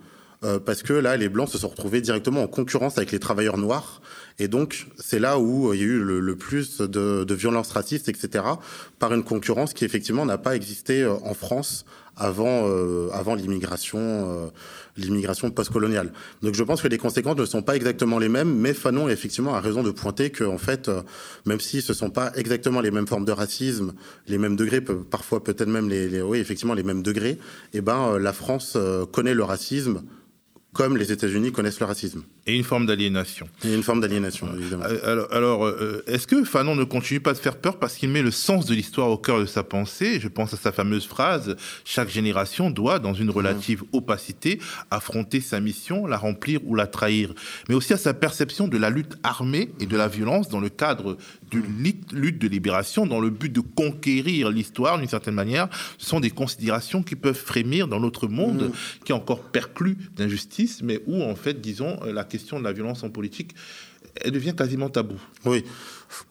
parce 0.65 0.84
que 0.84 0.93
là, 0.93 1.17
les 1.17 1.28
Blancs 1.28 1.49
se 1.49 1.58
sont 1.58 1.67
retrouvés 1.67 1.99
directement 1.99 2.41
en 2.41 2.47
concurrence 2.47 2.97
avec 2.97 3.12
les 3.12 3.19
travailleurs 3.19 3.58
noirs 3.58 4.02
et 4.39 4.47
donc, 4.47 4.88
c'est 4.97 5.19
là 5.19 5.38
où 5.38 5.73
il 5.73 5.80
y 5.80 5.84
a 5.84 5.86
eu 5.86 5.99
le, 5.99 6.36
plus 6.36 6.78
de, 6.80 7.25
de 7.25 7.34
violences 7.36 7.71
racistes, 7.71 8.08
etc., 8.08 8.45
par 8.98 9.13
une 9.13 9.23
concurrence 9.23 9.73
qui, 9.73 9.83
effectivement, 9.83 10.25
n'a 10.25 10.37
pas 10.37 10.56
existé 10.56 11.04
euh, 11.04 11.15
en 11.23 11.33
France 11.33 11.85
avant, 12.19 12.67
euh, 12.67 13.09
euh, 13.11 14.49
l'immigration 14.97 15.51
postcoloniale. 15.51 16.11
Donc, 16.41 16.55
je 16.55 16.63
pense 16.63 16.81
que 16.81 16.87
les 16.87 16.97
conséquences 16.97 17.37
ne 17.37 17.45
sont 17.45 17.61
pas 17.61 17.75
exactement 17.75 18.19
les 18.19 18.29
mêmes, 18.29 18.53
mais 18.53 18.73
Fanon, 18.73 19.09
effectivement, 19.09 19.55
a 19.55 19.61
raison 19.61 19.81
de 19.81 19.91
pointer 19.91 20.29
que, 20.29 20.43
en 20.43 20.57
fait, 20.57 20.91
même 21.45 21.59
si 21.59 21.81
ce 21.81 21.93
sont 21.93 22.09
pas 22.09 22.31
exactement 22.35 22.81
les 22.81 22.91
mêmes 22.91 23.07
formes 23.07 23.25
de 23.25 23.31
racisme, 23.31 23.93
les 24.27 24.37
mêmes 24.37 24.55
degrés, 24.55 24.81
parfois 24.81 25.43
peut-être 25.43 25.69
même 25.69 25.89
les, 25.89 26.21
oui, 26.21 26.39
effectivement, 26.39 26.73
les 26.73 26.83
mêmes 26.83 27.01
degrés, 27.01 27.37
eh 27.73 27.81
ben, 27.81 28.19
la 28.19 28.33
France 28.33 28.77
connaît 29.11 29.33
le 29.33 29.43
racisme 29.43 30.01
comme 30.73 30.97
les 30.97 31.11
États-Unis 31.11 31.51
connaissent 31.51 31.79
le 31.79 31.85
racisme. 31.85 32.23
Et 32.50 32.56
une 32.56 32.63
forme 32.63 32.85
d'aliénation. 32.85 33.47
Et 33.63 33.73
une 33.73 33.83
forme 33.83 34.02
d'aliénation, 34.02 34.47
évidemment. 34.58 34.85
Euh, 34.85 35.25
alors, 35.31 35.65
euh, 35.65 36.04
est-ce 36.08 36.25
que 36.25 36.43
Fanon 36.43 36.75
ne 36.75 36.83
continue 36.83 37.19
pas 37.19 37.33
de 37.33 37.37
faire 37.37 37.58
peur 37.58 37.77
parce 37.77 37.95
qu'il 37.95 38.10
met 38.10 38.21
le 38.21 38.31
sens 38.31 38.65
de 38.65 38.73
l'histoire 38.73 39.10
au 39.10 39.17
cœur 39.17 39.39
de 39.39 39.45
sa 39.45 39.63
pensée? 39.63 40.19
Je 40.19 40.27
pense 40.27 40.54
à 40.54 40.58
sa 40.58 40.71
fameuse 40.71 41.06
phrase 41.06 41.56
Chaque 41.85 42.10
génération 42.10 42.71
doit, 42.71 43.00
dans 43.00 43.13
une 43.13 43.29
relative 43.29 43.83
opacité, 43.93 44.60
affronter 44.89 45.41
sa 45.41 45.60
mission, 45.60 46.08
la 46.08 46.17
remplir 46.17 46.60
ou 46.65 46.75
la 46.75 46.87
trahir. 46.87 47.33
Mais 47.67 47.75
aussi 47.75 47.93
à 47.93 47.97
sa 47.97 48.13
perception 48.13 48.67
de 48.67 48.77
la 48.77 48.89
lutte 48.89 49.17
armée 49.23 49.69
et 49.79 49.85
de 49.85 49.97
la 49.97 50.08
violence 50.08 50.50
dans 50.50 50.60
le 50.60 50.69
cadre 50.69 51.17
d'une 51.52 51.65
lutte 52.13 52.39
de 52.39 52.47
libération, 52.47 53.06
dans 53.06 53.19
le 53.19 53.29
but 53.29 53.52
de 53.52 53.62
conquérir 53.62 54.50
l'histoire 54.50 54.97
d'une 54.97 55.08
certaine 55.08 55.35
manière. 55.35 55.69
Ce 55.97 56.08
sont 56.08 56.19
des 56.19 56.31
considérations 56.31 57.04
qui 57.04 57.15
peuvent 57.15 57.35
frémir 57.35 57.87
dans 57.87 58.00
notre 58.00 58.27
monde 58.27 58.69
mmh. 58.69 59.06
qui 59.06 59.12
est 59.12 59.15
encore 59.15 59.41
perclus 59.41 59.97
d'injustice 60.15 60.79
mais 60.83 61.02
où, 61.08 61.21
en 61.23 61.35
fait, 61.35 61.62
disons, 61.62 62.00
euh, 62.04 62.13
la 62.13 62.23
question 62.23 62.38
de 62.40 62.63
la 62.63 62.73
violence 62.73 63.04
en 63.04 63.10
politique, 63.10 63.56
elle 64.21 64.31
devient 64.31 64.54
quasiment 64.56 64.90
tabou. 64.90 65.15
Oui, 65.46 65.63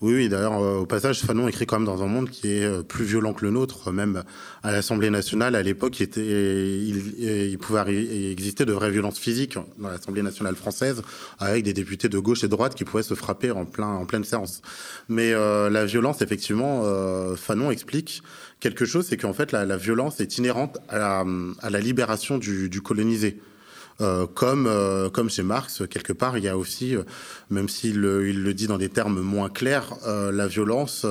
oui, 0.00 0.14
oui. 0.14 0.28
D'ailleurs, 0.28 0.60
euh, 0.60 0.78
au 0.78 0.86
passage, 0.86 1.20
Fanon 1.20 1.48
écrit 1.48 1.66
quand 1.66 1.78
même 1.78 1.86
dans 1.86 2.02
un 2.02 2.06
monde 2.06 2.28
qui 2.30 2.52
est 2.52 2.64
euh, 2.64 2.82
plus 2.82 3.04
violent 3.04 3.32
que 3.32 3.44
le 3.44 3.50
nôtre. 3.50 3.92
Même 3.92 4.24
à 4.62 4.72
l'Assemblée 4.72 5.10
nationale, 5.10 5.54
à 5.54 5.62
l'époque, 5.62 5.98
il, 6.00 7.58
pouvait 7.60 8.30
exister 8.32 8.64
de 8.64 8.72
vraies 8.72 8.90
violences 8.90 9.18
physiques 9.18 9.58
dans 9.78 9.88
l'Assemblée 9.88 10.22
nationale 10.22 10.56
française, 10.56 11.02
avec 11.38 11.64
des 11.64 11.72
députés 11.72 12.08
de 12.08 12.18
gauche 12.18 12.44
et 12.44 12.46
de 12.46 12.52
droite 12.52 12.74
qui 12.74 12.84
pouvaient 12.84 13.02
se 13.02 13.14
frapper 13.14 13.50
en, 13.50 13.64
plein, 13.64 13.88
en 13.88 14.06
pleine 14.06 14.24
séance. 14.24 14.62
Mais 15.08 15.32
la 15.32 15.84
violence, 15.84 16.22
effectivement, 16.22 16.84
Fanon 17.36 17.70
explique 17.70 18.22
quelque 18.60 18.84
chose, 18.84 19.06
c'est 19.08 19.16
qu'en 19.16 19.32
fait, 19.32 19.52
la, 19.52 19.76
violence 19.76 20.20
est 20.20 20.38
inhérente 20.38 20.78
à 20.88 21.24
la, 21.70 21.80
libération 21.80 22.38
du 22.38 22.80
colonisé. 22.82 23.40
Euh, 24.00 24.28
comme 24.32 24.68
euh, 24.68 25.10
comme 25.10 25.28
chez 25.28 25.42
Marx 25.42 25.82
quelque 25.90 26.12
part 26.12 26.38
il 26.38 26.44
y 26.44 26.48
a 26.48 26.56
aussi 26.56 26.94
euh, 26.94 27.02
même 27.50 27.68
s'il 27.68 27.96
il 27.96 28.44
le 28.44 28.54
dit 28.54 28.68
dans 28.68 28.78
des 28.78 28.88
termes 28.88 29.20
moins 29.20 29.48
clairs 29.48 29.96
la 30.06 30.46
violence 30.46 31.04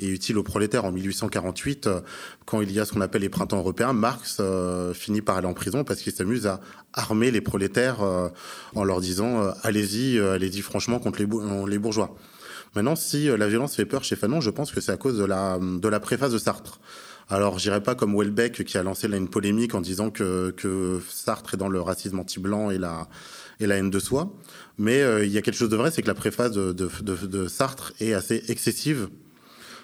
est 0.00 0.06
utile 0.06 0.38
aux 0.38 0.42
prolétaires 0.42 0.86
en 0.86 0.90
1848 0.90 1.90
quand 2.46 2.62
il 2.62 2.72
y 2.72 2.80
a 2.80 2.86
ce 2.86 2.94
qu'on 2.94 3.02
appelle 3.02 3.20
les 3.20 3.28
printemps 3.28 3.58
européens 3.58 3.92
Marx 3.92 4.40
finit 4.94 5.20
par 5.20 5.36
aller 5.36 5.48
en 5.48 5.52
prison 5.52 5.84
parce 5.84 6.00
qu'il 6.00 6.14
s'amuse 6.14 6.46
à 6.46 6.60
armer 6.94 7.30
les 7.30 7.42
prolétaires 7.42 8.00
en 8.74 8.84
leur 8.84 9.02
disant 9.02 9.52
allez-y 9.62 10.18
allez-y 10.18 10.62
franchement 10.62 10.98
contre 10.98 11.18
les, 11.20 11.28
les 11.70 11.78
bourgeois 11.78 12.16
Maintenant, 12.76 12.94
si 12.94 13.26
la 13.26 13.48
violence 13.48 13.74
fait 13.74 13.84
peur 13.84 14.04
chez 14.04 14.14
Fanon, 14.14 14.40
je 14.40 14.48
pense 14.48 14.70
que 14.70 14.80
c'est 14.80 14.92
à 14.92 14.96
cause 14.96 15.18
de 15.18 15.24
la, 15.24 15.58
de 15.60 15.88
la 15.88 15.98
préface 15.98 16.30
de 16.30 16.38
Sartre. 16.38 16.78
Alors, 17.32 17.60
j'irai 17.60 17.80
pas 17.80 17.94
comme 17.94 18.16
Welbeck 18.16 18.64
qui 18.64 18.76
a 18.76 18.82
lancé 18.82 19.06
une 19.06 19.28
polémique 19.28 19.76
en 19.76 19.80
disant 19.80 20.10
que, 20.10 20.50
que 20.50 21.00
Sartre 21.08 21.54
est 21.54 21.56
dans 21.56 21.68
le 21.68 21.80
racisme 21.80 22.18
anti-blanc 22.18 22.70
et 22.70 22.78
la, 22.78 23.08
et 23.60 23.68
la 23.68 23.76
haine 23.76 23.88
de 23.90 24.00
soi. 24.00 24.34
Mais 24.78 25.00
euh, 25.00 25.24
il 25.24 25.30
y 25.30 25.38
a 25.38 25.42
quelque 25.42 25.54
chose 25.54 25.68
de 25.68 25.76
vrai, 25.76 25.92
c'est 25.92 26.02
que 26.02 26.08
la 26.08 26.14
préface 26.14 26.50
de, 26.50 26.72
de, 26.72 26.90
de 27.04 27.46
Sartre 27.46 27.92
est 28.00 28.14
assez 28.14 28.42
excessive 28.48 29.08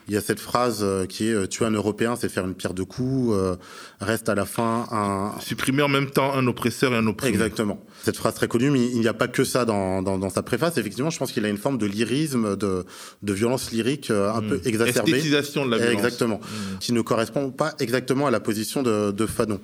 il 0.09 0.15
y 0.15 0.17
a 0.17 0.21
cette 0.21 0.39
phrase 0.39 0.81
euh, 0.83 1.05
qui 1.07 1.29
est 1.29 1.33
euh, 1.33 1.47
tuer 1.47 1.65
un 1.65 1.73
Européen, 1.73 2.15
c'est 2.15 2.29
faire 2.29 2.47
une 2.47 2.55
pierre 2.55 2.75
de 2.75 2.85
coups. 2.85 3.35
Euh, 3.35 3.57
reste 4.01 4.29
à 4.29 4.37
la 4.37 4.45
fin 4.45 4.87
un 4.93 5.33
supprimer 5.41 5.83
en 5.83 5.89
même 5.89 6.11
temps 6.11 6.33
un 6.35 6.47
oppresseur 6.47 6.93
et 6.93 6.97
un 6.97 7.07
opprimé. 7.07 7.33
Exactement. 7.33 7.83
Cette 8.05 8.17
phrase 8.17 8.35
très 8.35 8.47
connue, 8.47 8.71
mais 8.71 8.87
il 8.87 9.01
n'y 9.01 9.09
a 9.09 9.15
pas 9.15 9.27
que 9.27 9.43
ça 9.43 9.65
dans, 9.65 10.03
dans, 10.03 10.17
dans 10.17 10.31
sa 10.31 10.43
préface. 10.43 10.79
Effectivement, 10.79 11.11
je 11.11 11.19
pense 11.19 11.33
qu'il 11.33 11.45
a 11.45 11.49
une 11.49 11.57
forme 11.57 11.77
de 11.77 11.87
lyrisme, 11.87 12.57
de, 12.57 12.85
de 13.23 13.33
violence 13.33 13.73
lyrique 13.73 14.11
un 14.11 14.41
peu 14.41 14.57
hmm. 14.57 14.69
exacerbée. 14.69 15.11
Esthétisation 15.11 15.67
de 15.67 15.73
la 15.73 15.79
violence. 15.79 15.95
Exactement. 15.95 16.37
Hmm. 16.37 16.79
Qui 16.79 16.93
ne 16.93 17.01
correspond 17.01 17.51
pas 17.51 17.75
exactement 17.81 18.29
à 18.29 18.31
la 18.31 18.39
position 18.39 18.85
de, 18.85 19.11
de 19.11 19.27
Fanon. 19.27 19.61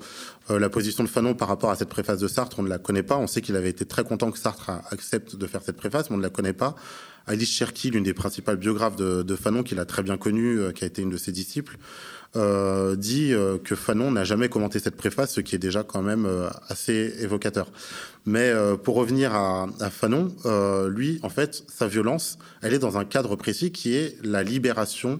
la 0.49 0.69
position 0.69 1.05
de 1.05 1.09
Fanon 1.09 1.35
par 1.35 1.47
rapport 1.47 1.69
à 1.69 1.75
cette 1.75 1.89
préface 1.89 2.19
de 2.19 2.27
Sartre, 2.27 2.59
on 2.59 2.63
ne 2.63 2.69
la 2.69 2.79
connaît 2.79 3.03
pas. 3.03 3.17
On 3.17 3.27
sait 3.27 3.41
qu'il 3.41 3.55
avait 3.55 3.69
été 3.69 3.85
très 3.85 4.03
content 4.03 4.29
que 4.29 4.37
Sartre 4.37 4.71
accepte 4.91 5.37
de 5.37 5.47
faire 5.47 5.61
cette 5.65 5.77
préface, 5.77 6.09
mais 6.09 6.15
on 6.15 6.19
ne 6.19 6.23
la 6.23 6.29
connaît 6.29 6.53
pas. 6.53 6.75
Alice 7.27 7.51
Cherki, 7.51 7.89
l'une 7.89 8.03
des 8.03 8.13
principales 8.13 8.57
biographes 8.57 8.95
de, 8.95 9.35
Fanon, 9.35 9.63
qu'il 9.63 9.79
a 9.79 9.85
très 9.85 10.03
bien 10.03 10.17
connue, 10.17 10.59
euh, 10.59 10.71
qui 10.71 10.83
a 10.83 10.87
été 10.87 11.01
une 11.01 11.09
de 11.09 11.17
ses 11.17 11.31
disciples, 11.31 11.77
euh, 12.35 12.95
dit 12.95 13.33
euh, 13.33 13.57
que 13.63 13.75
Fanon 13.75 14.11
n'a 14.11 14.23
jamais 14.23 14.49
commenté 14.49 14.79
cette 14.79 14.97
préface, 14.97 15.33
ce 15.33 15.41
qui 15.41 15.55
est 15.55 15.59
déjà 15.59 15.83
quand 15.83 16.01
même 16.01 16.27
assez 16.67 17.15
évocateur. 17.19 17.67
Mais 18.25 18.53
pour 18.83 18.95
revenir 18.95 19.33
à 19.35 19.89
Fanon, 19.89 20.33
lui, 20.89 21.19
en 21.23 21.29
fait, 21.29 21.63
sa 21.67 21.87
violence, 21.87 22.37
elle 22.61 22.73
est 22.73 22.79
dans 22.79 22.97
un 22.97 23.05
cadre 23.05 23.35
précis 23.35 23.71
qui 23.71 23.95
est 23.95 24.17
la 24.23 24.43
libération 24.43 25.19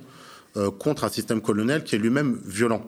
contre 0.80 1.04
un 1.04 1.10
système 1.10 1.42
colonial 1.42 1.84
qui 1.84 1.96
est 1.96 1.98
lui-même 1.98 2.40
violent. 2.46 2.84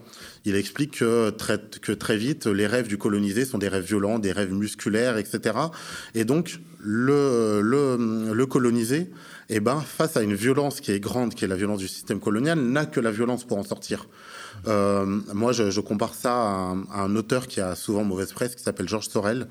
Il 0.46 0.56
explique 0.56 1.00
que 1.00 1.32
très, 1.32 1.60
que 1.82 1.92
très 1.92 2.18
vite, 2.18 2.46
les 2.46 2.68
rêves 2.68 2.88
du 2.88 2.98
colonisé 2.98 3.46
sont 3.46 3.58
des 3.58 3.68
rêves 3.68 3.86
violents, 3.86 4.20
des 4.20 4.32
rêves 4.32 4.54
musculaires, 4.54 5.18
etc. 5.18 5.58
Et 6.14 6.26
donc, 6.26 6.60
le, 6.86 8.46
colonisé, 8.46 9.10
eh 9.50 9.60
ben, 9.60 9.82
face 9.82 10.18
à 10.18 10.22
une 10.22 10.36
violence 10.36 10.82
qui 10.82 10.92
est 10.92 11.00
grande, 11.00 11.34
qui 11.34 11.46
est 11.46 11.48
la 11.48 11.56
violence 11.56 11.80
du 11.80 11.88
système 11.88 12.20
colonial, 12.20 12.60
n'a 12.60 12.86
que 12.86 13.00
la 13.00 13.12
violence 13.12 13.44
pour 13.44 13.58
en 13.58 13.64
sortir. 13.64 14.08
Euh, 14.68 15.06
moi, 15.34 15.52
je, 15.52 15.80
compare 15.80 16.14
ça 16.14 16.34
à 16.34 16.48
un, 16.48 16.84
à 16.92 17.02
un, 17.02 17.16
auteur 17.16 17.48
qui 17.48 17.60
a 17.60 17.76
souvent 17.76 18.04
mauvaise 18.04 18.32
presse, 18.34 18.56
qui 18.56 18.64
s'appelle 18.64 18.88
Georges 18.88 19.10
Sorel, 19.10 19.48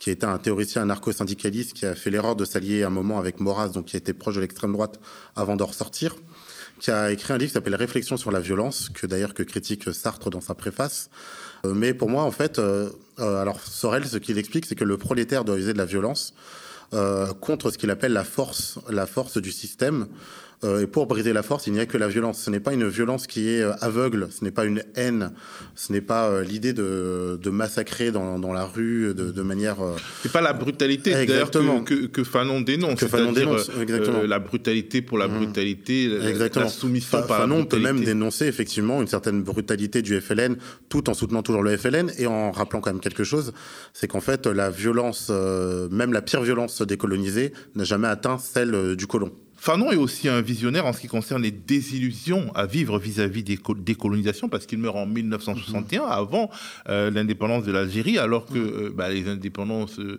qui 0.00 0.10
était 0.10 0.26
un 0.26 0.38
théoricien 0.38 0.82
anarcho-syndicaliste, 0.82 1.72
qui 1.72 1.86
a 1.86 1.94
fait 1.94 2.10
l'erreur 2.10 2.36
de 2.36 2.44
s'allier 2.44 2.82
un 2.84 2.90
moment 2.90 3.18
avec 3.18 3.40
Maurras, 3.40 3.68
donc 3.68 3.86
qui 3.86 3.96
était 3.96 4.14
proche 4.14 4.36
de 4.36 4.40
l'extrême 4.40 4.72
droite 4.72 5.00
avant 5.34 5.56
d'en 5.56 5.66
ressortir 5.66 6.16
qui 6.80 6.90
a 6.90 7.10
écrit 7.10 7.32
un 7.32 7.38
livre 7.38 7.48
qui 7.48 7.54
s'appelle 7.54 7.74
Réflexion 7.74 8.16
sur 8.16 8.30
la 8.30 8.40
violence, 8.40 8.90
que 8.92 9.06
d'ailleurs 9.06 9.34
que 9.34 9.42
critique 9.42 9.92
Sartre 9.92 10.30
dans 10.30 10.40
sa 10.40 10.54
préface. 10.54 11.10
Euh, 11.64 11.74
mais 11.74 11.94
pour 11.94 12.08
moi, 12.08 12.24
en 12.24 12.30
fait, 12.30 12.58
euh, 12.58 12.90
euh, 13.18 13.40
alors 13.40 13.60
Sorel, 13.60 14.06
ce 14.06 14.18
qu'il 14.18 14.38
explique, 14.38 14.66
c'est 14.66 14.74
que 14.74 14.84
le 14.84 14.96
prolétaire 14.96 15.44
doit 15.44 15.56
user 15.56 15.72
de 15.72 15.78
la 15.78 15.86
violence 15.86 16.34
contre 17.40 17.72
ce 17.72 17.78
qu'il 17.78 17.90
appelle 17.90 18.12
la 18.12 18.22
force, 18.22 18.78
la 18.88 19.06
force 19.06 19.38
du 19.38 19.50
système. 19.50 20.06
Euh, 20.66 20.82
et 20.82 20.86
pour 20.86 21.06
briser 21.06 21.32
la 21.32 21.42
force, 21.42 21.66
il 21.66 21.72
n'y 21.72 21.80
a 21.80 21.86
que 21.86 21.96
la 21.96 22.08
violence. 22.08 22.40
Ce 22.40 22.50
n'est 22.50 22.60
pas 22.60 22.72
une 22.72 22.88
violence 22.88 23.26
qui 23.26 23.48
est 23.48 23.62
euh, 23.62 23.72
aveugle, 23.80 24.28
ce 24.30 24.44
n'est 24.44 24.50
pas 24.50 24.64
une 24.64 24.82
haine, 24.96 25.32
ce 25.74 25.92
n'est 25.92 26.00
pas 26.00 26.28
euh, 26.28 26.42
l'idée 26.42 26.72
de, 26.72 27.38
de, 27.40 27.50
massacrer 27.50 28.10
dans, 28.10 28.38
dans, 28.38 28.52
la 28.52 28.64
rue 28.64 29.14
de, 29.14 29.30
de 29.30 29.42
manière. 29.42 29.76
C'est 30.22 30.32
pas 30.32 30.40
la 30.40 30.52
brutalité 30.52 31.12
d'ailleurs 31.12 31.50
que, 31.50 31.82
que, 31.84 32.06
que, 32.06 32.24
Fanon 32.24 32.60
dénonce. 32.60 32.98
Que 32.98 33.06
Fanon 33.06 33.32
dénonce, 33.32 33.70
exactement. 33.80 34.22
la 34.22 34.38
brutalité 34.38 35.02
pour 35.02 35.18
la 35.18 35.28
mmh. 35.28 35.36
brutalité, 35.36 36.28
exactement. 36.28 36.64
la 36.64 36.70
soumission 36.70 37.22
par 37.22 37.38
Fanon 37.38 37.64
peut 37.64 37.78
même 37.78 38.02
dénoncer 38.02 38.46
effectivement 38.46 39.00
une 39.00 39.08
certaine 39.08 39.42
brutalité 39.42 40.02
du 40.02 40.20
FLN, 40.20 40.56
tout 40.88 41.08
en 41.08 41.14
soutenant 41.14 41.42
toujours 41.42 41.62
le 41.62 41.76
FLN 41.76 42.10
et 42.18 42.26
en 42.26 42.50
rappelant 42.50 42.80
quand 42.80 42.92
même 42.92 43.00
quelque 43.00 43.24
chose, 43.24 43.52
c'est 43.92 44.08
qu'en 44.08 44.20
fait 44.20 44.46
la 44.46 44.70
violence, 44.70 45.30
même 45.30 46.12
la 46.12 46.22
pire 46.22 46.42
violence 46.42 46.82
décolonisée, 46.82 47.52
n'a 47.74 47.84
jamais 47.84 48.08
atteint 48.08 48.38
celle 48.38 48.96
du 48.96 49.06
colon. 49.06 49.32
Fanon 49.56 49.90
est 49.90 49.96
aussi 49.96 50.28
un 50.28 50.42
visionnaire 50.42 50.86
en 50.86 50.92
ce 50.92 51.00
qui 51.00 51.08
concerne 51.08 51.42
les 51.42 51.50
désillusions 51.50 52.52
à 52.54 52.66
vivre 52.66 52.98
vis-à-vis 52.98 53.42
des 53.42 53.58
décolonisations, 53.78 54.48
parce 54.48 54.66
qu'il 54.66 54.78
meurt 54.78 54.96
en 54.96 55.06
1961, 55.06 56.02
mhm. 56.02 56.08
avant 56.10 56.50
euh, 56.88 57.10
l'indépendance 57.10 57.64
de 57.64 57.72
l'Algérie, 57.72 58.18
alors 58.18 58.46
que 58.46 58.58
euh, 58.58 58.92
bah, 58.94 59.08
les 59.08 59.28
indépendances 59.28 59.98
euh, 59.98 60.18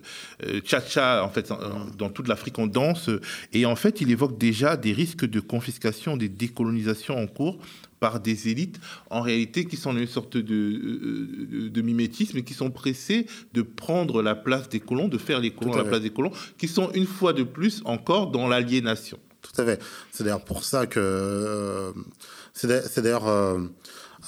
tcha-tcha, 0.60 1.24
en 1.24 1.28
fait, 1.28 1.52
dans 1.96 2.10
toute 2.10 2.28
l'Afrique, 2.28 2.58
on 2.58 2.66
danse. 2.66 3.10
Et 3.52 3.64
en 3.64 3.76
fait, 3.76 4.00
il 4.00 4.10
évoque 4.10 4.38
déjà 4.38 4.76
des 4.76 4.92
risques 4.92 5.24
de 5.24 5.40
confiscation 5.40 6.16
des 6.16 6.28
décolonisations 6.28 7.16
en 7.16 7.26
cours 7.26 7.58
par 8.00 8.20
des 8.20 8.48
élites, 8.48 8.78
en 9.10 9.20
réalité, 9.20 9.64
qui 9.64 9.76
sont 9.76 9.96
une 9.96 10.06
sorte 10.06 10.36
de, 10.36 10.42
de, 10.42 11.68
de, 11.68 11.82
mimétisme 11.82 12.38
et 12.38 12.44
qui 12.44 12.54
sont 12.54 12.70
pressés 12.70 13.26
de 13.54 13.62
prendre 13.62 14.22
la 14.22 14.34
place 14.34 14.68
des 14.68 14.80
colons, 14.80 15.08
de 15.08 15.18
faire 15.18 15.40
les 15.40 15.50
colons 15.50 15.74
à 15.74 15.78
la 15.78 15.84
place 15.84 16.02
des 16.02 16.10
colons, 16.10 16.32
qui 16.58 16.68
sont 16.68 16.90
une 16.92 17.06
fois 17.06 17.32
de 17.32 17.42
plus 17.42 17.82
encore 17.84 18.30
dans 18.30 18.48
l'aliénation. 18.48 19.18
Tout 19.42 19.60
à 19.60 19.64
fait. 19.64 19.80
C'est 20.10 20.24
d'ailleurs 20.24 20.44
pour 20.44 20.64
ça 20.64 20.86
que. 20.86 21.00
Euh, 21.00 21.92
c'est 22.52 23.00
d'ailleurs. 23.00 23.28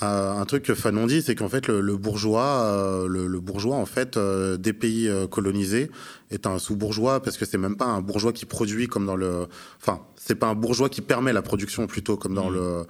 Euh, 0.02 0.32
un 0.32 0.44
truc 0.44 0.62
que 0.62 0.74
Fanon 0.74 1.06
dit, 1.06 1.22
c'est 1.22 1.34
qu'en 1.34 1.48
fait 1.48 1.68
le, 1.68 1.96
bourgeois, 1.96 3.06
le, 3.08 3.40
bourgeois 3.40 3.76
en 3.76 3.86
fait 3.86 4.18
des 4.18 4.72
pays 4.72 5.10
colonisés 5.30 5.90
est 6.30 6.46
un 6.46 6.58
sous-bourgeois 6.58 7.20
parce 7.22 7.36
que 7.36 7.44
c'est 7.44 7.58
même 7.58 7.76
pas 7.76 7.86
un 7.86 8.00
bourgeois 8.00 8.32
qui 8.32 8.46
produit 8.46 8.86
comme 8.86 9.04
dans 9.06 9.16
le, 9.16 9.46
enfin 9.80 10.00
c'est 10.16 10.36
pas 10.36 10.46
un 10.46 10.54
bourgeois 10.54 10.88
qui 10.88 11.00
permet 11.00 11.32
la 11.32 11.42
production 11.42 11.86
plutôt 11.86 12.16
comme 12.16 12.34
dans 12.34 12.50
mmh. 12.50 12.54
le 12.54 12.86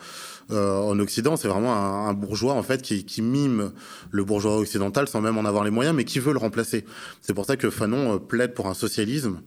en 0.52 0.98
Occident, 0.98 1.36
c'est 1.36 1.46
vraiment 1.46 2.08
un, 2.08 2.12
bourgeois 2.12 2.54
en 2.54 2.62
fait 2.64 2.82
qui, 2.82 3.04
qui, 3.04 3.22
mime 3.22 3.70
le 4.10 4.24
bourgeois 4.24 4.56
occidental 4.56 5.06
sans 5.06 5.20
même 5.20 5.38
en 5.38 5.44
avoir 5.44 5.62
les 5.62 5.70
moyens, 5.70 5.94
mais 5.94 6.04
qui 6.04 6.18
veut 6.18 6.32
le 6.32 6.40
remplacer. 6.40 6.84
C'est 7.20 7.34
pour 7.34 7.44
ça 7.44 7.56
que 7.56 7.70
Fanon 7.70 8.18
plaide 8.18 8.52
pour 8.52 8.66
un 8.66 8.74
socialisme 8.74 9.40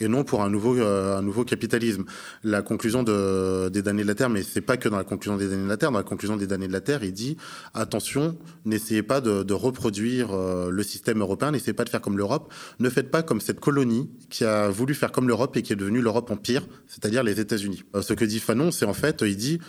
et 0.00 0.08
non 0.08 0.24
pour 0.24 0.42
un 0.42 0.50
nouveau, 0.50 0.76
euh, 0.76 1.16
un 1.16 1.22
nouveau 1.22 1.44
capitalisme. 1.44 2.04
La 2.42 2.62
conclusion 2.62 3.02
de, 3.02 3.68
des 3.68 3.82
damnés 3.82 4.02
de 4.02 4.08
la 4.08 4.14
Terre, 4.14 4.30
mais 4.30 4.42
c'est 4.42 4.60
pas 4.60 4.76
que 4.76 4.88
dans 4.88 4.96
la 4.96 5.04
conclusion 5.04 5.36
des 5.36 5.48
damnés 5.48 5.64
de 5.64 5.68
la 5.68 5.76
Terre, 5.76 5.92
dans 5.92 5.98
la 5.98 6.04
conclusion 6.04 6.36
des 6.36 6.46
damnés 6.46 6.68
de 6.68 6.72
la 6.72 6.80
Terre, 6.80 7.04
il 7.04 7.12
dit 7.12 7.36
attention, 7.74 8.36
n'essayez 8.64 9.02
pas 9.02 9.20
de, 9.20 9.42
de 9.42 9.54
reproduire 9.54 10.32
euh, 10.32 10.70
le 10.70 10.82
système 10.82 11.20
européen, 11.20 11.50
n'essayez 11.50 11.72
pas 11.72 11.84
de 11.84 11.90
faire 11.90 12.00
comme 12.00 12.18
l'Europe, 12.18 12.52
ne 12.80 12.90
faites 12.90 13.10
pas 13.10 13.22
comme 13.22 13.40
cette 13.40 13.60
colonie 13.60 14.10
qui 14.30 14.44
a 14.44 14.68
voulu 14.68 14.94
faire 14.94 15.12
comme 15.12 15.28
l'Europe 15.28 15.56
et 15.56 15.62
qui 15.62 15.72
est 15.72 15.76
devenue 15.76 16.00
l'Europe 16.00 16.30
empire, 16.30 16.66
c'est-à-dire 16.86 17.22
les 17.22 17.40
États-Unis. 17.40 17.84
Euh, 17.94 18.02
ce 18.02 18.14
que 18.14 18.24
dit 18.24 18.40
Fanon, 18.40 18.70
c'est 18.70 18.86
en 18.86 18.94
fait, 18.94 19.22
il 19.22 19.36
dit 19.36 19.60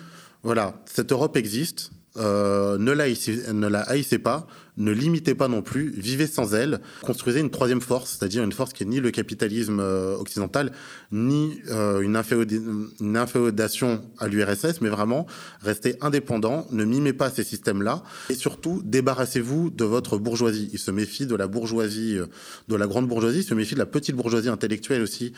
voilà, 0.43 0.79
cette 0.85 1.11
Europe 1.11 1.37
existe, 1.37 1.91
euh, 2.17 2.77
ne, 2.77 2.91
la 2.91 3.81
haïssez, 3.81 4.19
pas, 4.19 4.47
ne 4.77 4.91
limitez 4.91 5.35
pas 5.35 5.47
non 5.47 5.61
plus, 5.61 5.89
vivez 5.97 6.27
sans 6.27 6.53
elle, 6.53 6.79
construisez 7.01 7.41
une 7.41 7.49
troisième 7.49 7.81
force, 7.81 8.17
c'est-à-dire 8.17 8.43
une 8.43 8.51
force 8.51 8.73
qui 8.73 8.83
est 8.83 8.85
ni 8.85 8.99
le 8.99 9.11
capitalisme 9.11 9.79
euh, 9.79 10.15
occidental, 10.15 10.71
ni 11.11 11.61
euh, 11.69 11.99
une, 12.01 12.17
une, 13.01 13.17
inféodation 13.17 14.01
à 14.17 14.27
l'URSS, 14.27 14.81
mais 14.81 14.89
vraiment 14.89 15.25
restez 15.61 15.97
indépendant, 16.01 16.67
ne 16.71 16.85
mimez 16.85 17.13
pas 17.13 17.29
ces 17.29 17.43
systèmes-là, 17.43 18.03
et 18.29 18.35
surtout 18.35 18.81
débarrassez-vous 18.85 19.69
de 19.69 19.83
votre 19.83 20.17
bourgeoisie. 20.17 20.69
Il 20.71 20.79
se 20.79 20.91
méfie 20.91 21.25
de 21.25 21.35
la 21.35 21.47
bourgeoisie, 21.47 22.17
de 22.67 22.75
la 22.75 22.87
grande 22.87 23.07
bourgeoisie, 23.07 23.39
il 23.39 23.43
se 23.43 23.53
méfie 23.53 23.75
de 23.75 23.79
la 23.79 23.85
petite 23.85 24.15
bourgeoisie 24.15 24.49
intellectuelle 24.49 25.01
aussi, 25.01 25.33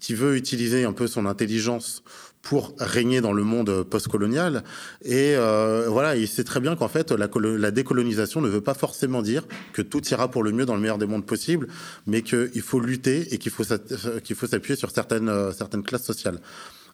qui 0.00 0.14
veut 0.14 0.36
utiliser 0.36 0.84
un 0.84 0.92
peu 0.92 1.06
son 1.06 1.26
intelligence 1.26 2.02
pour 2.42 2.74
régner 2.78 3.20
dans 3.20 3.32
le 3.32 3.44
monde 3.44 3.84
postcolonial. 3.84 4.64
Et 5.04 5.34
euh, 5.36 5.86
voilà, 5.88 6.16
il 6.16 6.26
sait 6.26 6.44
très 6.44 6.60
bien 6.60 6.74
qu'en 6.74 6.88
fait, 6.88 7.12
la, 7.12 7.70
décolonisation 7.70 8.40
ne 8.40 8.48
veut 8.48 8.60
pas 8.60 8.74
forcément 8.74 9.22
dire 9.22 9.44
que 9.72 9.80
tout 9.80 10.04
ira 10.08 10.28
pour 10.28 10.42
le 10.42 10.50
mieux 10.50 10.66
dans 10.66 10.74
le 10.74 10.80
meilleur 10.80 10.98
des 10.98 11.06
mondes 11.06 11.24
possibles, 11.24 11.68
mais 12.06 12.22
qu'il 12.22 12.60
faut 12.60 12.80
lutter 12.80 13.32
et 13.32 13.38
qu'il 13.38 13.52
faut 13.52 13.62
faut 13.64 14.46
s'appuyer 14.46 14.76
sur 14.76 14.90
certaines 14.90 15.28
euh, 15.28 15.52
certaines 15.52 15.84
classes 15.84 16.04
sociales. 16.04 16.40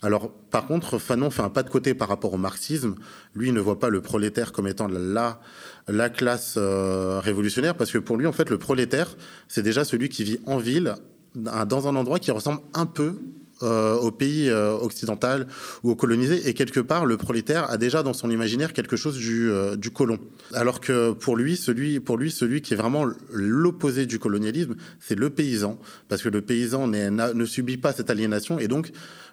Alors, 0.02 0.30
par 0.30 0.66
contre, 0.66 0.98
Fanon 0.98 1.30
fait 1.30 1.42
un 1.42 1.48
pas 1.48 1.64
de 1.64 1.70
côté 1.70 1.92
par 1.94 2.08
rapport 2.08 2.32
au 2.32 2.38
marxisme. 2.38 2.94
Lui, 3.34 3.48
il 3.48 3.54
ne 3.54 3.60
voit 3.60 3.80
pas 3.80 3.88
le 3.88 4.00
prolétaire 4.00 4.52
comme 4.52 4.68
étant 4.68 4.86
la, 4.86 5.40
la 5.88 6.08
classe 6.08 6.54
euh, 6.56 7.20
révolutionnaire, 7.20 7.74
parce 7.74 7.90
que 7.90 7.98
pour 7.98 8.16
lui, 8.16 8.26
en 8.26 8.32
fait, 8.32 8.48
le 8.50 8.58
prolétaire, 8.58 9.16
c'est 9.48 9.62
déjà 9.62 9.84
celui 9.84 10.08
qui 10.08 10.22
vit 10.22 10.38
en 10.46 10.58
ville, 10.58 10.94
dans 11.34 11.88
un 11.88 11.96
endroit 11.96 12.18
qui 12.18 12.30
ressemble 12.30 12.60
un 12.74 12.86
peu 12.86 13.18
euh, 13.64 13.96
au 13.96 14.12
pays 14.12 14.48
euh, 14.48 14.70
occidental 14.74 15.48
ou 15.82 15.90
au 15.90 15.96
colonisé. 15.96 16.48
Et 16.48 16.54
quelque 16.54 16.78
part, 16.78 17.06
le 17.06 17.16
prolétaire 17.16 17.68
a 17.68 17.76
déjà 17.76 18.04
dans 18.04 18.12
son 18.12 18.30
imaginaire 18.30 18.72
quelque 18.72 18.94
chose 18.94 19.16
du, 19.16 19.50
euh, 19.50 19.74
du 19.74 19.90
colon. 19.90 20.20
Alors 20.54 20.80
que 20.80 21.10
pour 21.10 21.36
lui, 21.36 21.56
celui, 21.56 21.98
pour 21.98 22.18
lui, 22.18 22.30
celui 22.30 22.62
qui 22.62 22.74
est 22.74 22.76
vraiment 22.76 23.04
l'opposé 23.32 24.06
du 24.06 24.20
colonialisme, 24.20 24.76
c'est 25.00 25.18
le 25.18 25.30
paysan. 25.30 25.76
Parce 26.08 26.22
que 26.22 26.28
le 26.28 26.40
paysan 26.40 26.86
ne 26.86 27.44
subit 27.46 27.78
pas 27.78 27.92
cette 27.92 28.10
aliénation. 28.10 28.60
Et 28.60 28.68
donc, 28.68 28.92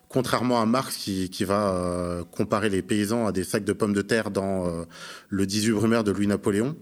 contrairement 0.09 0.59
à 0.59 0.65
Marx 0.65 0.95
qui, 0.97 1.45
va 1.45 2.25
comparer 2.31 2.69
les 2.69 2.81
paysans 2.81 3.27
à 3.27 3.31
des 3.31 3.43
sacs 3.43 3.63
de 3.63 3.73
pommes 3.73 3.93
de 3.93 4.01
terre 4.01 4.31
dans 4.31 4.85
le 5.29 5.45
18 5.45 5.71
brumaire 5.73 6.03
de 6.03 6.11
Louis-Napoléon, 6.11 6.75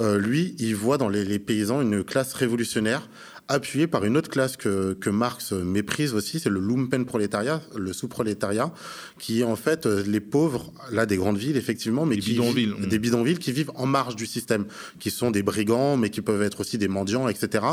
lui, 0.00 0.56
il 0.58 0.74
voit 0.74 0.98
dans 0.98 1.08
les, 1.08 1.38
paysans 1.38 1.82
une 1.82 2.02
classe 2.02 2.32
révolutionnaire 2.32 3.08
appuyé 3.50 3.88
par 3.88 4.04
une 4.04 4.16
autre 4.16 4.30
classe 4.30 4.56
que, 4.56 4.94
que 4.94 5.10
Marx 5.10 5.52
méprise 5.52 6.14
aussi, 6.14 6.38
c'est 6.38 6.48
le 6.48 6.60
lumpenprolétariat, 6.60 7.60
le 7.76 7.92
sous-prolétariat, 7.92 8.72
qui 9.18 9.40
est 9.40 9.44
en 9.44 9.56
fait 9.56 9.86
euh, 9.86 10.02
les 10.06 10.20
pauvres, 10.20 10.72
là 10.92 11.04
des 11.04 11.16
grandes 11.16 11.36
villes 11.36 11.56
effectivement, 11.56 12.06
mais 12.06 12.14
des 12.14 12.22
qui 12.22 12.30
bidonvilles, 12.30 12.74
des 12.88 12.98
bidonvilles 12.98 13.38
qui 13.38 13.50
vivent 13.50 13.72
en 13.74 13.86
marge 13.86 14.14
du 14.14 14.26
système, 14.26 14.66
qui 15.00 15.10
sont 15.10 15.32
des 15.32 15.42
brigands, 15.42 15.96
mais 15.96 16.10
qui 16.10 16.20
peuvent 16.20 16.42
être 16.42 16.60
aussi 16.60 16.78
des 16.78 16.88
mendiants, 16.88 17.28
etc. 17.28 17.64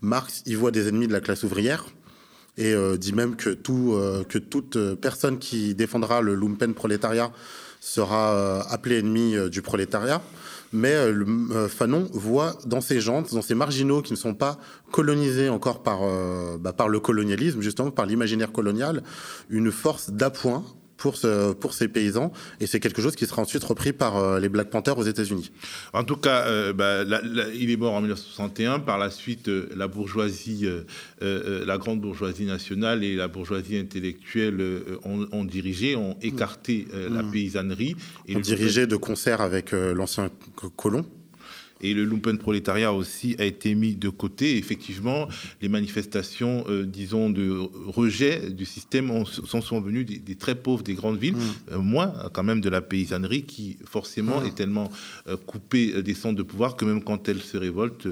Marx 0.00 0.42
y 0.46 0.54
voit 0.54 0.70
des 0.70 0.88
ennemis 0.88 1.08
de 1.08 1.12
la 1.12 1.20
classe 1.20 1.42
ouvrière 1.42 1.86
et 2.56 2.72
euh, 2.72 2.96
dit 2.96 3.12
même 3.12 3.34
que 3.34 3.50
tout 3.50 3.94
euh, 3.94 4.22
que 4.22 4.38
toute 4.38 4.78
personne 4.94 5.40
qui 5.40 5.74
défendra 5.74 6.20
le 6.20 6.36
lumpen 6.36 6.74
prolétariat 6.74 7.32
sera 7.80 8.62
appelée 8.70 9.00
ennemie 9.00 9.34
du 9.50 9.60
prolétariat 9.60 10.22
mais 10.74 10.92
euh, 10.92 11.24
euh, 11.52 11.68
Fanon 11.68 12.08
voit 12.12 12.58
dans 12.66 12.80
ces 12.80 13.00
gens, 13.00 13.22
dans 13.22 13.42
ces 13.42 13.54
marginaux 13.54 14.02
qui 14.02 14.12
ne 14.12 14.18
sont 14.18 14.34
pas 14.34 14.58
colonisés 14.90 15.48
encore 15.48 15.82
par, 15.82 16.00
euh, 16.02 16.58
bah, 16.58 16.72
par 16.72 16.88
le 16.88 16.98
colonialisme, 16.98 17.60
justement 17.60 17.90
par 17.90 18.06
l'imaginaire 18.06 18.52
colonial, 18.52 19.02
une 19.48 19.70
force 19.70 20.10
d'appoint 20.10 20.64
pour, 20.96 21.16
ce, 21.16 21.52
pour 21.52 21.74
ces 21.74 21.88
paysans. 21.88 22.32
Et 22.60 22.66
c'est 22.66 22.80
quelque 22.80 23.02
chose 23.02 23.16
qui 23.16 23.26
sera 23.26 23.42
ensuite 23.42 23.64
repris 23.64 23.92
par 23.92 24.16
euh, 24.16 24.40
les 24.40 24.48
Black 24.48 24.70
Panthers 24.70 24.98
aux 24.98 25.04
États-Unis. 25.04 25.50
En 25.92 26.04
tout 26.04 26.16
cas, 26.16 26.46
euh, 26.46 26.72
bah, 26.72 27.04
il 27.54 27.70
est 27.70 27.76
mort 27.76 27.94
en 27.94 28.00
1961. 28.00 28.80
Par 28.80 28.98
la 28.98 29.10
suite, 29.10 29.48
euh, 29.48 29.68
la 29.76 29.88
bourgeoisie, 29.88 30.68
la 31.20 31.78
grande 31.78 32.00
bourgeoisie 32.00 32.44
nationale 32.44 33.04
et 33.04 33.16
la 33.16 33.28
bourgeoisie 33.28 33.78
intellectuelle 33.78 34.62
ont, 35.04 35.44
dirigé, 35.44 35.96
ont 35.96 36.16
écarté 36.22 36.86
la 36.92 37.22
mmh. 37.22 37.30
paysannerie. 37.30 37.96
Et 38.28 38.36
ont 38.36 38.40
dirigé 38.40 38.86
de 38.86 38.96
concert 38.96 39.40
avec 39.40 39.72
l'ancien 39.72 40.30
colon. 40.76 41.04
Et 41.80 41.92
le 41.92 42.04
lumpenprolétariat 42.04 42.92
aussi 42.92 43.36
a 43.38 43.44
été 43.44 43.74
mis 43.74 43.94
de 43.94 44.08
côté. 44.08 44.56
effectivement, 44.56 45.28
les 45.60 45.68
manifestations, 45.68 46.64
euh, 46.68 46.84
disons, 46.84 47.30
de 47.30 47.58
rejet 47.86 48.50
du 48.50 48.64
système 48.64 49.10
ont, 49.10 49.24
sont, 49.24 49.60
sont 49.60 49.80
venues 49.80 50.04
des, 50.04 50.34
très 50.36 50.54
pauvres 50.54 50.82
des 50.82 50.94
grandes 50.94 51.18
villes, 51.18 51.34
mmh. 51.34 51.72
euh, 51.72 51.78
moins 51.78 52.12
quand 52.32 52.42
même 52.44 52.60
de 52.60 52.68
la 52.68 52.80
paysannerie 52.80 53.42
qui 53.42 53.76
forcément 53.84 54.40
mmh. 54.40 54.46
est 54.46 54.54
tellement 54.54 54.90
euh, 55.28 55.36
coupée 55.36 56.02
des 56.02 56.14
centres 56.14 56.36
de 56.36 56.42
pouvoir 56.42 56.76
que 56.76 56.84
même 56.84 57.02
quand 57.02 57.28
elle 57.28 57.40
se 57.40 57.56
révolte, 57.56 58.08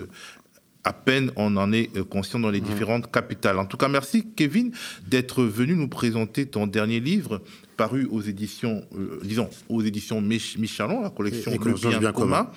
à 0.85 0.93
peine 0.93 1.31
on 1.37 1.57
en 1.57 1.73
est 1.73 1.97
conscient 2.09 2.41
dans 2.41 2.51
les 2.51 2.61
mmh. 2.61 2.65
différentes 2.65 3.13
capitales. 3.13 3.59
En 3.59 3.67
tout 3.67 3.77
cas, 3.77 3.89
merci 3.89 4.27
Kevin 4.35 4.73
d'être 5.07 5.45
venu 5.45 5.77
nous 5.77 5.89
présenter 5.89 6.47
ton 6.47 6.67
dernier 6.67 6.99
livre 6.99 7.41
paru 7.77 8.07
aux 8.11 8.21
éditions, 8.21 8.85
disons, 9.23 9.49
aux 9.69 9.83
éditions 9.83 10.21
Michalon, 10.21 11.03
la 11.03 11.11
collection 11.11 11.53
Le 11.53 11.99
bien, 12.01 12.13
commun. 12.13 12.51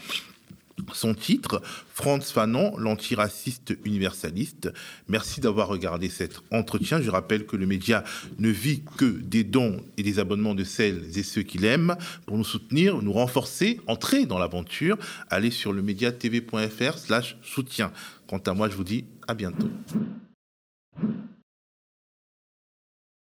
Son 0.93 1.13
titre, 1.13 1.61
Franz 1.93 2.31
Fanon, 2.31 2.77
l'antiraciste 2.77 3.77
universaliste. 3.85 4.71
Merci 5.07 5.39
d'avoir 5.39 5.67
regardé 5.67 6.09
cet 6.09 6.41
entretien. 6.51 7.01
Je 7.01 7.09
rappelle 7.09 7.45
que 7.45 7.55
le 7.55 7.65
média 7.65 8.03
ne 8.39 8.49
vit 8.49 8.81
que 8.97 9.05
des 9.05 9.43
dons 9.43 9.81
et 9.97 10.03
des 10.03 10.19
abonnements 10.19 10.55
de 10.55 10.63
celles 10.63 11.17
et 11.17 11.23
ceux 11.23 11.43
qui 11.43 11.57
l'aiment. 11.57 11.95
Pour 12.25 12.37
nous 12.37 12.43
soutenir, 12.43 13.01
nous 13.01 13.13
renforcer, 13.13 13.79
entrer 13.87 14.25
dans 14.25 14.37
l'aventure, 14.37 14.97
allez 15.29 15.51
sur 15.51 15.71
le 15.73 15.81
médiatv.fr 15.81 16.97
slash 16.97 17.37
soutien. 17.41 17.91
Quant 18.27 18.39
à 18.39 18.53
moi, 18.53 18.69
je 18.69 18.75
vous 18.75 18.83
dis 18.83 19.05
à 19.27 19.33
bientôt. 19.33 19.69